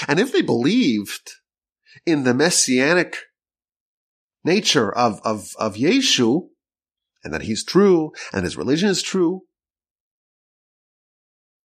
And 0.07 0.19
if 0.19 0.31
they 0.31 0.41
believed 0.41 1.31
in 2.05 2.23
the 2.23 2.33
messianic 2.33 3.17
nature 4.43 4.91
of, 4.91 5.21
of, 5.23 5.51
of 5.57 5.75
Yeshu, 5.75 6.49
and 7.23 7.33
that 7.33 7.43
he's 7.43 7.63
true, 7.63 8.11
and 8.33 8.43
his 8.43 8.57
religion 8.57 8.89
is 8.89 9.01
true, 9.01 9.41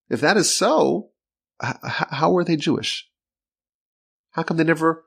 if 0.09 0.21
that 0.21 0.37
is 0.37 0.53
so, 0.53 1.11
how 1.61 2.31
were 2.31 2.45
they 2.45 2.57
Jewish? 2.57 3.09
How 4.33 4.43
come 4.43 4.57
they 4.57 4.65
never 4.65 5.05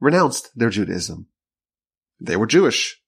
renounced 0.00 0.50
their 0.54 0.70
Judaism? 0.70 1.26
They 2.20 2.36
were 2.36 2.46
Jewish. 2.46 3.00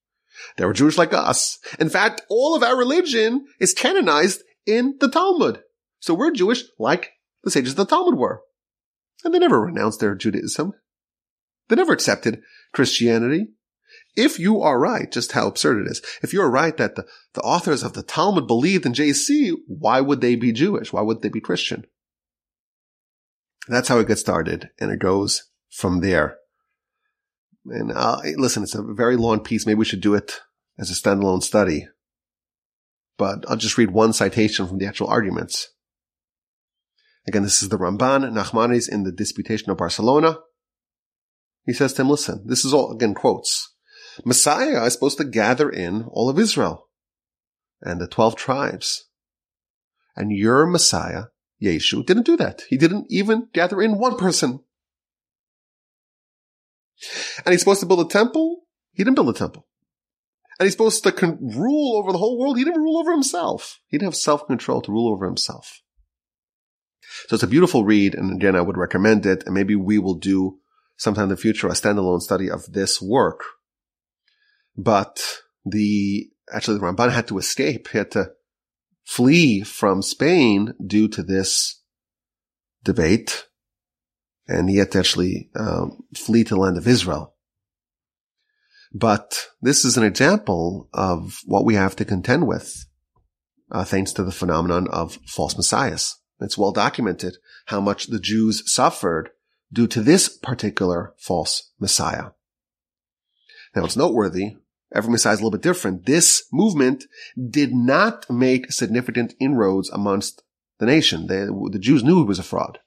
They 0.56 0.64
were 0.64 0.72
Jewish 0.72 0.98
like 0.98 1.12
us. 1.12 1.58
In 1.78 1.88
fact, 1.88 2.22
all 2.28 2.54
of 2.54 2.62
our 2.62 2.76
religion 2.76 3.46
is 3.60 3.74
canonized 3.74 4.42
in 4.66 4.96
the 5.00 5.08
Talmud. 5.08 5.62
So 6.00 6.14
we're 6.14 6.32
Jewish 6.32 6.64
like 6.78 7.12
the 7.44 7.50
sages 7.50 7.72
of 7.72 7.76
the 7.76 7.84
Talmud 7.86 8.18
were. 8.18 8.42
And 9.24 9.32
they 9.32 9.38
never 9.38 9.60
renounced 9.60 10.00
their 10.00 10.14
Judaism. 10.14 10.72
They 11.68 11.76
never 11.76 11.92
accepted 11.92 12.42
Christianity. 12.72 13.48
If 14.16 14.38
you 14.38 14.60
are 14.60 14.78
right, 14.78 15.10
just 15.10 15.32
how 15.32 15.46
absurd 15.46 15.86
it 15.86 15.90
is, 15.90 16.02
if 16.22 16.32
you're 16.32 16.50
right 16.50 16.76
that 16.76 16.96
the, 16.96 17.06
the 17.34 17.40
authors 17.40 17.82
of 17.82 17.94
the 17.94 18.02
Talmud 18.02 18.46
believed 18.46 18.84
in 18.84 18.92
JC, 18.92 19.54
why 19.66 20.00
would 20.00 20.20
they 20.20 20.34
be 20.34 20.52
Jewish? 20.52 20.92
Why 20.92 21.00
would 21.02 21.22
they 21.22 21.28
be 21.28 21.40
Christian? 21.40 21.86
That's 23.68 23.88
how 23.88 24.00
it 24.00 24.08
gets 24.08 24.20
started, 24.20 24.70
and 24.78 24.90
it 24.90 24.98
goes 24.98 25.44
from 25.70 26.00
there. 26.00 26.36
And 27.66 27.92
uh, 27.92 28.20
listen, 28.36 28.62
it's 28.62 28.74
a 28.74 28.82
very 28.82 29.16
long 29.16 29.40
piece. 29.40 29.66
Maybe 29.66 29.78
we 29.78 29.84
should 29.84 30.00
do 30.00 30.14
it 30.14 30.40
as 30.78 30.90
a 30.90 30.94
standalone 30.94 31.42
study. 31.42 31.86
But 33.18 33.44
I'll 33.48 33.56
just 33.56 33.78
read 33.78 33.90
one 33.90 34.12
citation 34.12 34.66
from 34.66 34.78
the 34.78 34.86
actual 34.86 35.08
arguments. 35.08 35.68
Again, 37.26 37.42
this 37.42 37.62
is 37.62 37.68
the 37.68 37.78
Ramban 37.78 38.32
Nachmanides 38.32 38.88
in 38.88 39.04
the 39.04 39.12
Disputation 39.12 39.70
of 39.70 39.76
Barcelona. 39.76 40.38
He 41.64 41.72
says 41.72 41.92
to 41.92 42.02
him, 42.02 42.10
listen, 42.10 42.42
this 42.46 42.64
is 42.64 42.74
all, 42.74 42.92
again, 42.92 43.14
quotes. 43.14 43.74
Messiah 44.24 44.84
is 44.84 44.94
supposed 44.94 45.18
to 45.18 45.24
gather 45.24 45.70
in 45.70 46.04
all 46.10 46.28
of 46.28 46.38
Israel 46.38 46.88
and 47.80 48.00
the 48.00 48.08
12 48.08 48.34
tribes. 48.34 49.08
And 50.16 50.32
your 50.32 50.66
Messiah, 50.66 51.24
Yeshu, 51.62 52.04
didn't 52.04 52.26
do 52.26 52.36
that. 52.36 52.62
He 52.68 52.76
didn't 52.76 53.06
even 53.08 53.48
gather 53.52 53.80
in 53.80 53.98
one 53.98 54.16
person. 54.16 54.60
And 57.44 57.52
he's 57.52 57.60
supposed 57.60 57.80
to 57.80 57.86
build 57.86 58.06
a 58.06 58.08
temple 58.08 58.62
He 58.92 59.04
didn't 59.04 59.16
build 59.16 59.30
a 59.30 59.38
temple. 59.38 59.66
And 60.58 60.66
he's 60.66 60.74
supposed 60.74 61.02
to 61.04 61.12
con- 61.12 61.38
rule 61.40 61.96
over 61.96 62.12
the 62.12 62.18
whole 62.18 62.38
world. 62.38 62.58
He 62.58 62.64
didn't 62.64 62.82
rule 62.82 62.98
over 62.98 63.10
himself. 63.10 63.80
He 63.86 63.98
didn't 63.98 64.08
have 64.08 64.16
self-control 64.16 64.82
to 64.82 64.92
rule 64.92 65.12
over 65.12 65.26
himself. 65.26 65.82
So 67.28 67.34
it's 67.34 67.42
a 67.42 67.48
beautiful 67.48 67.84
read. 67.84 68.14
And 68.14 68.32
again, 68.32 68.54
I 68.54 68.60
would 68.60 68.76
recommend 68.76 69.26
it. 69.26 69.42
And 69.44 69.54
maybe 69.54 69.74
we 69.74 69.98
will 69.98 70.14
do 70.14 70.58
sometime 70.96 71.24
in 71.24 71.30
the 71.30 71.36
future 71.36 71.68
a 71.68 71.72
standalone 71.72 72.20
study 72.20 72.50
of 72.50 72.72
this 72.72 73.00
work. 73.00 73.42
But 74.76 75.40
the, 75.64 76.30
actually 76.52 76.78
the 76.78 76.84
Ramban 76.84 77.12
had 77.12 77.28
to 77.28 77.38
escape. 77.38 77.88
He 77.88 77.98
had 77.98 78.10
to 78.12 78.32
flee 79.04 79.62
from 79.62 80.02
Spain 80.02 80.74
due 80.84 81.08
to 81.08 81.22
this 81.22 81.82
debate. 82.84 83.46
And 84.48 84.68
he 84.68 84.76
had 84.76 84.90
to 84.92 84.98
actually 84.98 85.50
um, 85.54 86.04
flee 86.14 86.44
to 86.44 86.54
the 86.54 86.60
land 86.60 86.76
of 86.76 86.88
Israel. 86.88 87.34
But 88.92 89.46
this 89.62 89.84
is 89.84 89.96
an 89.96 90.04
example 90.04 90.88
of 90.92 91.38
what 91.46 91.64
we 91.64 91.74
have 91.74 91.96
to 91.96 92.04
contend 92.04 92.46
with, 92.46 92.84
uh, 93.70 93.84
thanks 93.84 94.12
to 94.14 94.24
the 94.24 94.32
phenomenon 94.32 94.86
of 94.88 95.18
false 95.26 95.56
messiahs. 95.56 96.16
It's 96.40 96.58
well 96.58 96.72
documented 96.72 97.36
how 97.66 97.80
much 97.80 98.08
the 98.08 98.20
Jews 98.20 98.62
suffered 98.70 99.30
due 99.72 99.86
to 99.86 100.02
this 100.02 100.28
particular 100.28 101.14
false 101.16 101.70
messiah. 101.80 102.30
Now 103.74 103.84
it's 103.84 103.96
noteworthy. 103.96 104.56
Every 104.94 105.10
messiah 105.10 105.32
is 105.34 105.40
a 105.40 105.42
little 105.42 105.56
bit 105.58 105.62
different. 105.62 106.04
This 106.04 106.44
movement 106.52 107.04
did 107.48 107.72
not 107.72 108.28
make 108.28 108.72
significant 108.72 109.32
inroads 109.40 109.88
amongst 109.88 110.42
the 110.78 110.86
nation. 110.86 111.28
They, 111.28 111.46
the 111.46 111.78
Jews 111.80 112.04
knew 112.04 112.18
he 112.18 112.24
was 112.24 112.38
a 112.38 112.42
fraud. 112.42 112.80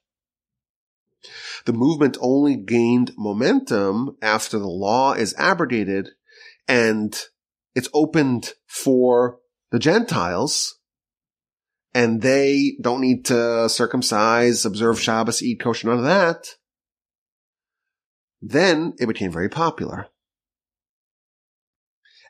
The 1.65 1.73
movement 1.73 2.17
only 2.21 2.55
gained 2.55 3.11
momentum 3.17 4.17
after 4.21 4.59
the 4.59 4.67
law 4.67 5.13
is 5.13 5.35
abrogated 5.37 6.09
and 6.67 7.15
it's 7.73 7.89
opened 7.93 8.53
for 8.67 9.39
the 9.71 9.79
Gentiles 9.79 10.79
and 11.95 12.21
they 12.21 12.77
don't 12.81 12.99
need 12.99 13.23
to 13.25 13.69
circumcise, 13.69 14.65
observe 14.65 14.99
Shabbos, 14.99 15.41
eat 15.41 15.61
kosher, 15.61 15.87
none 15.87 15.99
of 15.99 16.03
that. 16.03 16.47
Then 18.41 18.93
it 18.99 19.07
became 19.07 19.31
very 19.31 19.49
popular. 19.49 20.07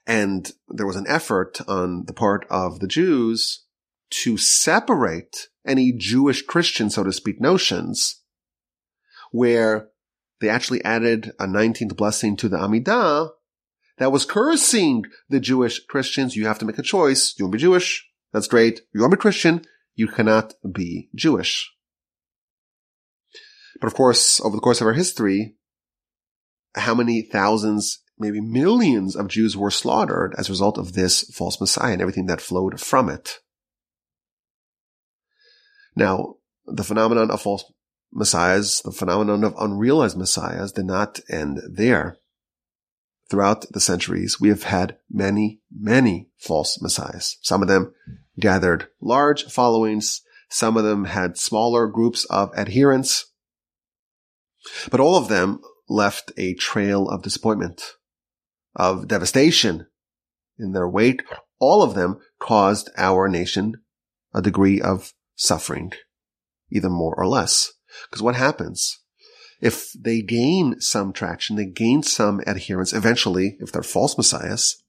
And 0.06 0.52
there 0.68 0.86
was 0.86 0.96
an 0.96 1.08
effort 1.08 1.62
on 1.68 2.06
the 2.06 2.14
part 2.14 2.46
of 2.50 2.80
the 2.80 2.88
Jews 2.88 3.66
to 4.22 4.38
separate 4.38 5.48
any 5.66 5.92
Jewish 5.92 6.44
Christian, 6.44 6.92
so 6.92 7.04
to 7.04 7.12
speak, 7.12 7.42
notions 7.42 8.22
where 9.36 9.90
they 10.40 10.48
actually 10.48 10.84
added 10.86 11.34
a 11.40 11.46
19th 11.46 11.98
blessing 11.98 12.38
to 12.38 12.48
the 12.48 12.58
Amidah 12.58 13.32
that 13.98 14.12
was 14.12 14.26
cursing 14.26 15.06
the 15.30 15.42
Jewish 15.42 15.84
Christians. 15.86 16.36
You 16.36 16.48
have 16.48 16.60
to 16.60 16.66
make 16.66 16.80
a 16.80 16.84
choice. 16.84 17.36
You 17.38 17.46
want 17.46 17.52
to 17.52 17.58
be 17.58 17.62
Jewish? 17.62 18.08
That's 18.32 18.48
great. 18.48 18.82
You 18.94 19.02
want 19.02 19.12
to 19.12 19.18
be 19.18 19.22
Christian? 19.22 19.64
You 19.94 20.08
cannot 20.08 20.54
be 20.72 21.10
Jewish. 21.14 21.72
But 23.82 23.88
of 23.88 23.94
course, 23.94 24.40
over 24.40 24.56
the 24.56 24.62
course 24.62 24.80
of 24.80 24.88
our 24.88 24.94
history, 24.94 25.56
how 26.76 26.96
many 26.96 27.22
thousands, 27.22 28.02
maybe 28.18 28.40
millions 28.40 29.18
of 29.18 29.28
Jews 29.28 29.58
were 29.58 29.72
slaughtered 29.72 30.34
as 30.38 30.48
a 30.48 30.54
result 30.54 30.78
of 30.78 30.94
this 30.94 31.24
false 31.34 31.60
Messiah 31.60 31.92
and 31.92 32.02
everything 32.02 32.28
that 32.28 32.40
flowed 32.40 32.80
from 32.80 33.10
it. 33.10 33.40
Now, 35.94 36.36
the 36.66 36.84
phenomenon 36.84 37.32
of 37.32 37.42
false 37.42 37.66
messiahs, 38.12 38.82
the 38.84 38.92
phenomenon 38.92 39.44
of 39.44 39.56
unrealized 39.60 40.18
messiahs 40.18 40.72
did 40.72 40.86
not 40.86 41.20
end 41.30 41.60
there. 41.70 42.18
Throughout 43.30 43.66
the 43.72 43.80
centuries, 43.80 44.40
we 44.40 44.50
have 44.50 44.64
had 44.64 44.98
many, 45.10 45.62
many 45.72 46.30
false 46.38 46.80
messiahs. 46.82 47.38
Some 47.42 47.62
of 47.62 47.68
them 47.68 47.94
gathered 48.40 48.88
large 49.02 49.46
followings. 49.46 50.22
Some 50.50 50.78
of 50.78 50.84
them 50.84 51.06
had 51.06 51.38
smaller 51.38 51.88
groups 51.88 52.26
of 52.26 52.56
adherents. 52.56 53.32
But 54.92 55.00
all 55.00 55.18
of 55.18 55.28
them 55.28 55.60
left 55.90 56.32
a 56.38 56.54
trail 56.54 57.10
of 57.10 57.24
disappointment, 57.24 57.84
of 58.76 59.08
devastation 59.08 59.88
in 60.60 60.74
their 60.74 60.88
wake. 60.88 61.24
All 61.60 61.82
of 61.82 61.96
them 61.96 62.20
caused 62.40 62.90
our 62.98 63.28
nation 63.28 63.82
a 64.34 64.42
degree 64.42 64.82
of 64.82 65.14
suffering, 65.36 65.92
either 66.72 66.90
more 66.90 67.16
or 67.18 67.28
less. 67.28 67.72
Because 68.10 68.22
what 68.22 68.36
happens? 68.36 69.00
If 69.62 69.92
they 69.94 70.22
gain 70.22 70.80
some 70.82 71.14
traction, 71.14 71.56
they 71.56 71.66
gain 71.66 72.04
some 72.04 72.42
adherence, 72.46 72.94
eventually, 72.94 73.58
if 73.60 73.72
they're 73.72 73.84
false 73.84 74.18
messiahs, 74.18 74.84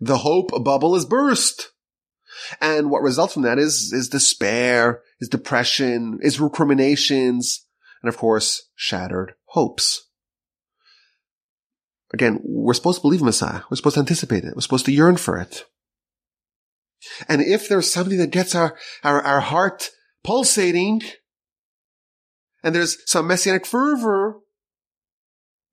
the 0.00 0.18
hope 0.18 0.50
bubble 0.64 0.94
is 0.94 1.04
burst. 1.04 1.72
And 2.60 2.90
what 2.90 3.02
results 3.02 3.34
from 3.34 3.42
that 3.42 3.58
is, 3.58 3.92
is 3.92 4.08
despair, 4.08 5.02
is 5.20 5.28
depression, 5.28 6.18
is 6.22 6.40
recriminations, 6.40 7.66
and 8.02 8.08
of 8.08 8.16
course, 8.16 8.70
shattered 8.74 9.34
hopes. 9.46 10.08
Again, 12.12 12.40
we're 12.42 12.74
supposed 12.74 12.98
to 12.98 13.02
believe 13.02 13.22
Messiah. 13.22 13.62
We're 13.70 13.76
supposed 13.76 13.94
to 13.94 14.00
anticipate 14.00 14.44
it. 14.44 14.54
We're 14.54 14.62
supposed 14.62 14.86
to 14.86 14.92
yearn 14.92 15.16
for 15.16 15.38
it. 15.38 15.64
And 17.28 17.42
if 17.42 17.68
there's 17.68 17.92
something 17.92 18.18
that 18.18 18.30
gets 18.30 18.54
our, 18.54 18.76
our, 19.04 19.20
our 19.22 19.40
heart 19.40 19.90
pulsating, 20.24 21.02
and 22.62 22.74
there's 22.74 22.98
some 23.06 23.26
messianic 23.26 23.66
fervor, 23.66 24.40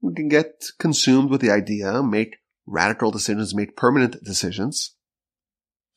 we 0.02 0.14
can 0.14 0.28
get 0.28 0.64
consumed 0.80 1.30
with 1.30 1.42
the 1.42 1.52
idea, 1.52 2.04
make 2.04 2.38
radical 2.66 3.12
decisions, 3.12 3.56
make 3.56 3.76
permanent 3.76 4.24
decisions, 4.24 4.96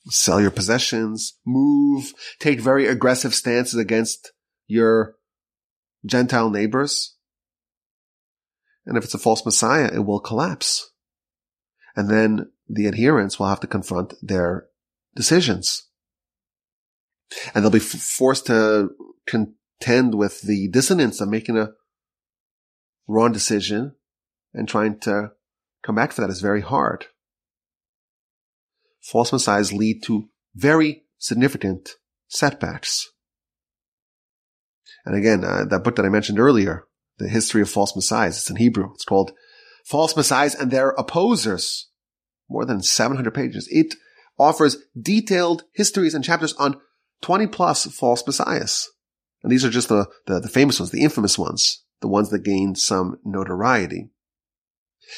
sell 0.07 0.41
your 0.41 0.51
possessions, 0.51 1.39
move, 1.47 2.13
take 2.39 2.61
very 2.61 2.87
aggressive 2.87 3.35
stances 3.35 3.79
against 3.79 4.33
your 4.67 5.17
Gentile 6.07 6.51
neighbors. 6.51 7.17
And 8.87 8.97
if 8.97 9.05
it's 9.05 9.15
a 9.15 9.19
false 9.19 9.45
Messiah, 9.45 9.91
it 9.93 10.07
will 10.07 10.21
collapse. 10.21 10.91
And 11.95 12.09
then 12.09 12.51
the 12.69 12.87
adherents 12.87 13.39
will 13.39 13.49
have 13.49 13.61
to 13.61 13.67
confront 13.67 14.15
their 14.23 14.67
decisions. 15.15 15.89
And 17.55 17.63
they'll 17.63 17.71
be 17.71 17.79
forced 17.79 18.47
to 18.47 18.91
con- 19.27 19.55
contend 19.81 20.15
with 20.15 20.43
the 20.43 20.69
dissonance 20.69 21.21
of 21.21 21.29
making 21.29 21.57
a 21.57 21.71
wrong 23.07 23.33
decision 23.33 23.95
and 24.53 24.69
trying 24.69 24.99
to 25.01 25.31
come 25.83 25.95
back 25.95 26.13
for 26.13 26.21
that 26.21 26.31
is 26.31 26.41
very 26.41 26.61
hard. 26.61 27.07
False 29.01 29.33
messiahs 29.33 29.73
lead 29.73 30.03
to 30.05 30.29
very 30.55 31.05
significant 31.19 31.91
setbacks. 32.29 33.09
And 35.05 35.15
again, 35.15 35.45
uh, 35.45 35.65
that 35.71 35.85
book 35.85 35.97
that 35.97 36.05
I 36.05 36.11
mentioned 36.11 36.39
earlier, 36.39 36.85
The 37.19 37.29
History 37.29 37.63
of 37.63 37.71
False 37.71 37.95
Messiahs, 37.95 38.37
it's 38.37 38.51
in 38.51 38.57
Hebrew. 38.57 38.93
It's 38.95 39.05
called 39.05 39.33
False 39.85 40.17
Messiahs 40.17 40.55
and 40.55 40.71
Their 40.71 40.93
Opposers. 40.99 41.87
More 42.51 42.65
than 42.65 42.83
700 42.83 43.33
pages. 43.33 43.69
It 43.71 43.95
offers 44.39 44.79
detailed 45.01 45.65
histories 45.73 46.15
and 46.15 46.25
chapters 46.25 46.55
on 46.55 46.81
20 47.23 47.47
plus 47.49 47.85
false 47.87 48.27
messiahs. 48.27 48.89
And 49.43 49.53
these 49.53 49.65
are 49.65 49.71
just 49.71 49.89
the, 49.89 50.07
the, 50.27 50.41
the 50.41 50.49
famous 50.49 50.81
ones, 50.81 50.91
the 50.91 51.03
infamous 51.03 51.39
ones, 51.39 51.85
the 52.01 52.09
ones 52.09 52.31
that 52.31 52.45
gained 52.45 52.79
some 52.79 53.19
notoriety. 53.25 54.11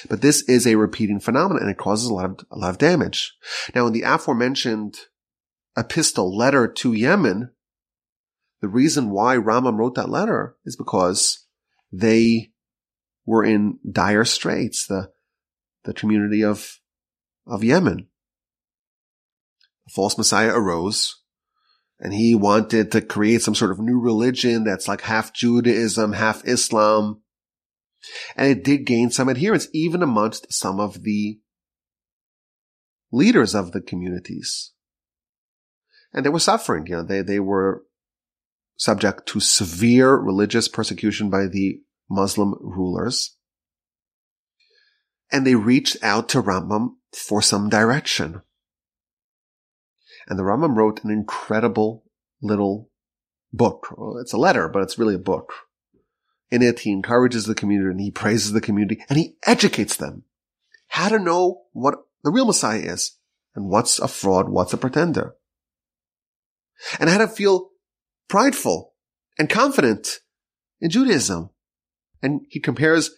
But 0.08 0.20
this 0.20 0.42
is 0.48 0.66
a 0.66 0.76
repeating 0.76 1.20
phenomenon 1.20 1.62
and 1.62 1.70
it 1.70 1.78
causes 1.78 2.08
a 2.08 2.14
lot 2.14 2.26
of, 2.26 2.40
a 2.50 2.58
lot 2.58 2.70
of 2.70 2.78
damage. 2.78 3.34
Now 3.74 3.86
in 3.86 3.92
the 3.92 4.02
aforementioned 4.02 4.98
epistle 5.76 6.36
letter 6.36 6.68
to 6.68 6.92
Yemen, 6.92 7.50
the 8.60 8.68
reason 8.68 9.10
why 9.10 9.36
Rambam 9.36 9.78
wrote 9.78 9.94
that 9.94 10.10
letter 10.10 10.56
is 10.64 10.76
because 10.76 11.46
they 11.90 12.52
were 13.24 13.44
in 13.44 13.78
dire 13.90 14.24
straits, 14.24 14.86
the, 14.86 15.10
the 15.84 15.94
community 15.94 16.44
of, 16.44 16.78
of 17.46 17.64
Yemen. 17.64 18.08
A 19.88 19.90
false 19.90 20.18
Messiah 20.18 20.54
arose 20.54 21.19
and 22.00 22.14
he 22.14 22.34
wanted 22.34 22.90
to 22.92 23.02
create 23.02 23.42
some 23.42 23.54
sort 23.54 23.70
of 23.70 23.78
new 23.78 24.00
religion 24.00 24.64
that's 24.64 24.88
like 24.88 25.02
half 25.02 25.34
Judaism, 25.34 26.14
half 26.14 26.46
Islam. 26.46 27.20
And 28.34 28.48
it 28.48 28.64
did 28.64 28.86
gain 28.86 29.10
some 29.10 29.28
adherents, 29.28 29.68
even 29.74 30.02
amongst 30.02 30.50
some 30.50 30.80
of 30.80 31.02
the 31.02 31.38
leaders 33.12 33.54
of 33.54 33.72
the 33.72 33.82
communities. 33.82 34.72
And 36.12 36.24
they 36.24 36.30
were 36.30 36.40
suffering, 36.40 36.86
you 36.86 36.96
know, 36.96 37.02
they, 37.02 37.20
they 37.20 37.38
were 37.38 37.82
subject 38.76 39.26
to 39.26 39.40
severe 39.40 40.16
religious 40.16 40.68
persecution 40.68 41.28
by 41.28 41.46
the 41.46 41.82
Muslim 42.08 42.54
rulers. 42.60 43.36
And 45.30 45.46
they 45.46 45.54
reached 45.54 45.98
out 46.02 46.30
to 46.30 46.42
Rambam 46.42 46.94
for 47.14 47.42
some 47.42 47.68
direction. 47.68 48.40
And 50.30 50.38
the 50.38 50.44
Rambam 50.44 50.76
wrote 50.76 51.02
an 51.02 51.10
incredible 51.10 52.04
little 52.40 52.88
book. 53.52 53.88
It's 54.20 54.32
a 54.32 54.38
letter, 54.38 54.68
but 54.68 54.80
it's 54.82 54.96
really 54.96 55.16
a 55.16 55.18
book. 55.18 55.52
In 56.52 56.62
it, 56.62 56.78
he 56.80 56.92
encourages 56.92 57.46
the 57.46 57.54
community 57.54 57.90
and 57.90 58.00
he 58.00 58.12
praises 58.12 58.52
the 58.52 58.60
community 58.60 59.02
and 59.08 59.18
he 59.18 59.34
educates 59.44 59.96
them. 59.96 60.22
how 60.90 61.08
to 61.08 61.18
know 61.18 61.62
what 61.72 61.94
the 62.24 62.30
real 62.30 62.46
Messiah 62.46 62.80
is 62.80 63.16
and 63.54 63.68
what's 63.68 63.98
a 64.00 64.08
fraud, 64.08 64.48
what's 64.48 64.72
a 64.72 64.76
pretender. 64.76 65.34
And 66.98 67.08
how 67.08 67.18
to 67.18 67.28
feel 67.28 67.70
prideful 68.28 68.94
and 69.38 69.48
confident 69.48 70.18
in 70.80 70.90
Judaism. 70.90 71.50
And 72.22 72.42
he 72.48 72.58
compares 72.58 73.10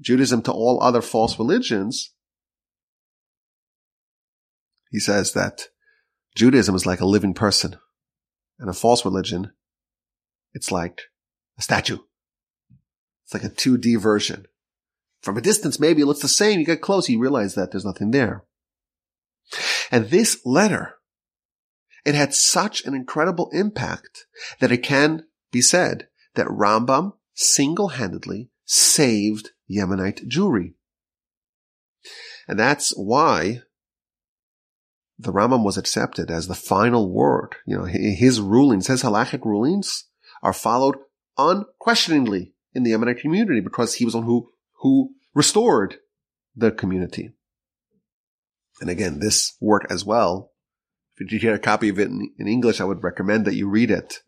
Judaism 0.00 0.42
to 0.42 0.52
all 0.52 0.80
other 0.80 1.02
false 1.02 1.38
religions. 1.38 2.12
He 4.90 5.00
says 5.00 5.32
that 5.32 5.68
Judaism 6.36 6.74
is 6.74 6.86
like 6.86 7.00
a 7.00 7.06
living 7.06 7.34
person 7.34 7.76
and 8.58 8.68
a 8.68 8.74
false 8.74 9.04
religion. 9.04 9.52
It's 10.52 10.70
like 10.70 11.02
a 11.58 11.62
statue. 11.62 11.98
It's 13.24 13.34
like 13.34 13.44
a 13.44 13.48
2D 13.48 13.98
version. 14.00 14.46
From 15.22 15.36
a 15.36 15.40
distance, 15.40 15.80
maybe 15.80 16.02
it 16.02 16.06
looks 16.06 16.20
the 16.20 16.28
same. 16.28 16.60
You 16.60 16.66
get 16.66 16.82
close, 16.82 17.08
you 17.08 17.18
realize 17.18 17.54
that 17.54 17.72
there's 17.72 17.84
nothing 17.84 18.10
there. 18.10 18.44
And 19.90 20.10
this 20.10 20.40
letter, 20.44 20.96
it 22.04 22.14
had 22.14 22.34
such 22.34 22.84
an 22.84 22.94
incredible 22.94 23.48
impact 23.52 24.26
that 24.60 24.70
it 24.70 24.82
can 24.82 25.24
be 25.50 25.62
said 25.62 26.08
that 26.34 26.46
Rambam 26.46 27.14
single-handedly 27.34 28.50
saved 28.64 29.50
Yemenite 29.70 30.28
Jewry. 30.28 30.74
And 32.46 32.58
that's 32.58 32.90
why 32.90 33.62
the 35.18 35.32
Rambam 35.32 35.64
was 35.64 35.78
accepted 35.78 36.30
as 36.30 36.46
the 36.46 36.54
final 36.54 37.10
word. 37.10 37.56
You 37.66 37.78
know, 37.78 37.84
his 37.84 38.40
rulings, 38.40 38.86
his 38.86 39.02
halachic 39.02 39.44
rulings 39.44 40.04
are 40.42 40.52
followed 40.52 40.96
unquestioningly 41.38 42.54
in 42.74 42.82
the 42.82 42.92
Yemenite 42.92 43.20
community 43.20 43.60
because 43.60 43.94
he 43.94 44.04
was 44.04 44.14
on 44.14 44.24
who, 44.24 44.50
who 44.80 45.10
restored 45.34 45.96
the 46.54 46.70
community. 46.70 47.32
And 48.80 48.90
again, 48.90 49.20
this 49.20 49.56
work 49.60 49.86
as 49.88 50.04
well. 50.04 50.52
If 51.18 51.32
you 51.32 51.40
get 51.40 51.54
a 51.54 51.58
copy 51.58 51.88
of 51.88 51.98
it 51.98 52.08
in, 52.08 52.30
in 52.38 52.46
English, 52.46 52.80
I 52.80 52.84
would 52.84 53.02
recommend 53.02 53.46
that 53.46 53.54
you 53.54 53.68
read 53.68 53.90
it. 53.90 54.20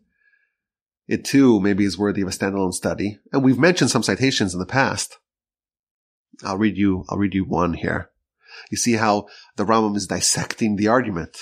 It 1.07 1.23
too 1.23 1.59
maybe 1.59 1.85
is 1.85 1.97
worthy 1.97 2.21
of 2.21 2.27
a 2.27 2.31
standalone 2.31 2.73
study. 2.73 3.19
And 3.31 3.43
we've 3.43 3.59
mentioned 3.59 3.91
some 3.91 4.03
citations 4.03 4.53
in 4.53 4.59
the 4.59 4.65
past. 4.65 5.17
I'll 6.43 6.57
read 6.57 6.77
you, 6.77 7.05
I'll 7.09 7.17
read 7.17 7.35
you 7.35 7.45
one 7.45 7.73
here. 7.73 8.08
You 8.69 8.77
see 8.77 8.93
how 8.93 9.27
the 9.55 9.65
Rambam 9.65 9.95
is 9.95 10.07
dissecting 10.07 10.75
the 10.75 10.87
argument. 10.87 11.37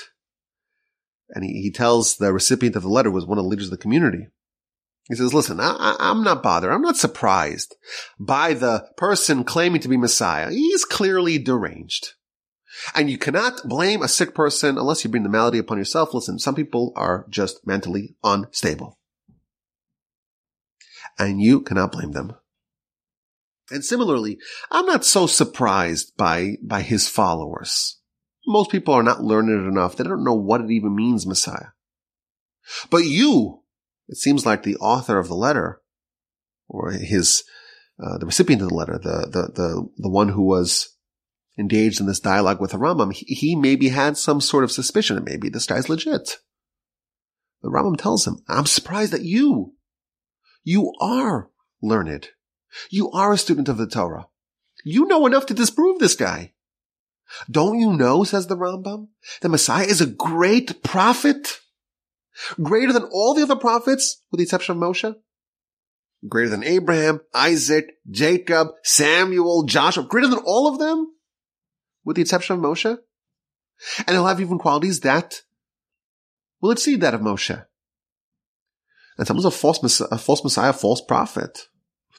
And 1.30 1.44
he, 1.44 1.62
he 1.62 1.72
tells 1.72 2.16
the 2.16 2.34
recipient 2.34 2.76
of 2.76 2.84
the 2.84 2.90
letter 2.90 3.12
was 3.12 3.26
one 3.26 3.38
of 3.38 3.44
the 3.44 3.50
leaders 3.50 3.68
of 3.68 3.72
the 3.72 3.78
community. 3.78 4.28
He 5.10 5.16
says, 5.16 5.34
listen, 5.34 5.60
I, 5.60 5.96
am 6.00 6.24
not 6.24 6.44
bothered. 6.44 6.72
I'm 6.72 6.82
not 6.82 6.98
surprised 6.98 7.76
by 8.20 8.54
the 8.54 8.90
person 8.98 9.46
claiming 9.46 9.80
to 9.82 9.88
be 9.88 9.96
Messiah. 9.96 10.50
He's 10.50 10.84
clearly 10.84 11.38
deranged. 11.38 12.14
And 12.94 13.10
you 13.10 13.18
cannot 13.18 13.62
blame 13.68 14.02
a 14.02 14.10
sick 14.10 14.36
person 14.36 14.78
unless 14.78 15.04
you 15.04 15.10
bring 15.10 15.24
the 15.24 15.30
malady 15.30 15.60
upon 15.60 15.78
yourself. 15.78 16.14
Listen, 16.14 16.40
some 16.40 16.56
people 16.56 16.92
are 16.96 17.26
just 17.30 17.66
mentally 17.66 18.16
unstable. 18.24 19.00
And 21.18 21.42
you 21.42 21.62
cannot 21.62 21.94
blame 21.94 22.12
them. 22.12 22.34
And 23.70 23.84
similarly, 23.84 24.40
I'm 24.72 24.86
not 24.86 25.04
so 25.04 25.28
surprised 25.28 26.16
by, 26.16 26.56
by 26.64 26.82
his 26.82 27.08
followers. 27.10 28.00
Most 28.46 28.72
people 28.72 28.94
are 28.94 29.04
not 29.04 29.24
learned 29.24 29.50
enough. 29.68 29.98
They 29.98 30.06
don't 30.06 30.24
know 30.24 30.36
what 30.36 30.62
it 30.62 30.72
even 30.72 30.96
means, 30.96 31.26
Messiah. 31.26 31.72
But 32.90 33.04
you, 33.04 33.64
it 34.08 34.18
seems 34.18 34.46
like 34.46 34.64
the 34.64 34.78
author 34.78 35.20
of 35.20 35.28
the 35.28 35.36
letter, 35.36 35.82
or 36.70 36.92
his, 36.92 37.44
uh, 38.02 38.18
the 38.18 38.26
recipient 38.26 38.62
of 38.62 38.70
the 38.70 38.76
letter, 38.76 38.98
the, 38.98 39.28
the, 39.30 39.52
the, 39.54 39.90
the 39.98 40.10
one 40.10 40.30
who 40.30 40.44
was 40.44 40.96
engaged 41.58 42.00
in 42.00 42.06
this 42.06 42.20
dialogue 42.20 42.62
with 42.62 42.72
the 42.72 42.78
Rambam, 42.78 43.12
he, 43.12 43.26
he 43.26 43.56
maybe 43.56 43.90
had 43.90 44.18
some 44.18 44.40
sort 44.40 44.64
of 44.64 44.72
suspicion 44.72 45.16
that 45.16 45.26
maybe 45.26 45.50
this 45.50 45.66
guy's 45.66 45.90
legit. 45.90 46.38
The 47.62 47.70
Rambam 47.70 47.98
tells 47.98 48.26
him, 48.26 48.38
I'm 48.48 48.66
surprised 48.66 49.12
that 49.12 49.24
you, 49.24 49.74
you 50.64 50.94
are 51.02 51.50
learned. 51.82 52.30
You 52.90 53.12
are 53.12 53.34
a 53.34 53.38
student 53.38 53.70
of 53.70 53.78
the 53.78 53.88
Torah. 53.88 54.28
You 54.84 55.06
know 55.06 55.26
enough 55.26 55.46
to 55.48 55.54
disprove 55.54 56.00
this 56.00 56.16
guy. 56.16 56.54
Don't 57.50 57.80
you 57.80 57.94
know, 57.94 58.24
says 58.24 58.48
the 58.48 58.56
Rambam, 58.56 59.08
the 59.42 59.50
Messiah 59.50 59.86
is 59.86 60.00
a 60.00 60.06
great 60.06 60.84
prophet? 60.84 61.60
Greater 62.62 62.94
than 62.94 63.10
all 63.12 63.34
the 63.34 63.44
other 63.44 63.56
prophets, 63.56 64.24
with 64.32 64.38
the 64.38 64.44
exception 64.44 64.78
of 64.78 64.82
Moshe? 64.82 65.16
Greater 66.28 66.50
than 66.50 66.64
Abraham, 66.64 67.20
Isaac, 67.34 67.86
Jacob, 68.10 68.70
Samuel, 68.84 69.64
Joshua, 69.64 70.04
greater 70.04 70.28
than 70.28 70.44
all 70.46 70.68
of 70.68 70.80
them? 70.80 71.08
With 72.06 72.16
the 72.16 72.22
exception 72.22 72.56
of 72.56 72.62
Moshe? 72.62 72.98
And 73.98 74.10
he'll 74.10 74.26
have 74.26 74.42
even 74.42 74.58
qualities 74.58 75.02
that 75.02 75.42
will 76.62 76.72
exceed 76.72 77.02
that 77.02 77.14
of 77.14 77.22
Moshe. 77.22 77.66
And 79.18 79.28
someone's 79.28 79.46
a 79.46 79.52
false, 79.52 80.00
a 80.00 80.18
false 80.18 80.44
messiah, 80.44 80.70
a 80.70 80.74
false 80.74 81.02
prophet 81.02 81.68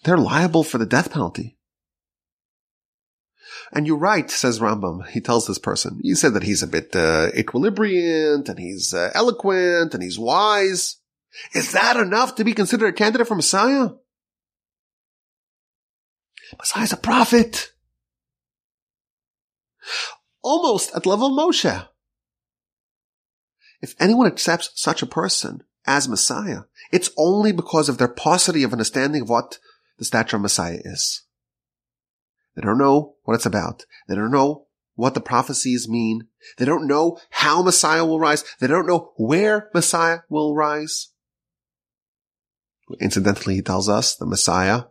they're 0.09 0.17
liable 0.17 0.65
for 0.65 0.79
the 0.79 0.87
death 0.87 1.13
penalty. 1.13 1.59
And 3.73 3.87
you're 3.87 3.99
right, 3.99 4.31
says 4.31 4.59
Rambam. 4.59 5.07
He 5.09 5.21
tells 5.21 5.47
this 5.47 5.59
person. 5.59 6.01
You 6.03 6.15
said 6.15 6.33
that 6.33 6.45
he's 6.45 6.63
a 6.63 6.67
bit 6.67 6.97
uh, 6.97 7.29
equilibrium 7.37 8.45
and 8.49 8.59
he's 8.59 8.95
uh, 8.95 9.11
eloquent 9.15 9.93
and 9.93 10.03
he's 10.03 10.19
wise. 10.19 10.97
Is 11.55 11.73
that 11.73 11.99
enough 11.99 12.37
to 12.37 12.45
be 12.45 12.55
considered 12.55 12.89
a 12.89 12.93
candidate 12.93 13.29
for 13.29 13.35
Messiah? 13.35 13.91
Messiah's 16.57 16.95
a 16.95 16.97
prophet. 16.97 17.73
Almost 20.43 20.97
at 20.97 21.05
level 21.05 21.37
Moshe. 21.37 21.89
If 23.83 23.95
anyone 24.01 24.27
accepts 24.27 24.71
such 24.75 25.03
a 25.03 25.07
person 25.07 25.63
as 25.87 26.09
Messiah, 26.09 26.63
it's 26.91 27.11
only 27.19 27.53
because 27.53 27.91
of 27.91 27.99
their 27.99 28.09
paucity 28.09 28.63
of 28.63 28.73
understanding 28.73 29.23
of 29.23 29.29
what 29.29 29.59
the 29.99 30.05
stature 30.05 30.37
of 30.37 30.43
Messiah 30.43 30.79
is. 30.85 31.23
They 32.55 32.63
don't 32.63 32.79
know 32.79 33.17
what 33.25 33.35
it's 33.35 33.47
about. 33.47 33.85
They 34.09 34.15
don't 34.15 34.33
know 34.33 34.67
what 34.95 35.15
the 35.15 35.21
prophecies 35.21 35.89
mean. 35.89 36.27
They 36.57 36.65
don't 36.65 36.89
know 36.89 37.19
how 37.31 37.63
Messiah 37.63 38.05
will 38.05 38.19
rise. 38.19 38.45
They 38.59 38.67
don't 38.67 38.87
know 38.87 39.13
where 39.17 39.71
Messiah 39.75 40.21
will 40.29 40.57
rise. 40.57 41.09
Incidentally, 43.01 43.57
he 43.57 43.63
tells 43.63 43.89
us 43.89 44.17
the 44.17 44.27
Messiah, 44.27 44.85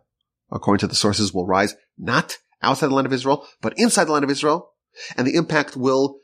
according 0.50 0.80
to 0.80 0.86
the 0.86 0.94
sources, 0.94 1.34
will 1.34 1.46
rise 1.46 1.74
not 1.98 2.38
outside 2.62 2.86
the 2.88 2.94
land 2.94 3.06
of 3.06 3.12
Israel, 3.12 3.46
but 3.60 3.74
inside 3.76 4.04
the 4.04 4.12
land 4.12 4.24
of 4.24 4.30
Israel. 4.30 4.72
And 5.16 5.26
the 5.26 5.34
impact 5.34 5.76
will 5.76 6.20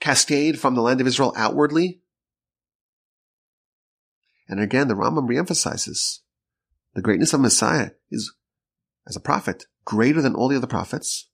cascade 0.00 0.60
from 0.60 0.74
the 0.74 0.82
land 0.82 1.00
of 1.00 1.06
Israel 1.06 1.32
outwardly. 1.36 2.02
And 4.48 4.60
again, 4.60 4.88
the 4.88 4.94
Rambam 4.94 5.28
reemphasizes 5.28 6.20
the 6.94 7.02
greatness 7.02 7.32
of 7.32 7.40
Messiah 7.40 7.90
is, 8.10 8.32
as 9.06 9.16
a 9.16 9.20
prophet, 9.20 9.66
greater 9.84 10.22
than 10.22 10.34
all 10.34 10.48
the 10.48 10.56
other 10.56 10.66
prophets. 10.66 11.28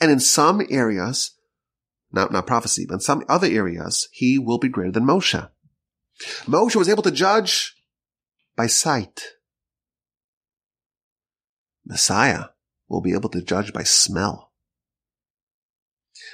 And 0.00 0.10
in 0.10 0.20
some 0.20 0.62
areas, 0.70 1.32
not, 2.12 2.32
not 2.32 2.46
prophecy, 2.46 2.86
but 2.86 2.94
in 2.94 3.00
some 3.00 3.24
other 3.28 3.48
areas, 3.48 4.08
he 4.12 4.38
will 4.38 4.58
be 4.58 4.68
greater 4.68 4.92
than 4.92 5.04
Moshe. 5.04 5.48
Moshe 6.46 6.76
was 6.76 6.88
able 6.88 7.02
to 7.02 7.10
judge 7.10 7.76
by 8.56 8.66
sight. 8.66 9.22
Messiah 11.84 12.46
will 12.88 13.00
be 13.00 13.12
able 13.12 13.30
to 13.30 13.42
judge 13.42 13.72
by 13.72 13.82
smell. 13.82 14.52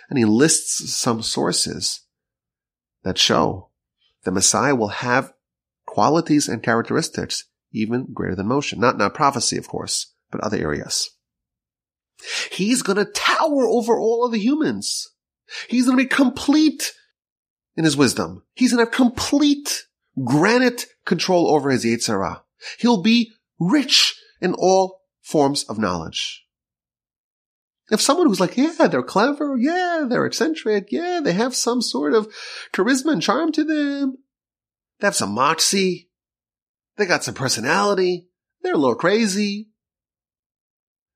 And 0.09 0.19
he 0.19 0.25
lists 0.25 0.95
some 0.95 1.23
sources 1.23 2.03
that 3.03 3.19
show 3.19 3.71
the 4.25 4.33
Messiah 4.33 4.75
will 4.75 4.89
have 4.89 5.33
qualities 5.87 6.49
and 6.49 6.63
characteristics 6.63 7.45
even 7.77 8.09
greater 8.13 8.35
than 8.35 8.47
Moshe. 8.47 8.77
Not, 8.77 8.99
not 8.99 9.15
prophecy, 9.15 9.57
of 9.57 9.69
course, 9.69 10.13
but 10.31 10.41
other 10.41 10.59
areas. 10.59 11.11
He's 12.51 12.83
going 12.83 12.97
to 12.97 13.05
tower 13.05 13.67
over 13.67 13.99
all 13.99 14.25
of 14.25 14.33
the 14.33 14.39
humans. 14.39 15.09
He's 15.69 15.85
going 15.87 15.99
to 15.99 16.05
be 16.05 16.09
complete 16.09 16.93
in 17.77 17.85
his 17.85 17.97
wisdom. 17.97 18.43
He's 18.55 18.73
going 18.73 18.85
to 18.85 18.91
have 18.91 18.97
complete 18.97 19.85
granite 20.25 20.87
control 21.05 21.49
over 21.49 21.71
his 21.71 21.85
Yetzer 21.85 22.09
Hara. 22.09 22.43
He'll 22.79 23.03
be 23.03 23.33
rich 23.59 24.19
in 24.41 24.55
all 24.55 25.03
forms 25.21 25.65
of 25.65 25.79
knowledge. 25.79 26.45
If 27.91 28.01
someone 28.01 28.27
who's 28.27 28.41
like, 28.41 28.57
yeah, 28.57 28.89
they're 28.89 29.03
clever, 29.03 29.57
yeah, 29.57 30.07
they're 30.09 30.27
eccentric, 30.27 30.91
yeah, 30.91 31.21
they 31.23 31.33
have 31.33 31.55
some 31.55 31.81
sort 31.81 32.15
of 32.15 32.33
charisma 32.73 33.13
and 33.13 33.23
charm 33.23 33.53
to 33.53 33.63
them, 33.63 34.17
they 34.99 35.07
have 35.07 35.15
some 35.15 35.31
moxie, 35.31 36.06
they 36.97 37.07
got 37.07 37.25
some 37.25 37.35
personality. 37.35 38.29
They're 38.63 38.75
a 38.75 38.79
little 38.79 38.95
crazy. 38.95 39.69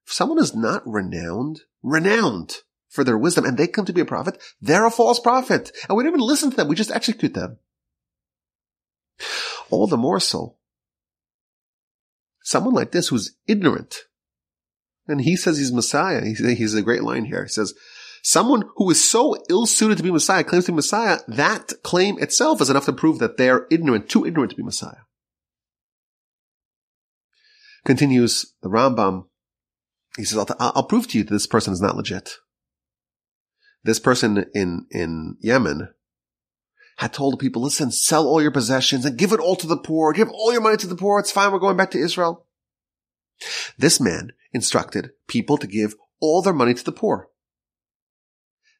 If 0.07 0.13
someone 0.13 0.39
is 0.39 0.55
not 0.55 0.83
renowned, 0.87 1.63
renowned 1.83 2.57
for 2.89 3.05
their 3.05 3.19
wisdom 3.19 3.45
and 3.45 3.57
they 3.57 3.67
come 3.67 3.85
to 3.87 3.93
be 3.93 4.01
a 4.01 4.07
prophet, 4.07 4.43
they're 4.61 4.87
a 4.87 4.91
false 4.91 5.21
prophet. 5.21 5.71
And 5.89 5.97
we 5.97 6.03
don't 6.03 6.13
even 6.13 6.21
listen 6.21 6.51
to 6.51 6.57
them. 6.57 6.69
We 6.69 6.75
just 6.75 6.91
execute 6.91 7.35
them. 7.35 7.59
All 9.71 9.87
the 9.87 9.97
more 9.97 10.21
so. 10.21 10.57
Someone 12.43 12.75
like 12.75 12.91
this 12.91 13.09
who's 13.09 13.37
ignorant 13.47 14.05
And 15.07 15.21
he 15.21 15.37
says 15.37 15.59
he's 15.59 15.73
Messiah. 15.73 16.25
He's, 16.25 16.39
he's 16.39 16.75
a 16.75 16.83
great 16.83 17.03
line 17.03 17.25
here. 17.25 17.45
He 17.45 17.49
says, 17.49 17.75
someone 18.23 18.65
who 18.77 18.91
is 18.91 19.09
so 19.09 19.37
ill-suited 19.49 19.97
to 19.99 20.03
be 20.03 20.11
Messiah 20.11 20.45
claims 20.45 20.67
to 20.67 20.73
be 20.73 20.77
Messiah. 20.77 21.19
That 21.27 21.73
claim 21.83 22.19
itself 22.19 22.61
is 22.61 22.71
enough 22.71 22.87
to 22.87 22.93
prove 22.93 23.19
that 23.19 23.37
they're 23.37 23.67
ignorant, 23.71 24.09
too 24.09 24.27
ignorant 24.27 24.51
to 24.51 24.57
be 24.57 24.63
Messiah. 24.63 25.03
Continues 27.85 28.55
the 28.63 28.69
Rambam. 28.69 29.27
He 30.17 30.25
says, 30.25 30.39
I'll, 30.39 30.57
I'll 30.59 30.87
prove 30.87 31.09
to 31.09 31.19
you 31.19 31.25
that 31.25 31.33
this 31.33 31.47
person 31.47 31.73
is 31.73 31.81
not 31.81 31.97
legit. 31.97 32.33
This 33.83 33.99
person 33.99 34.45
in, 34.55 34.87
in 34.91 35.37
Yemen 35.41 35.89
had 36.99 37.15
told 37.15 37.33
the 37.33 37.39
people, 37.39 37.63
listen, 37.63 37.91
sell 37.91 38.27
all 38.27 38.43
your 38.43 38.51
possessions 38.51 39.07
and 39.07 39.17
give 39.17 39.33
it 39.33 39.41
all 39.41 39.57
to 39.57 39.67
the 39.67 39.79
poor. 39.79 40.13
Give 40.13 40.29
all 40.29 40.53
your 40.53 40.61
money 40.61 40.77
to 40.77 40.87
the 40.87 40.97
poor. 40.97 41.19
It's 41.19 41.33
fine. 41.33 41.51
We're 41.51 41.59
going 41.59 41.77
back 41.77 41.91
to 41.93 41.99
Israel. 41.99 42.47
This 43.79 43.99
man 44.01 44.33
instructed 44.53 45.13
people 45.27 45.57
to 45.57 45.67
give 45.67 45.95
all 46.21 46.43
their 46.43 46.53
money 46.53 46.75
to 46.75 46.85
the 46.85 46.93
poor. 46.93 47.29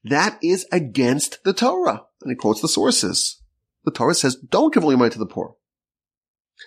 That 0.05 0.39
is 0.43 0.67
against 0.71 1.43
the 1.45 1.55
Torah. 1.55 2.05
And 2.21 2.31
he 2.31 2.37
quotes 2.37 2.61
the 2.61 2.69
sources. 2.69 3.41
The 3.85 3.91
Torah 3.91 4.15
says, 4.15 4.37
don't 4.37 4.75
give 4.75 4.85
all 4.85 4.91
your 4.91 4.99
money 4.99 5.11
to 5.11 5.19
the 5.19 5.27
poor. 5.27 5.55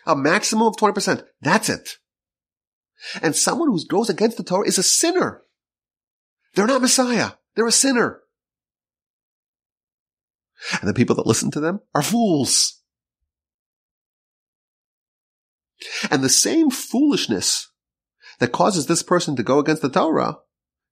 A 0.07 0.15
maximum 0.15 0.67
of 0.67 0.75
20%. 0.75 1.23
That's 1.41 1.69
it. 1.69 1.97
And 3.21 3.35
someone 3.35 3.69
who 3.69 3.85
goes 3.85 4.09
against 4.09 4.37
the 4.37 4.43
Torah 4.43 4.67
is 4.67 4.77
a 4.77 4.83
sinner. 4.83 5.41
They're 6.55 6.67
not 6.67 6.81
Messiah. 6.81 7.31
They're 7.55 7.67
a 7.67 7.71
sinner. 7.71 8.21
And 10.79 10.89
the 10.89 10.93
people 10.93 11.15
that 11.15 11.27
listen 11.27 11.51
to 11.51 11.59
them 11.59 11.81
are 11.93 12.01
fools. 12.01 12.81
And 16.09 16.23
the 16.23 16.29
same 16.29 16.69
foolishness 16.69 17.69
that 18.39 18.51
causes 18.51 18.85
this 18.85 19.03
person 19.03 19.35
to 19.35 19.43
go 19.43 19.59
against 19.59 19.81
the 19.81 19.89
Torah 19.89 20.37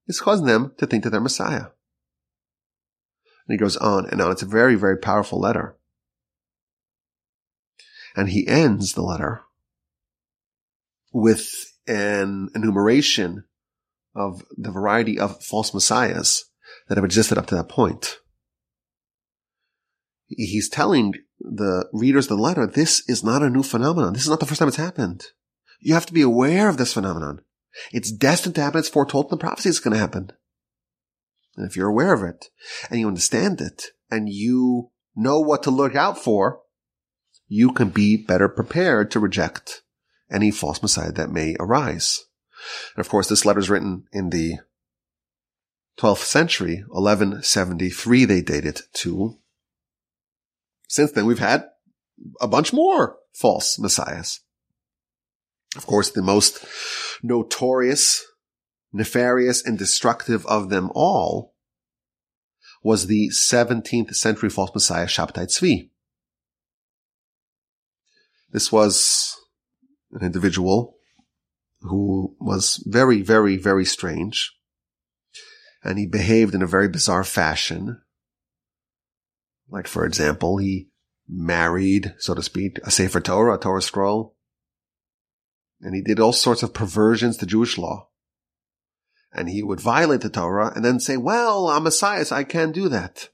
is 0.08 0.20
causing 0.20 0.46
them 0.46 0.74
to 0.78 0.86
think 0.86 1.04
that 1.04 1.12
they're 1.12 1.22
Messiah. 1.22 1.68
And 3.48 3.54
he 3.54 3.58
goes 3.58 3.78
on 3.78 4.08
and 4.10 4.22
on. 4.22 4.32
It's 4.32 4.42
a 4.42 4.48
very, 4.48 4.76
very 4.76 4.98
powerful 4.98 5.40
letter. 5.40 5.78
And 8.16 8.30
he 8.30 8.48
ends 8.48 8.94
the 8.94 9.02
letter 9.02 9.44
with 11.14 11.71
an 11.88 12.50
enumeration 12.56 13.46
of 14.16 14.44
the 14.58 14.72
variety 14.72 15.20
of 15.20 15.44
false 15.44 15.74
messiahs 15.74 16.46
that 16.88 16.98
have 16.98 17.06
existed 17.06 17.38
up 17.38 17.48
to 17.48 17.56
that 17.56 17.70
point 17.70 18.18
he's 20.38 20.70
telling 20.70 21.14
the 21.40 21.88
readers 21.92 22.26
of 22.26 22.38
the 22.38 22.44
letter, 22.44 22.68
this 22.68 23.04
is 23.08 23.24
not 23.24 23.44
a 23.44 23.50
new 23.50 23.64
phenomenon. 23.64 24.14
This 24.14 24.24
is 24.24 24.30
not 24.30 24.40
the 24.40 24.46
first 24.46 24.60
time 24.60 24.68
it's 24.68 24.78
happened. 24.78 25.26
You 25.80 25.94
have 25.94 26.06
to 26.06 26.14
be 26.14 26.22
aware 26.22 26.70
of 26.70 26.78
this 26.78 26.94
phenomenon. 26.94 27.42
It's 27.92 28.12
destined 28.12 28.56
to 28.56 28.62
happen. 28.62 28.80
It's 28.80 28.90
foretold 28.90 29.26
in 29.26 29.32
the 29.32 29.38
prophecy 29.38 29.70
it's 29.70 29.80
going 29.80 29.94
to 29.94 30.00
happen. 30.00 30.32
And 31.58 31.68
if 31.68 31.76
you're 31.76 31.90
aware 31.90 32.14
of 32.14 32.24
it 32.24 32.48
and 32.90 33.00
you 33.00 33.08
understand 33.08 33.62
it 33.62 33.88
and 34.10 34.30
you 34.30 34.92
know 35.16 35.40
what 35.40 35.64
to 35.64 35.72
look 35.72 35.96
out 35.96 36.18
for, 36.18 36.62
you 37.48 37.72
can 37.72 37.90
be 37.90 38.16
better 38.18 38.48
prepared 38.48 39.12
to 39.12 39.20
reject 39.20 39.81
any 40.32 40.52
false 40.52 40.82
messiah 40.82 41.12
that 41.12 41.32
may 41.32 41.56
arise. 41.60 42.26
And 42.96 43.04
of 43.04 43.10
course, 43.10 43.28
this 43.28 43.46
letter 43.46 43.60
is 43.60 43.70
written 43.70 44.06
in 44.12 44.30
the 44.30 44.58
12th 45.98 46.24
century, 46.24 46.84
1173 46.88 48.26
they 48.26 48.42
date 48.42 48.66
it 48.66 48.82
to. 48.94 49.38
Since 50.88 51.12
then, 51.12 51.26
we've 51.26 51.40
had 51.40 51.66
a 52.40 52.48
bunch 52.48 52.74
more 52.74 53.18
false 53.34 53.80
messiahs. 53.80 54.42
Of 55.76 55.86
course, 55.86 56.12
the 56.12 56.22
most 56.22 56.66
notorious, 57.24 58.26
nefarious, 58.92 59.66
and 59.66 59.78
destructive 59.78 60.46
of 60.48 60.70
them 60.70 60.92
all 60.94 61.56
was 62.84 63.08
the 63.08 63.30
17th 63.30 64.16
century 64.16 64.50
false 64.50 64.72
messiah 64.74 65.06
Shabtai 65.06 65.46
Tzvi. 65.46 65.90
This 68.52 68.72
was 68.72 69.38
an 70.14 70.26
individual 70.26 70.98
who 71.82 72.36
was 72.40 72.84
very, 72.86 73.22
very, 73.22 73.58
very 73.58 73.86
strange. 73.86 74.56
And 75.84 75.98
he 75.98 76.06
behaved 76.06 76.54
in 76.54 76.62
a 76.62 76.68
very 76.68 76.88
bizarre 76.88 77.24
fashion. 77.24 78.02
Like, 79.70 79.88
for 79.88 80.06
example, 80.06 80.58
he 80.58 80.90
married, 81.28 82.14
so 82.20 82.36
to 82.36 82.44
speak, 82.44 82.80
a 82.84 82.92
Sefer 82.92 83.22
Torah, 83.22 83.56
a 83.56 83.58
Torah 83.58 83.82
scroll. 83.82 84.36
And 85.80 85.96
he 85.96 86.02
did 86.02 86.20
all 86.20 86.34
sorts 86.34 86.62
of 86.62 86.74
perversions 86.74 87.38
to 87.38 87.46
Jewish 87.46 87.78
law. 87.78 88.10
And 89.34 89.50
he 89.50 89.64
would 89.64 89.80
violate 89.80 90.22
the 90.22 90.30
Torah 90.30 90.72
and 90.76 90.84
then 90.84 91.00
say, 91.00 91.18
well, 91.18 91.68
I'm 91.68 91.84
Messiah, 91.84 92.26
so 92.26 92.36
I 92.36 92.44
can't 92.44 92.76
do 92.76 92.90
that. 92.90 93.30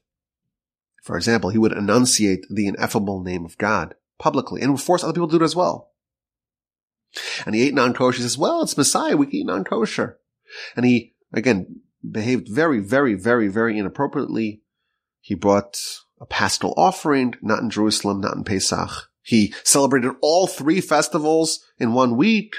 For 1.02 1.16
example, 1.16 1.50
he 1.50 1.58
would 1.58 1.72
enunciate 1.72 2.46
the 2.48 2.66
ineffable 2.66 3.22
name 3.22 3.44
of 3.44 3.58
God 3.58 3.94
publicly 4.18 4.62
and 4.62 4.72
would 4.72 4.80
force 4.80 5.02
other 5.02 5.12
people 5.12 5.28
to 5.28 5.38
do 5.38 5.42
it 5.42 5.44
as 5.44 5.56
well. 5.56 5.87
And 7.46 7.54
he 7.54 7.62
ate 7.62 7.74
non-kosher. 7.74 8.18
He 8.18 8.22
says, 8.22 8.38
well, 8.38 8.62
it's 8.62 8.76
Messiah. 8.76 9.16
We 9.16 9.26
can 9.26 9.34
eat 9.36 9.46
non-kosher. 9.46 10.18
And 10.76 10.86
he, 10.86 11.14
again, 11.32 11.80
behaved 12.08 12.48
very, 12.50 12.80
very, 12.80 13.14
very, 13.14 13.48
very 13.48 13.78
inappropriately. 13.78 14.62
He 15.20 15.34
brought 15.34 15.78
a 16.20 16.26
paschal 16.26 16.74
offering, 16.76 17.34
not 17.42 17.60
in 17.60 17.70
Jerusalem, 17.70 18.20
not 18.20 18.36
in 18.36 18.44
Pesach. 18.44 19.10
He 19.22 19.52
celebrated 19.62 20.12
all 20.22 20.46
three 20.46 20.80
festivals 20.80 21.60
in 21.78 21.92
one 21.92 22.16
week. 22.16 22.54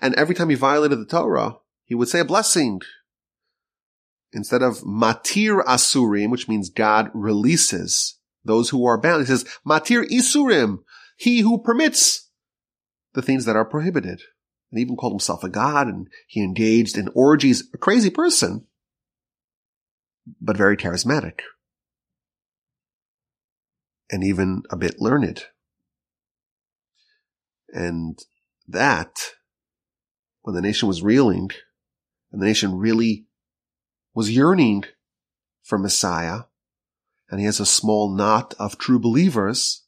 And 0.00 0.14
every 0.14 0.34
time 0.34 0.50
he 0.50 0.56
violated 0.56 0.98
the 0.98 1.06
Torah, 1.06 1.56
he 1.84 1.94
would 1.94 2.08
say 2.08 2.20
a 2.20 2.24
blessing. 2.24 2.80
Instead 4.32 4.62
of 4.62 4.80
matir 4.80 5.64
asurim, 5.64 6.30
which 6.30 6.48
means 6.48 6.68
God 6.68 7.10
releases 7.14 8.18
those 8.44 8.70
who 8.70 8.84
are 8.84 9.00
bound, 9.00 9.22
he 9.22 9.26
says 9.26 9.44
matir 9.66 10.04
isurim, 10.10 10.78
he 11.16 11.40
who 11.40 11.62
permits 11.62 12.23
the 13.14 13.22
things 13.22 13.44
that 13.44 13.56
are 13.56 13.64
prohibited. 13.64 14.20
And 14.70 14.80
even 14.80 14.96
called 14.96 15.12
himself 15.12 15.44
a 15.44 15.48
god 15.48 15.86
and 15.86 16.08
he 16.26 16.42
engaged 16.42 16.98
in 16.98 17.08
orgies, 17.14 17.68
a 17.72 17.78
crazy 17.78 18.10
person, 18.10 18.66
but 20.40 20.56
very 20.56 20.76
charismatic 20.76 21.40
and 24.10 24.22
even 24.22 24.62
a 24.70 24.76
bit 24.76 25.00
learned. 25.00 25.44
And 27.68 28.18
that, 28.68 29.16
when 30.42 30.54
the 30.54 30.62
nation 30.62 30.88
was 30.88 31.02
reeling, 31.02 31.50
and 32.30 32.40
the 32.40 32.46
nation 32.46 32.76
really 32.76 33.26
was 34.14 34.30
yearning 34.30 34.84
for 35.62 35.78
Messiah, 35.78 36.42
and 37.30 37.40
he 37.40 37.46
has 37.46 37.58
a 37.58 37.66
small 37.66 38.14
knot 38.14 38.54
of 38.58 38.78
true 38.78 38.98
believers, 38.98 39.84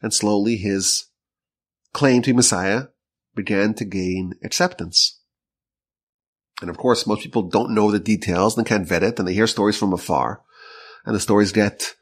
and 0.00 0.12
slowly 0.12 0.56
his 0.56 1.06
claim 1.94 2.20
to 2.22 2.32
be 2.32 2.36
Messiah 2.36 2.88
began 3.34 3.72
to 3.74 3.84
gain 3.86 4.34
acceptance. 4.44 5.20
And 6.60 6.68
of 6.68 6.76
course, 6.76 7.06
most 7.06 7.22
people 7.22 7.42
don't 7.42 7.74
know 7.74 7.90
the 7.90 7.98
details 7.98 8.58
and 8.58 8.66
can't 8.66 8.86
vet 8.86 9.02
it, 9.02 9.18
and 9.18 9.26
they 9.26 9.32
hear 9.32 9.46
stories 9.46 9.78
from 9.78 9.92
afar, 9.92 10.42
and 11.06 11.14
the 11.14 11.20
stories 11.20 11.52
get 11.52 11.94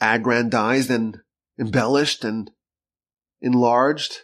aggrandized 0.00 0.90
and 0.90 1.18
embellished 1.58 2.24
and 2.24 2.50
enlarged 3.40 4.18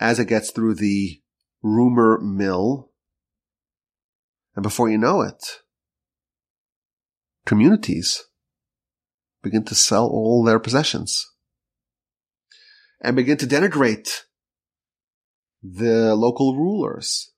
as 0.00 0.18
it 0.18 0.28
gets 0.28 0.50
through 0.50 0.74
the 0.74 1.20
rumor 1.62 2.18
mill. 2.20 2.90
And 4.56 4.62
before 4.62 4.88
you 4.88 4.98
know 4.98 5.22
it, 5.22 5.60
communities 7.44 8.24
begin 9.42 9.64
to 9.64 9.74
sell 9.74 10.06
all 10.06 10.44
their 10.44 10.60
possessions 10.60 11.33
and 13.04 13.14
begin 13.14 13.36
to 13.36 13.46
denigrate 13.46 14.22
the 15.62 16.14
local 16.16 16.56
rulers. 16.56 17.32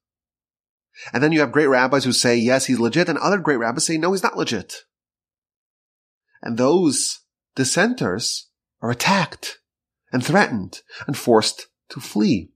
And 1.12 1.22
then 1.22 1.32
you 1.32 1.40
have 1.40 1.52
great 1.52 1.66
rabbis 1.66 2.04
who 2.04 2.12
say, 2.12 2.36
yes, 2.36 2.66
he's 2.66 2.78
legit, 2.78 3.08
and 3.08 3.18
other 3.18 3.38
great 3.38 3.58
rabbis 3.58 3.84
say, 3.84 3.98
no, 3.98 4.12
he's 4.12 4.22
not 4.22 4.38
legit. 4.38 4.84
And 6.40 6.56
those 6.56 7.20
dissenters 7.56 8.48
are 8.80 8.90
attacked 8.90 9.58
and 10.12 10.24
threatened 10.24 10.82
and 11.06 11.18
forced 11.18 11.66
to 11.90 12.00
flee. 12.00 12.52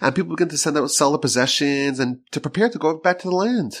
And 0.00 0.14
people 0.14 0.36
begin 0.36 0.48
to 0.48 0.58
send 0.58 0.78
out, 0.78 0.90
sell 0.90 1.10
their 1.10 1.18
possessions 1.18 1.98
and 1.98 2.20
to 2.30 2.40
prepare 2.40 2.70
to 2.70 2.78
go 2.78 2.98
back 2.98 3.18
to 3.18 3.28
the 3.28 3.34
land. 3.34 3.80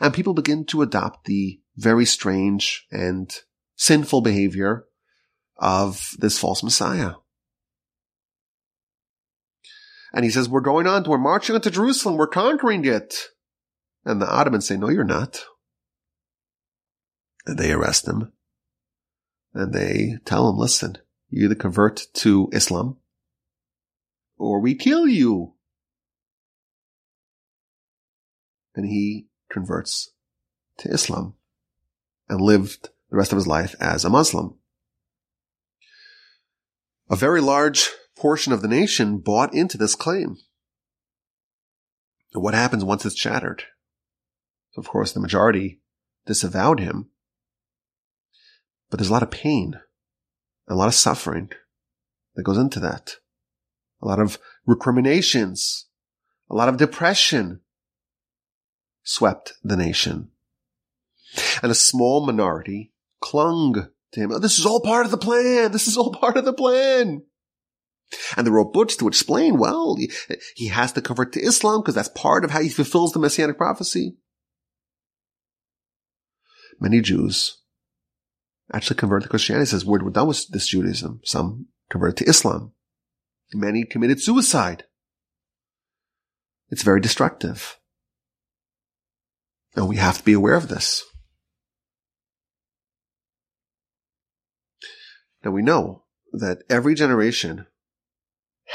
And 0.00 0.14
people 0.14 0.32
begin 0.32 0.64
to 0.66 0.82
adopt 0.82 1.26
the 1.26 1.60
very 1.76 2.06
strange 2.06 2.86
and 2.90 3.32
sinful 3.76 4.22
behavior 4.22 4.86
of 5.56 6.10
this 6.18 6.38
false 6.38 6.62
Messiah. 6.62 7.12
And 10.12 10.24
he 10.24 10.30
says, 10.30 10.48
we're 10.48 10.60
going 10.60 10.86
on, 10.86 11.04
we're 11.04 11.18
marching 11.18 11.56
into 11.56 11.70
Jerusalem, 11.70 12.16
we're 12.16 12.28
conquering 12.28 12.84
it. 12.84 13.28
And 14.04 14.20
the 14.20 14.30
Ottomans 14.30 14.66
say, 14.66 14.76
no, 14.76 14.88
you're 14.88 15.04
not. 15.04 15.44
And 17.46 17.58
they 17.58 17.72
arrest 17.72 18.06
him 18.06 18.32
and 19.52 19.72
they 19.72 20.18
tell 20.24 20.48
him, 20.48 20.56
listen, 20.56 20.98
you 21.30 21.44
either 21.44 21.54
convert 21.54 22.06
to 22.14 22.48
Islam 22.52 22.96
or 24.38 24.60
we 24.60 24.74
kill 24.74 25.06
you. 25.06 25.54
and 28.74 28.86
he 28.86 29.26
converts 29.50 30.12
to 30.78 30.88
Islam 30.88 31.34
and 32.28 32.40
lived 32.40 32.90
the 33.10 33.16
rest 33.16 33.32
of 33.32 33.36
his 33.36 33.46
life 33.46 33.74
as 33.80 34.04
a 34.04 34.10
Muslim. 34.10 34.56
A 37.10 37.16
very 37.16 37.40
large 37.40 37.90
portion 38.16 38.52
of 38.52 38.62
the 38.62 38.68
nation 38.68 39.18
bought 39.18 39.54
into 39.54 39.76
this 39.76 39.94
claim. 39.94 40.38
What 42.32 42.54
happens 42.54 42.84
once 42.84 43.04
it's 43.04 43.18
shattered? 43.18 43.64
Of 44.76 44.88
course, 44.88 45.12
the 45.12 45.20
majority 45.20 45.80
disavowed 46.26 46.80
him, 46.80 47.10
but 48.90 48.98
there's 48.98 49.10
a 49.10 49.12
lot 49.12 49.22
of 49.22 49.30
pain, 49.30 49.80
a 50.66 50.74
lot 50.74 50.88
of 50.88 50.94
suffering 50.94 51.50
that 52.34 52.42
goes 52.42 52.58
into 52.58 52.80
that. 52.80 53.16
A 54.02 54.06
lot 54.06 54.18
of 54.18 54.38
recriminations, 54.66 55.86
a 56.50 56.54
lot 56.54 56.68
of 56.68 56.76
depression 56.76 57.60
swept 59.02 59.54
the 59.62 59.76
nation. 59.76 60.30
And 61.62 61.70
a 61.70 61.74
small 61.74 62.24
minority 62.26 62.92
clung 63.20 63.88
Oh, 64.16 64.38
this 64.38 64.58
is 64.58 64.66
all 64.66 64.80
part 64.80 65.04
of 65.04 65.10
the 65.10 65.18
plan. 65.18 65.72
This 65.72 65.88
is 65.88 65.96
all 65.96 66.12
part 66.12 66.36
of 66.36 66.44
the 66.44 66.52
plan. 66.52 67.22
And 68.36 68.46
they 68.46 68.50
wrote 68.50 68.72
books 68.72 68.96
to 68.96 69.08
explain, 69.08 69.58
well, 69.58 69.96
he 70.54 70.68
has 70.68 70.92
to 70.92 71.02
convert 71.02 71.32
to 71.32 71.40
Islam 71.40 71.80
because 71.80 71.94
that's 71.94 72.08
part 72.10 72.44
of 72.44 72.50
how 72.50 72.60
he 72.60 72.68
fulfills 72.68 73.12
the 73.12 73.18
messianic 73.18 73.56
prophecy. 73.56 74.16
Many 76.80 77.00
Jews 77.00 77.58
actually 78.72 78.96
converted 78.96 79.24
to 79.24 79.30
Christianity. 79.30 79.64
It 79.64 79.66
says 79.66 79.84
we're 79.84 79.98
done 79.98 80.28
with 80.28 80.48
this 80.48 80.68
Judaism. 80.68 81.20
Some 81.24 81.66
converted 81.90 82.18
to 82.18 82.28
Islam. 82.28 82.72
Many 83.52 83.84
committed 83.84 84.20
suicide. 84.20 84.84
It's 86.70 86.82
very 86.82 87.00
destructive. 87.00 87.78
And 89.76 89.88
we 89.88 89.96
have 89.96 90.18
to 90.18 90.24
be 90.24 90.32
aware 90.32 90.54
of 90.54 90.68
this. 90.68 91.04
Now 95.44 95.50
we 95.50 95.62
know 95.62 96.04
that 96.32 96.62
every 96.70 96.94
generation 96.94 97.66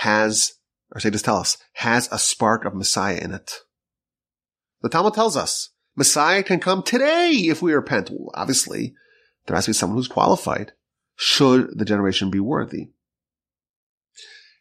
has, 0.02 0.54
or 0.94 1.00
say 1.00 1.10
tell 1.10 1.38
us, 1.38 1.58
has 1.74 2.08
a 2.12 2.20
spark 2.20 2.66
of 2.66 2.76
Messiah 2.76 3.18
in 3.18 3.34
it. 3.34 3.52
The 4.82 4.90
Talmud 4.90 5.14
tells 5.14 5.36
us 5.36 5.72
Messiah 5.96 6.44
can 6.44 6.60
come 6.60 6.84
today 6.84 7.32
if 7.32 7.62
we 7.62 7.74
repent. 7.74 8.12
Well, 8.12 8.32
obviously, 8.36 8.94
there 9.46 9.56
has 9.56 9.66
to 9.66 9.72
be 9.72 9.74
someone 9.74 9.98
who's 9.98 10.08
qualified 10.08 10.74
should 11.16 11.78
the 11.78 11.86
generation 11.86 12.30
be 12.30 12.40
worthy. 12.40 12.92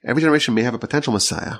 Every 0.04 0.22
generation 0.22 0.54
may 0.54 0.62
have 0.62 0.74
a 0.74 0.78
potential 0.78 1.12
Messiah, 1.12 1.58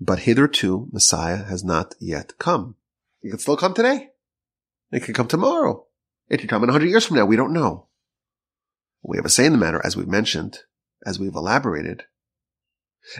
but 0.00 0.20
hitherto 0.20 0.88
Messiah 0.92 1.44
has 1.44 1.62
not 1.62 1.94
yet 2.00 2.38
come. 2.38 2.76
It 3.22 3.30
can 3.30 3.38
still 3.38 3.56
come 3.56 3.74
today. 3.74 4.10
It 4.90 5.04
can 5.04 5.14
come 5.14 5.28
tomorrow. 5.28 5.86
It 6.28 6.38
can 6.38 6.48
come 6.48 6.64
in 6.64 6.70
a 6.70 6.72
hundred 6.72 6.88
years 6.88 7.04
from 7.04 7.16
now. 7.16 7.26
We 7.26 7.36
don't 7.36 7.52
know. 7.52 7.89
We 9.02 9.16
have 9.16 9.26
a 9.26 9.30
say 9.30 9.46
in 9.46 9.52
the 9.52 9.58
matter, 9.58 9.80
as 9.84 9.96
we've 9.96 10.08
mentioned, 10.08 10.58
as 11.06 11.18
we've 11.18 11.34
elaborated. 11.34 12.04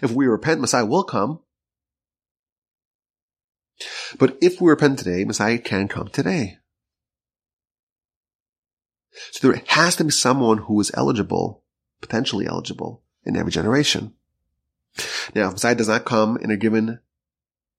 If 0.03 0.11
we 0.11 0.27
repent, 0.27 0.61
Messiah 0.61 0.85
will 0.87 1.05
come. 1.05 1.41
But 4.19 4.37
if 4.43 4.61
we 4.61 4.69
repent 4.69 4.99
today, 4.99 5.25
Messiah 5.25 5.59
can 5.59 5.89
come 5.89 6.09
today. 6.09 6.59
So 9.33 9.49
there 9.49 9.63
has 9.69 9.97
to 9.97 10.05
be 10.05 10.11
someone 10.11 10.59
who 10.59 10.81
is 10.81 10.91
eligible, 10.95 11.65
potentially 12.01 12.47
eligible, 12.47 13.03
in 13.25 13.37
every 13.37 13.53
generation. 13.53 14.15
Now, 15.35 15.49
if 15.49 15.55
Messiah 15.55 15.75
does 15.75 15.89
not 15.89 16.05
come 16.05 16.37
in 16.37 16.51
a 16.51 16.57
given 16.57 17.01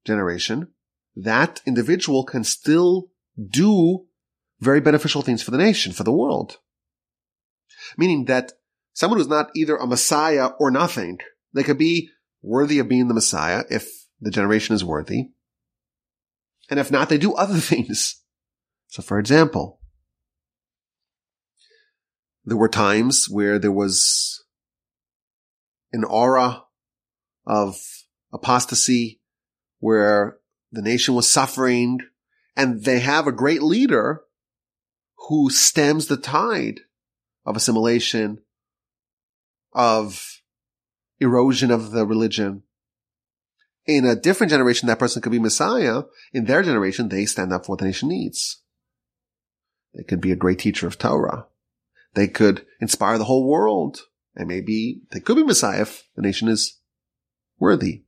generation, 0.06 0.70
that 1.16 1.62
individual 1.66 2.24
can 2.24 2.44
still 2.44 3.10
do 3.38 4.06
very 4.60 4.80
beneficial 4.80 5.22
things 5.22 5.44
for 5.44 5.52
the 5.52 5.58
nation, 5.58 5.92
for 5.92 6.04
the 6.04 6.12
world. 6.12 6.58
Meaning 7.98 8.26
that 8.26 8.54
someone 8.94 9.20
who's 9.20 9.28
not 9.28 9.52
either 9.56 9.76
a 9.76 9.88
Messiah 9.88 10.50
or 10.60 10.72
nothing, 10.72 11.20
they 11.54 11.64
could 11.64 11.78
be 11.78 12.10
worthy 12.42 12.80
of 12.80 12.88
being 12.88 13.08
the 13.08 13.14
Messiah 13.14 13.64
if 13.70 13.90
the 14.20 14.32
generation 14.32 14.76
is 14.76 14.84
worthy. 14.84 15.30
And 16.70 16.80
if 16.80 16.92
not, 16.92 17.10
they 17.10 17.18
do 17.18 17.34
other 17.34 17.58
things. 17.60 18.22
So 18.88 19.02
for 19.02 19.20
example, 19.20 19.80
there 22.46 22.58
were 22.58 22.70
times 22.70 23.28
where 23.30 23.60
there 23.60 23.72
was 23.72 24.44
an 25.94 26.04
aura 26.04 26.64
of 27.46 27.78
apostasy 28.34 29.22
where 29.80 30.38
the 30.72 30.82
nation 30.82 31.16
was 31.16 31.30
suffering 31.30 32.00
and 32.56 32.84
they 32.84 33.00
have 33.00 33.28
a 33.28 33.32
great 33.32 33.62
leader 33.62 34.22
who 35.28 35.50
stems 35.50 36.08
the 36.08 36.18
tide 36.18 36.82
of 37.46 37.56
assimilation, 37.56 38.40
of 39.74 40.42
erosion 41.20 41.72
of 41.72 41.92
the 41.92 42.06
religion. 42.06 42.64
In 43.86 44.06
a 44.06 44.16
different 44.16 44.52
generation, 44.52 44.88
that 44.88 45.00
person 45.00 45.22
could 45.22 45.32
be 45.32 45.40
Messiah. 45.40 46.04
In 46.34 46.46
their 46.46 46.62
generation, 46.62 47.10
they 47.10 47.26
stand 47.26 47.52
up 47.52 47.66
for 47.66 47.74
what 47.74 47.80
the 47.80 47.86
nation 47.86 48.10
needs. 48.10 48.62
They 49.94 50.04
could 50.04 50.22
be 50.22 50.32
a 50.32 50.38
great 50.38 50.60
teacher 50.60 50.88
of 50.88 50.98
Torah. 50.98 51.48
They 52.14 52.28
could 52.28 52.66
inspire 52.80 53.18
the 53.18 53.26
whole 53.26 53.48
world. 53.48 54.02
And 54.36 54.48
maybe 54.48 55.02
they 55.12 55.20
could 55.20 55.36
be 55.36 55.44
Messiah 55.44 55.82
if 55.82 56.08
the 56.16 56.22
nation 56.22 56.48
is 56.48 56.80
worthy. 57.60 58.04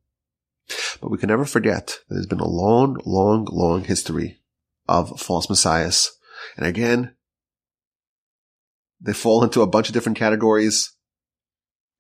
But 1.02 1.12
we 1.12 1.18
can 1.18 1.28
never 1.28 1.46
forget 1.46 2.00
that 2.08 2.16
there's 2.16 2.28
been 2.28 2.40
a 2.40 2.48
long, 2.48 2.98
long, 3.06 3.46
long 3.52 3.84
history 3.84 4.40
of 4.88 5.20
false 5.20 5.50
messiahs. 5.50 6.12
And 6.56 6.66
again, 6.66 7.16
they 9.04 9.14
fall 9.14 9.44
into 9.44 9.62
a 9.62 9.68
bunch 9.68 9.90
of 9.90 9.94
different 9.94 10.18
categories. 10.18 10.96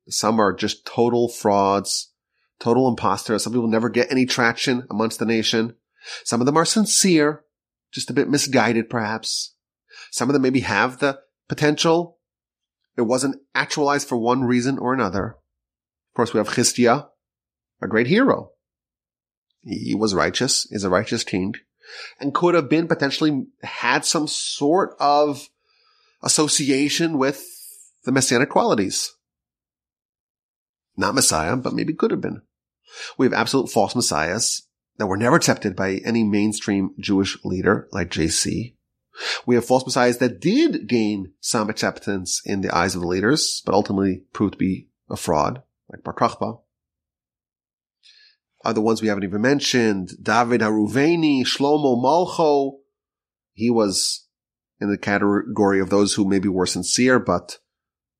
Some 0.07 0.39
are 0.39 0.53
just 0.53 0.85
total 0.85 1.27
frauds, 1.27 2.11
total 2.59 2.87
imposters. 2.87 3.43
Some 3.43 3.53
people 3.53 3.67
never 3.67 3.89
get 3.89 4.11
any 4.11 4.25
traction 4.25 4.87
amongst 4.89 5.19
the 5.19 5.25
nation. 5.25 5.75
Some 6.23 6.41
of 6.41 6.45
them 6.45 6.57
are 6.57 6.65
sincere, 6.65 7.43
just 7.91 8.09
a 8.09 8.13
bit 8.13 8.29
misguided 8.29 8.89
perhaps. 8.89 9.55
Some 10.11 10.29
of 10.29 10.33
them 10.33 10.41
maybe 10.41 10.61
have 10.61 10.99
the 10.99 11.19
potential. 11.49 12.19
It 12.97 13.01
wasn't 13.01 13.41
actualized 13.53 14.07
for 14.07 14.17
one 14.17 14.43
reason 14.43 14.77
or 14.77 14.93
another. 14.93 15.37
Of 16.11 16.15
course, 16.15 16.33
we 16.33 16.37
have 16.37 16.49
Chizkiya, 16.49 17.07
a 17.81 17.87
great 17.87 18.07
hero. 18.07 18.51
He 19.61 19.95
was 19.95 20.13
righteous, 20.13 20.67
is 20.71 20.83
a 20.83 20.89
righteous 20.89 21.23
king, 21.23 21.55
and 22.19 22.33
could 22.33 22.55
have 22.55 22.69
been 22.69 22.87
potentially 22.87 23.45
had 23.61 24.05
some 24.05 24.27
sort 24.27 24.95
of 24.99 25.49
association 26.23 27.17
with 27.17 27.45
the 28.05 28.11
messianic 28.11 28.49
qualities. 28.49 29.13
Not 30.95 31.15
Messiah, 31.15 31.55
but 31.55 31.73
maybe 31.73 31.93
could 31.93 32.11
have 32.11 32.21
been. 32.21 32.41
We 33.17 33.25
have 33.25 33.33
absolute 33.33 33.69
false 33.69 33.95
messiahs 33.95 34.63
that 34.97 35.07
were 35.07 35.17
never 35.17 35.35
accepted 35.35 35.75
by 35.75 36.01
any 36.05 36.23
mainstream 36.23 36.91
Jewish 36.99 37.37
leader 37.43 37.87
like 37.91 38.09
JC. 38.09 38.75
We 39.45 39.55
have 39.55 39.65
false 39.65 39.85
messiahs 39.85 40.17
that 40.19 40.39
did 40.39 40.87
gain 40.87 41.33
some 41.39 41.69
acceptance 41.69 42.41
in 42.45 42.61
the 42.61 42.75
eyes 42.75 42.95
of 42.95 43.01
the 43.01 43.07
leaders, 43.07 43.61
but 43.65 43.73
ultimately 43.73 44.23
proved 44.33 44.53
to 44.53 44.59
be 44.59 44.89
a 45.09 45.15
fraud, 45.15 45.61
like 45.89 46.03
Bar 46.03 46.15
Kokhba. 46.15 46.61
Are 48.65 48.73
the 48.73 48.81
ones 48.81 49.01
we 49.01 49.09
haven't 49.09 49.25
even 49.25 49.41
mentioned, 49.41 50.11
David 50.21 50.61
Haruveni, 50.61 51.41
Shlomo 51.41 52.01
Molcho. 52.01 52.79
He 53.53 53.69
was 53.69 54.27
in 54.79 54.89
the 54.89 54.97
category 54.97 55.79
of 55.79 55.89
those 55.89 56.13
who 56.13 56.27
maybe 56.27 56.49
were 56.49 56.65
sincere, 56.65 57.19
but 57.19 57.59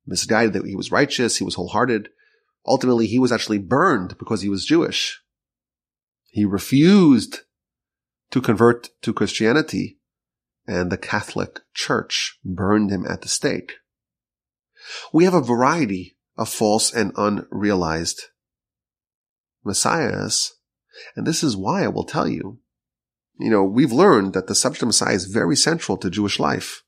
misguided 0.06 0.54
that 0.54 0.66
he 0.66 0.76
was 0.76 0.92
righteous, 0.92 1.38
he 1.38 1.44
was 1.44 1.56
wholehearted. 1.56 2.10
Ultimately, 2.66 3.08
he 3.08 3.20
was 3.20 3.32
actually 3.32 3.58
burned 3.58 4.18
because 4.18 4.42
he 4.42 4.50
was 4.50 4.66
Jewish. 4.66 5.22
He 6.30 6.46
refused 6.46 7.42
to 8.32 8.42
convert 8.42 8.90
to 9.02 9.14
Christianity 9.14 10.00
and 10.66 10.92
the 10.92 10.98
Catholic 10.98 11.60
Church 11.74 12.40
burned 12.44 12.90
him 12.90 13.06
at 13.08 13.22
the 13.22 13.28
stake. 13.28 13.74
We 15.12 15.26
have 15.26 15.34
a 15.34 15.42
variety 15.42 16.18
of 16.38 16.50
false 16.50 16.94
and 16.94 17.14
unrealized 17.16 18.24
messiahs. 19.64 20.54
And 21.16 21.26
this 21.26 21.44
is 21.44 21.58
why 21.58 21.84
I 21.84 21.90
will 21.90 22.06
tell 22.06 22.28
you 22.28 22.60
you 23.44 23.50
know, 23.50 23.64
we've 23.64 23.92
learned 23.92 24.34
that 24.34 24.48
the 24.48 24.56
subject 24.56 24.84
of 24.84 24.88
Messiah 24.88 25.14
is 25.14 25.26
very 25.26 25.58
central 25.58 25.98
to 25.98 26.10
Jewish 26.10 26.40
life. 26.40 26.84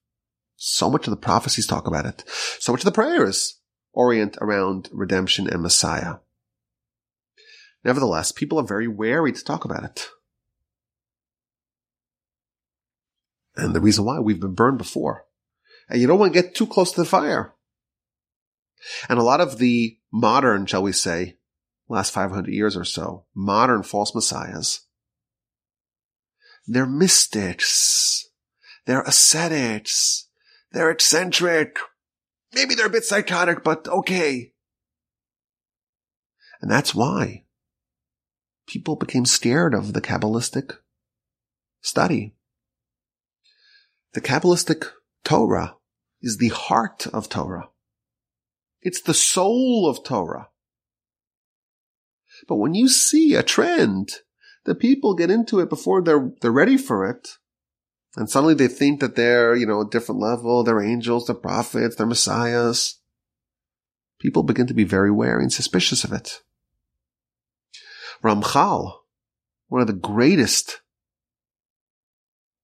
So 0.56 0.89
much 0.89 1.06
of 1.06 1.12
the 1.12 1.18
prophecies 1.18 1.68
talk 1.68 1.86
about 1.86 2.06
it. 2.06 2.24
So 2.60 2.72
much 2.72 2.80
of 2.80 2.86
the 2.86 2.93
prayers 2.93 3.60
orient 3.91 4.38
around 4.39 4.88
redemption 4.93 5.49
and 5.49 5.62
Messiah. 5.62 6.16
Nevertheless, 7.84 8.32
people 8.32 8.58
are 8.58 8.66
very 8.66 8.88
wary 8.88 9.34
to 9.34 9.43
talk 9.43 9.66
about 9.66 9.84
it. 9.84 10.08
And 13.58 13.76
the 13.76 13.82
reason 13.82 14.06
why 14.06 14.20
we've 14.20 14.39
been 14.39 14.56
burned 14.56 14.78
before. 14.78 15.26
And 15.89 15.99
you 15.99 16.08
don't 16.08 16.20
want 16.20 16.34
to 16.34 16.41
get 16.41 16.56
too 16.56 16.68
close 16.68 16.93
to 16.93 17.01
the 17.01 17.06
fire. 17.06 17.53
And 19.10 19.20
a 19.20 19.24
lot 19.24 19.41
of 19.41 19.58
the 19.58 19.97
modern, 20.12 20.68
shall 20.68 20.84
we 20.84 20.93
say, 20.93 21.38
last 21.89 22.12
500 22.12 22.49
years 22.49 22.78
or 22.78 22.86
so, 22.86 23.26
modern 23.36 23.84
false 23.84 24.16
messiahs 24.16 24.85
They're 26.68 26.86
mystics. 26.86 28.30
They're 28.86 29.01
ascetics. 29.01 30.28
They're 30.72 30.91
eccentric. 30.91 31.78
Maybe 32.53 32.76
they're 32.76 32.88
a 32.88 32.91
bit 32.91 33.03
psychotic, 33.03 33.63
but 33.63 33.88
okay. 33.88 34.53
And 36.61 36.72
that's 36.72 36.95
why 36.95 37.43
people 38.68 38.95
became 38.95 39.26
scared 39.26 39.74
of 39.74 39.93
the 39.93 40.01
Kabbalistic 40.01 40.78
study. 41.82 42.36
The 44.13 44.22
Kabbalistic 44.22 44.89
Torah 45.24 45.76
is 46.22 46.38
the 46.38 46.49
heart 46.49 47.07
of 47.07 47.30
Torah. 47.30 47.70
It's 48.82 49.01
the 49.01 49.13
soul 49.13 49.88
of 49.89 50.03
Torah. 50.03 50.49
But 52.47 52.55
when 52.55 52.74
you 52.74 52.88
see 52.88 53.36
a 53.36 53.43
trend 53.43 54.13
that 54.66 54.80
people 54.80 55.16
get 55.16 55.32
into 55.32 55.59
it 55.59 55.70
before 55.70 56.01
they're, 56.01 56.32
they're 56.41 56.51
ready 56.51 56.78
for 56.78 57.09
it, 57.09 57.38
and 58.16 58.30
suddenly 58.30 58.53
they 58.53 58.68
think 58.68 58.99
that 58.99 59.16
they're, 59.16 59.55
you 59.55 59.66
know, 59.66 59.82
a 59.82 59.89
different 59.89 60.22
level, 60.22 60.63
they're 60.63 60.82
angels, 60.82 61.28
they're 61.28 61.36
prophets, 61.36 61.95
they're 61.95 62.05
messiahs, 62.05 62.99
people 64.20 64.43
begin 64.43 64.68
to 64.68 64.74
be 64.74 64.84
very 64.84 65.11
wary 65.11 65.43
and 65.43 65.53
suspicious 65.53 66.03
of 66.03 66.11
it. 66.11 66.41
Ramchal, 68.24 68.93
one 69.68 69.82
of 69.82 69.88
the 69.88 69.93
greatest 69.93 70.82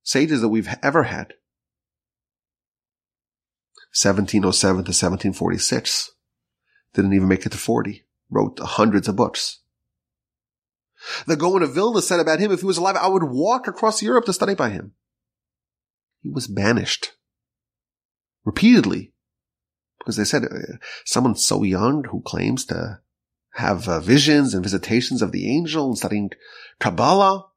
sages 0.04 0.42
that 0.42 0.50
we've 0.50 0.70
ever 0.82 1.04
had, 1.04 1.34
1707 3.94 4.76
to 4.76 4.90
1746, 4.90 6.12
didn't 6.94 7.14
even 7.14 7.28
make 7.28 7.46
it 7.46 7.52
to 7.52 7.58
40, 7.58 8.06
wrote 8.30 8.60
hundreds 8.60 9.08
of 9.08 9.16
books. 9.16 9.61
The 11.26 11.36
Gaon 11.36 11.64
of 11.64 11.74
Vilna 11.74 12.02
said 12.02 12.20
about 12.20 12.40
him, 12.40 12.52
if 12.52 12.60
he 12.60 12.66
was 12.66 12.78
alive, 12.78 12.96
I 12.96 13.08
would 13.08 13.24
walk 13.24 13.68
across 13.68 14.02
Europe 14.02 14.26
to 14.26 14.34
study 14.34 14.56
by 14.56 14.70
him. 14.70 14.94
He 16.22 16.30
was 16.30 16.48
banished 16.48 17.14
repeatedly 18.44 19.14
because 20.00 20.18
they 20.18 20.24
said 20.24 20.46
uh, 20.46 20.78
someone 21.06 21.36
so 21.36 21.64
young 21.64 22.04
who 22.06 22.22
claims 22.22 22.66
to 22.66 23.00
have 23.54 23.88
uh, 23.88 24.00
visions 24.00 24.54
and 24.54 24.64
visitations 24.64 25.22
of 25.22 25.32
the 25.32 25.50
angel 25.50 25.88
and 25.88 25.98
studying 25.98 26.32
Kabbalah. 26.80 27.48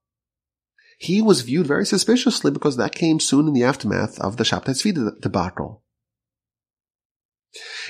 He 0.99 1.22
was 1.22 1.42
viewed 1.42 1.66
very 1.66 1.86
suspiciously 1.86 2.51
because 2.51 2.76
that 2.76 2.95
came 2.95 3.20
soon 3.20 3.47
in 3.49 3.55
the 3.55 3.64
aftermath 3.64 4.18
of 4.20 4.36
the 4.36 4.45
Shabtai 4.45 4.70
Tzvi 4.70 5.20
debacle. 5.20 5.82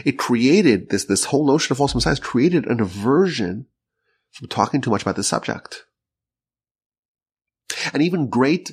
It 0.05 0.18
created 0.18 0.90
this, 0.90 1.05
this 1.05 1.26
whole 1.26 1.46
notion 1.46 1.72
of 1.72 1.78
false 1.78 1.94
messiahs 1.94 2.20
created 2.20 2.66
an 2.66 2.80
aversion 2.80 3.66
from 4.35 4.49
talking 4.49 4.80
too 4.80 4.91
much 4.91 5.03
about 5.03 5.14
the 5.16 5.22
subject. 5.22 5.85
And 7.93 8.03
even 8.03 8.28
great 8.28 8.72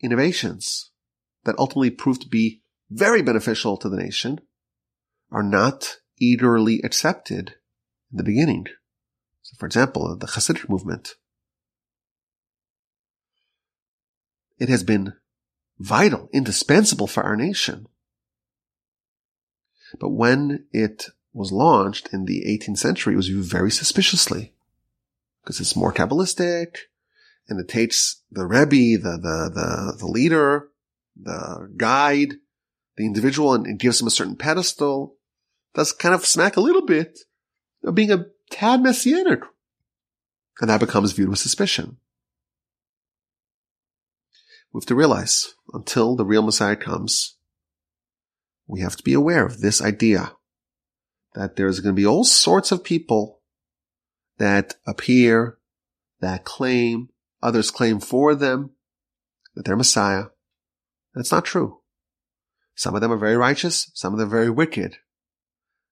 innovations 0.00 0.92
that 1.44 1.58
ultimately 1.58 1.90
proved 1.90 2.22
to 2.22 2.28
be 2.28 2.62
very 2.88 3.20
beneficial 3.20 3.76
to 3.78 3.88
the 3.88 3.96
nation 3.96 4.40
are 5.32 5.42
not 5.42 5.96
eagerly 6.20 6.80
accepted 6.84 7.56
in 8.12 8.18
the 8.18 8.22
beginning. 8.22 8.66
So 9.42 9.56
for 9.58 9.66
example, 9.66 10.16
the 10.16 10.28
Hasidic 10.28 10.68
movement. 10.68 11.16
It 14.58 14.68
has 14.68 14.84
been 14.84 15.14
vital, 15.80 16.28
indispensable 16.32 17.08
for 17.08 17.24
our 17.24 17.34
nation. 17.34 17.88
But 19.98 20.10
when 20.10 20.66
it 20.70 21.06
was 21.32 21.50
launched 21.50 22.10
in 22.12 22.26
the 22.26 22.44
18th 22.46 22.78
century, 22.78 23.14
it 23.14 23.16
was 23.16 23.26
viewed 23.26 23.46
very 23.46 23.70
suspiciously 23.70 24.54
because 25.42 25.60
it's 25.60 25.76
more 25.76 25.92
Kabbalistic 25.92 26.76
and 27.48 27.58
it 27.60 27.68
takes 27.68 28.22
the 28.30 28.46
Rebbe, 28.46 29.00
the, 29.02 29.18
the, 29.18 29.50
the, 29.52 29.96
the 29.98 30.06
leader, 30.06 30.68
the 31.20 31.70
guide, 31.76 32.34
the 32.96 33.04
individual 33.04 33.54
and 33.54 33.66
it 33.66 33.78
gives 33.78 34.00
him 34.00 34.06
a 34.06 34.10
certain 34.10 34.36
pedestal. 34.36 35.16
Does 35.74 35.92
kind 35.92 36.14
of 36.14 36.26
smack 36.26 36.56
a 36.56 36.60
little 36.60 36.84
bit 36.84 37.18
of 37.82 37.94
being 37.94 38.10
a 38.10 38.26
tad 38.50 38.82
messianic. 38.82 39.40
And 40.60 40.68
that 40.68 40.80
becomes 40.80 41.12
viewed 41.12 41.30
with 41.30 41.38
suspicion. 41.38 41.96
We 44.72 44.78
have 44.78 44.86
to 44.86 44.94
realize 44.94 45.54
until 45.72 46.14
the 46.14 46.24
real 46.24 46.42
Messiah 46.42 46.76
comes, 46.76 47.36
we 48.66 48.80
have 48.80 48.96
to 48.96 49.02
be 49.02 49.12
aware 49.12 49.44
of 49.44 49.60
this 49.60 49.82
idea 49.82 50.32
that 51.34 51.56
there's 51.56 51.80
going 51.80 51.94
to 51.94 52.00
be 52.00 52.06
all 52.06 52.24
sorts 52.24 52.72
of 52.72 52.84
people 52.84 53.41
that 54.42 54.74
appear, 54.88 55.56
that 56.20 56.44
claim, 56.44 57.08
others 57.40 57.70
claim 57.70 58.00
for 58.00 58.34
them 58.34 58.70
that 59.54 59.64
they're 59.64 59.76
Messiah. 59.76 60.24
That's 61.14 61.30
not 61.30 61.44
true. 61.44 61.78
Some 62.74 62.96
of 62.96 63.00
them 63.00 63.12
are 63.12 63.18
very 63.18 63.36
righteous, 63.36 63.92
some 63.94 64.12
of 64.12 64.18
them 64.18 64.26
are 64.26 64.30
very 64.32 64.50
wicked. 64.50 64.96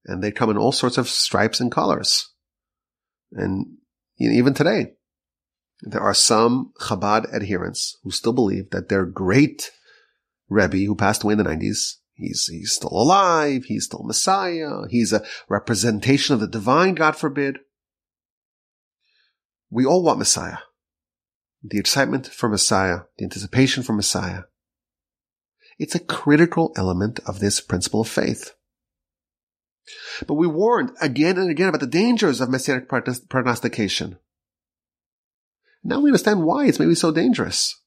And 0.05 0.21
they 0.21 0.33
come 0.33 0.51
in 0.51 0.59
all 0.59 0.73
sorts 0.73 0.99
of 0.99 1.09
stripes 1.09 1.61
and 1.61 1.71
colors. 1.71 2.31
And 3.31 3.77
even 4.19 4.53
today, 4.53 4.95
there 5.83 6.01
are 6.01 6.13
some 6.13 6.73
Chabad 6.81 7.33
adherents 7.33 7.99
who 8.03 8.11
still 8.11 8.33
believe 8.33 8.71
that 8.71 8.89
their 8.89 9.07
great 9.07 9.71
Rebbe 10.49 10.79
who 10.79 10.97
passed 10.97 11.23
away 11.23 11.35
in 11.35 11.39
the 11.39 11.45
90s, 11.45 11.99
he's, 12.15 12.49
he's 12.49 12.73
still 12.73 12.91
alive, 12.91 13.67
he's 13.67 13.85
still 13.85 14.03
Messiah, 14.03 14.89
he's 14.89 15.13
a 15.13 15.25
representation 15.49 16.35
of 16.35 16.41
the 16.41 16.49
divine, 16.49 16.97
God 16.97 17.15
forbid. 17.15 17.61
We 19.71 19.87
all 19.87 20.03
want 20.03 20.19
Messiah. 20.19 20.59
The 21.63 21.79
excitement 21.79 22.27
for 22.27 22.49
Messiah, 22.49 23.01
the 23.19 23.25
anticipation 23.25 23.83
for 23.83 23.93
Messiah. 23.93 24.43
It's 25.79 25.95
a 25.95 26.01
critical 26.01 26.73
element 26.77 27.21
of 27.27 27.39
this 27.39 27.61
principle 27.61 28.01
of 28.01 28.09
faith. 28.09 28.55
But 30.27 30.35
we 30.35 30.47
warned 30.47 30.91
again 31.01 31.39
and 31.39 31.51
again 31.51 31.69
about 31.69 31.81
the 31.81 31.87
dangers 31.87 32.41
of 32.41 32.51
messianic 32.51 32.89
prognostication. 32.89 34.19
Now 35.83 36.01
we 36.01 36.11
understand 36.11 36.43
why 36.43 36.67
it's 36.67 36.79
maybe 36.79 36.95
so 36.95 37.13
dangerous. 37.13 37.81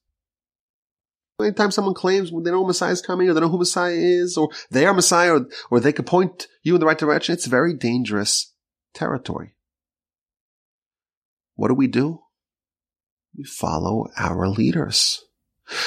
Anytime 1.40 1.70
someone 1.70 1.94
claims 1.94 2.30
they 2.30 2.50
know 2.50 2.64
Messiah 2.64 2.92
is 2.92 3.02
coming, 3.02 3.28
or 3.28 3.34
they 3.34 3.40
know 3.40 3.48
who 3.48 3.58
Messiah 3.58 3.94
is, 3.94 4.36
or 4.36 4.50
they 4.70 4.86
are 4.86 4.94
Messiah, 4.94 5.34
or, 5.34 5.46
or 5.70 5.80
they 5.80 5.92
could 5.92 6.06
point 6.06 6.46
you 6.62 6.74
in 6.74 6.80
the 6.80 6.86
right 6.86 6.98
direction, 6.98 7.32
it's 7.32 7.46
very 7.46 7.74
dangerous 7.74 8.52
territory. 8.92 9.54
What 11.54 11.68
do 11.68 11.74
we 11.74 11.86
do? 11.86 12.20
We 13.36 13.44
follow 13.44 14.08
our 14.16 14.48
leaders. 14.48 15.24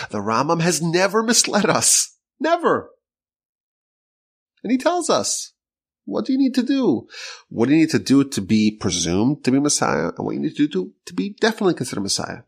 The 0.10 0.20
Rambam 0.20 0.62
has 0.62 0.82
never 0.82 1.24
misled 1.24 1.66
us. 1.66 2.18
Never. 2.40 2.92
And 4.64 4.72
he 4.72 4.78
tells 4.78 5.10
us, 5.10 5.54
what 6.06 6.26
do 6.26 6.32
you 6.32 6.40
need 6.40 6.56
to 6.56 6.64
do? 6.64 7.08
What 7.50 7.68
do 7.68 7.76
you 7.76 7.82
need 7.82 7.90
to 7.92 8.00
do 8.00 8.24
to 8.24 8.42
be 8.42 8.72
presumed 8.72 9.44
to 9.44 9.52
be 9.52 9.60
Messiah? 9.60 10.12
And 10.18 10.26
what 10.26 10.36
you 10.36 10.40
need 10.40 10.56
to 10.56 10.68
do 10.68 10.70
to, 10.70 10.94
to 11.06 11.14
be 11.14 11.36
definitely 11.40 11.74
considered 11.74 12.02
Messiah? 12.02 12.44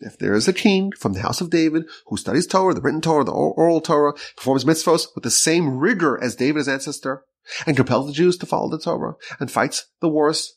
If 0.00 0.18
there 0.18 0.34
is 0.34 0.48
a 0.48 0.52
king 0.52 0.92
from 0.92 1.12
the 1.12 1.20
house 1.20 1.40
of 1.40 1.50
David 1.50 1.84
who 2.06 2.16
studies 2.16 2.46
Torah, 2.46 2.72
the 2.72 2.80
written 2.80 3.00
Torah, 3.00 3.24
the 3.24 3.32
oral 3.32 3.80
Torah, 3.80 4.14
performs 4.36 4.64
mitzvahs 4.64 5.08
with 5.14 5.24
the 5.24 5.30
same 5.30 5.78
rigor 5.78 6.22
as 6.22 6.36
David, 6.36 6.68
ancestor, 6.68 7.24
and 7.66 7.76
compels 7.76 8.06
the 8.06 8.12
Jews 8.12 8.36
to 8.38 8.46
follow 8.46 8.70
the 8.70 8.78
Torah, 8.78 9.14
and 9.40 9.50
fights 9.50 9.86
the 10.00 10.08
wars 10.08 10.56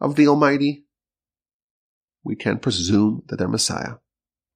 of 0.00 0.16
the 0.16 0.26
Almighty, 0.26 0.81
we 2.24 2.36
can 2.36 2.58
presume 2.58 3.22
that 3.28 3.36
they're 3.36 3.48
Messiah. 3.48 3.94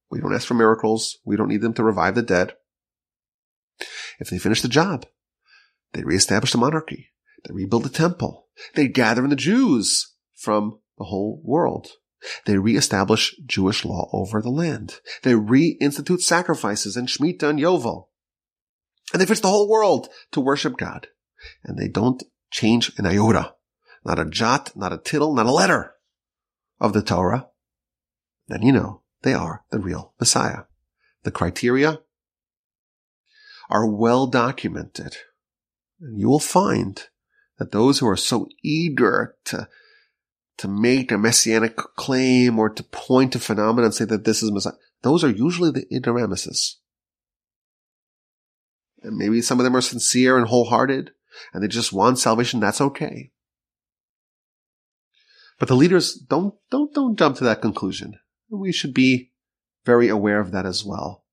We 0.09 0.19
don't 0.19 0.33
ask 0.33 0.47
for 0.47 0.53
miracles. 0.53 1.17
We 1.25 1.35
don't 1.35 1.49
need 1.49 1.61
them 1.61 1.73
to 1.73 1.83
revive 1.83 2.15
the 2.15 2.21
dead. 2.21 2.53
If 4.19 4.29
they 4.29 4.39
finish 4.39 4.61
the 4.61 4.67
job, 4.67 5.05
they 5.93 6.03
reestablish 6.03 6.51
the 6.51 6.57
monarchy. 6.57 7.11
They 7.45 7.53
rebuild 7.53 7.83
the 7.83 7.89
temple. 7.89 8.47
They 8.75 8.87
gather 8.87 9.23
in 9.23 9.29
the 9.29 9.35
Jews 9.35 10.13
from 10.35 10.79
the 10.97 11.05
whole 11.05 11.41
world. 11.43 11.89
They 12.45 12.57
reestablish 12.57 13.35
Jewish 13.45 13.85
law 13.85 14.09
over 14.11 14.41
the 14.41 14.49
land. 14.49 14.99
They 15.23 15.33
reinstitute 15.33 16.21
sacrifices 16.21 16.97
and 16.97 17.07
Shemitah 17.07 17.49
and 17.49 17.59
Yovel. 17.59 18.07
And 19.13 19.21
they 19.21 19.25
fix 19.25 19.39
the 19.39 19.49
whole 19.49 19.69
world 19.69 20.09
to 20.31 20.41
worship 20.41 20.77
God. 20.77 21.07
And 21.63 21.77
they 21.77 21.87
don't 21.87 22.23
change 22.49 22.91
an 22.97 23.05
iota. 23.05 23.53
Not 24.03 24.19
a 24.19 24.25
jot, 24.25 24.75
not 24.75 24.93
a 24.93 24.97
tittle, 24.97 25.35
not 25.35 25.45
a 25.45 25.51
letter 25.51 25.93
of 26.79 26.93
the 26.93 27.01
Torah. 27.01 27.47
Then 28.47 28.61
you 28.61 28.71
know 28.71 29.01
they 29.23 29.33
are 29.33 29.63
the 29.71 29.79
real 29.79 30.13
Messiah. 30.19 30.63
The 31.23 31.31
criteria 31.31 31.99
are 33.69 33.85
well 33.85 34.27
documented. 34.27 35.17
And 35.99 36.19
you 36.19 36.29
will 36.29 36.39
find 36.39 37.03
that 37.57 37.71
those 37.71 37.99
who 37.99 38.07
are 38.07 38.17
so 38.17 38.47
eager 38.63 39.35
to, 39.45 39.67
to 40.57 40.67
make 40.67 41.11
a 41.11 41.17
messianic 41.17 41.75
claim 41.75 42.59
or 42.59 42.69
to 42.69 42.83
point 42.83 43.33
to 43.33 43.39
phenomena 43.39 43.85
and 43.85 43.93
say 43.93 44.05
that 44.05 44.25
this 44.25 44.43
is 44.43 44.51
Messiah, 44.51 44.73
those 45.01 45.23
are 45.23 45.29
usually 45.29 45.71
the 45.71 45.85
ignoramuses. 45.93 46.77
And 49.01 49.17
maybe 49.17 49.41
some 49.41 49.59
of 49.59 49.63
them 49.63 49.75
are 49.75 49.81
sincere 49.81 50.37
and 50.37 50.47
wholehearted 50.47 51.11
and 51.53 51.63
they 51.63 51.67
just 51.67 51.93
want 51.93 52.19
salvation. 52.19 52.59
That's 52.59 52.81
okay. 52.81 53.31
But 55.59 55.67
the 55.67 55.75
leaders 55.75 56.13
don't, 56.13 56.55
don't, 56.69 56.93
don't 56.93 57.17
jump 57.17 57.37
to 57.37 57.43
that 57.45 57.61
conclusion. 57.61 58.19
We 58.49 58.71
should 58.71 58.93
be 58.93 59.31
very 59.85 60.07
aware 60.09 60.39
of 60.39 60.51
that 60.51 60.65
as 60.65 60.83
well. 60.85 61.23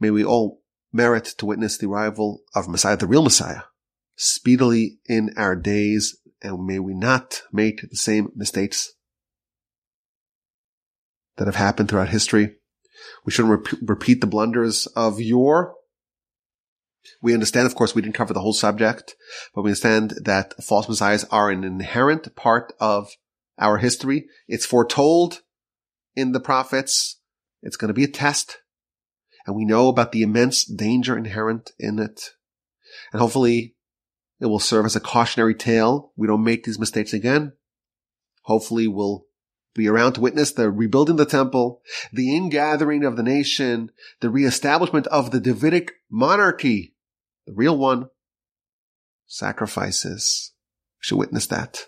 May 0.00 0.10
we 0.10 0.24
all 0.24 0.62
merit 0.92 1.24
to 1.38 1.46
witness 1.46 1.78
the 1.78 1.86
arrival 1.88 2.42
of 2.54 2.68
Messiah, 2.68 2.96
the 2.96 3.06
real 3.06 3.22
Messiah, 3.22 3.62
speedily 4.16 4.98
in 5.06 5.30
our 5.36 5.56
days, 5.56 6.18
and 6.42 6.66
may 6.66 6.78
we 6.78 6.94
not 6.94 7.42
make 7.52 7.88
the 7.88 7.96
same 7.96 8.30
mistakes 8.34 8.92
that 11.36 11.46
have 11.46 11.56
happened 11.56 11.88
throughout 11.88 12.08
history. 12.08 12.56
We 13.24 13.32
shouldn't 13.32 13.66
rep- 13.66 13.80
repeat 13.82 14.20
the 14.20 14.26
blunders 14.26 14.86
of 14.88 15.20
yore. 15.20 15.74
We 17.20 17.34
understand, 17.34 17.66
of 17.66 17.74
course, 17.74 17.94
we 17.94 18.02
didn't 18.02 18.14
cover 18.14 18.34
the 18.34 18.40
whole 18.40 18.52
subject, 18.52 19.14
but 19.54 19.62
we 19.62 19.70
understand 19.70 20.14
that 20.24 20.62
false 20.62 20.88
messiahs 20.88 21.24
are 21.30 21.50
an 21.50 21.64
inherent 21.64 22.34
part 22.36 22.72
of 22.78 23.10
our 23.58 23.78
history. 23.78 24.26
It's 24.46 24.66
foretold 24.66 25.40
in 26.14 26.32
the 26.32 26.40
prophets. 26.40 27.20
It's 27.62 27.76
going 27.76 27.88
to 27.88 27.94
be 27.94 28.04
a 28.04 28.08
test. 28.08 28.58
And 29.46 29.56
we 29.56 29.64
know 29.64 29.88
about 29.88 30.12
the 30.12 30.22
immense 30.22 30.64
danger 30.64 31.16
inherent 31.16 31.72
in 31.78 31.98
it. 31.98 32.30
And 33.12 33.20
hopefully 33.20 33.74
it 34.40 34.46
will 34.46 34.58
serve 34.58 34.84
as 34.86 34.96
a 34.96 35.00
cautionary 35.00 35.54
tale. 35.54 36.12
We 36.16 36.26
don't 36.26 36.44
make 36.44 36.64
these 36.64 36.78
mistakes 36.78 37.12
again. 37.12 37.52
Hopefully 38.42 38.88
we'll 38.88 39.26
be 39.74 39.88
around 39.88 40.14
to 40.14 40.20
witness 40.20 40.52
the 40.52 40.70
rebuilding 40.70 41.14
of 41.14 41.18
the 41.18 41.26
temple, 41.26 41.80
the 42.12 42.34
ingathering 42.34 43.04
of 43.04 43.16
the 43.16 43.22
nation, 43.22 43.90
the 44.20 44.30
reestablishment 44.30 45.06
of 45.06 45.30
the 45.30 45.40
Davidic 45.40 45.92
monarchy, 46.10 46.94
the 47.46 47.52
real 47.52 47.76
one, 47.76 48.08
sacrifices. 49.26 50.52
We 50.98 51.04
should 51.04 51.18
witness 51.18 51.46
that. 51.46 51.86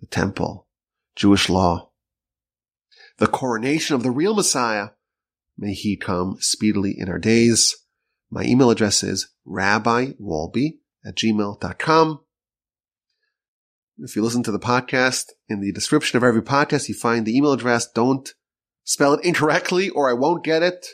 The 0.00 0.06
temple, 0.06 0.68
Jewish 1.16 1.48
law, 1.48 1.87
the 3.18 3.26
coronation 3.26 3.94
of 3.94 4.02
the 4.02 4.10
real 4.10 4.34
Messiah. 4.34 4.90
May 5.56 5.74
he 5.74 5.96
come 5.96 6.36
speedily 6.40 6.94
in 6.98 7.08
our 7.08 7.18
days. 7.18 7.76
My 8.30 8.44
email 8.44 8.70
address 8.70 9.02
is 9.02 9.28
rabbiwolbe 9.46 10.78
at 11.04 11.16
gmail.com. 11.16 12.20
If 14.00 14.14
you 14.14 14.22
listen 14.22 14.44
to 14.44 14.52
the 14.52 14.60
podcast, 14.60 15.30
in 15.48 15.60
the 15.60 15.72
description 15.72 16.16
of 16.16 16.22
every 16.22 16.42
podcast, 16.42 16.88
you 16.88 16.94
find 16.94 17.26
the 17.26 17.36
email 17.36 17.52
address. 17.52 17.90
Don't 17.90 18.32
spell 18.84 19.14
it 19.14 19.24
incorrectly 19.24 19.90
or 19.90 20.08
I 20.08 20.12
won't 20.12 20.44
get 20.44 20.62
it. 20.62 20.86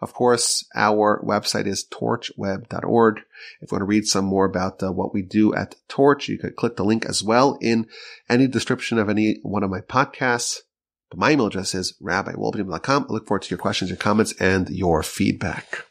Of 0.00 0.12
course, 0.12 0.64
our 0.74 1.22
website 1.24 1.66
is 1.66 1.86
torchweb.org. 1.88 3.18
If 3.60 3.70
you 3.70 3.76
want 3.76 3.82
to 3.82 3.86
read 3.86 4.06
some 4.06 4.24
more 4.24 4.44
about 4.44 4.82
uh, 4.82 4.92
what 4.92 5.14
we 5.14 5.22
do 5.22 5.54
at 5.54 5.76
Torch, 5.88 6.28
you 6.28 6.38
could 6.38 6.56
click 6.56 6.76
the 6.76 6.84
link 6.84 7.06
as 7.06 7.22
well 7.22 7.58
in 7.60 7.86
any 8.28 8.48
description 8.48 8.98
of 8.98 9.08
any 9.08 9.38
one 9.42 9.62
of 9.62 9.70
my 9.70 9.80
podcasts. 9.80 10.58
But 11.10 11.18
my 11.18 11.32
email 11.32 11.46
address 11.46 11.74
is 11.74 11.94
rabbiwolbe.com. 12.02 13.06
I 13.08 13.12
look 13.12 13.26
forward 13.26 13.42
to 13.42 13.50
your 13.50 13.58
questions, 13.58 13.90
your 13.90 13.96
comments, 13.96 14.32
and 14.40 14.68
your 14.70 15.02
feedback. 15.02 15.87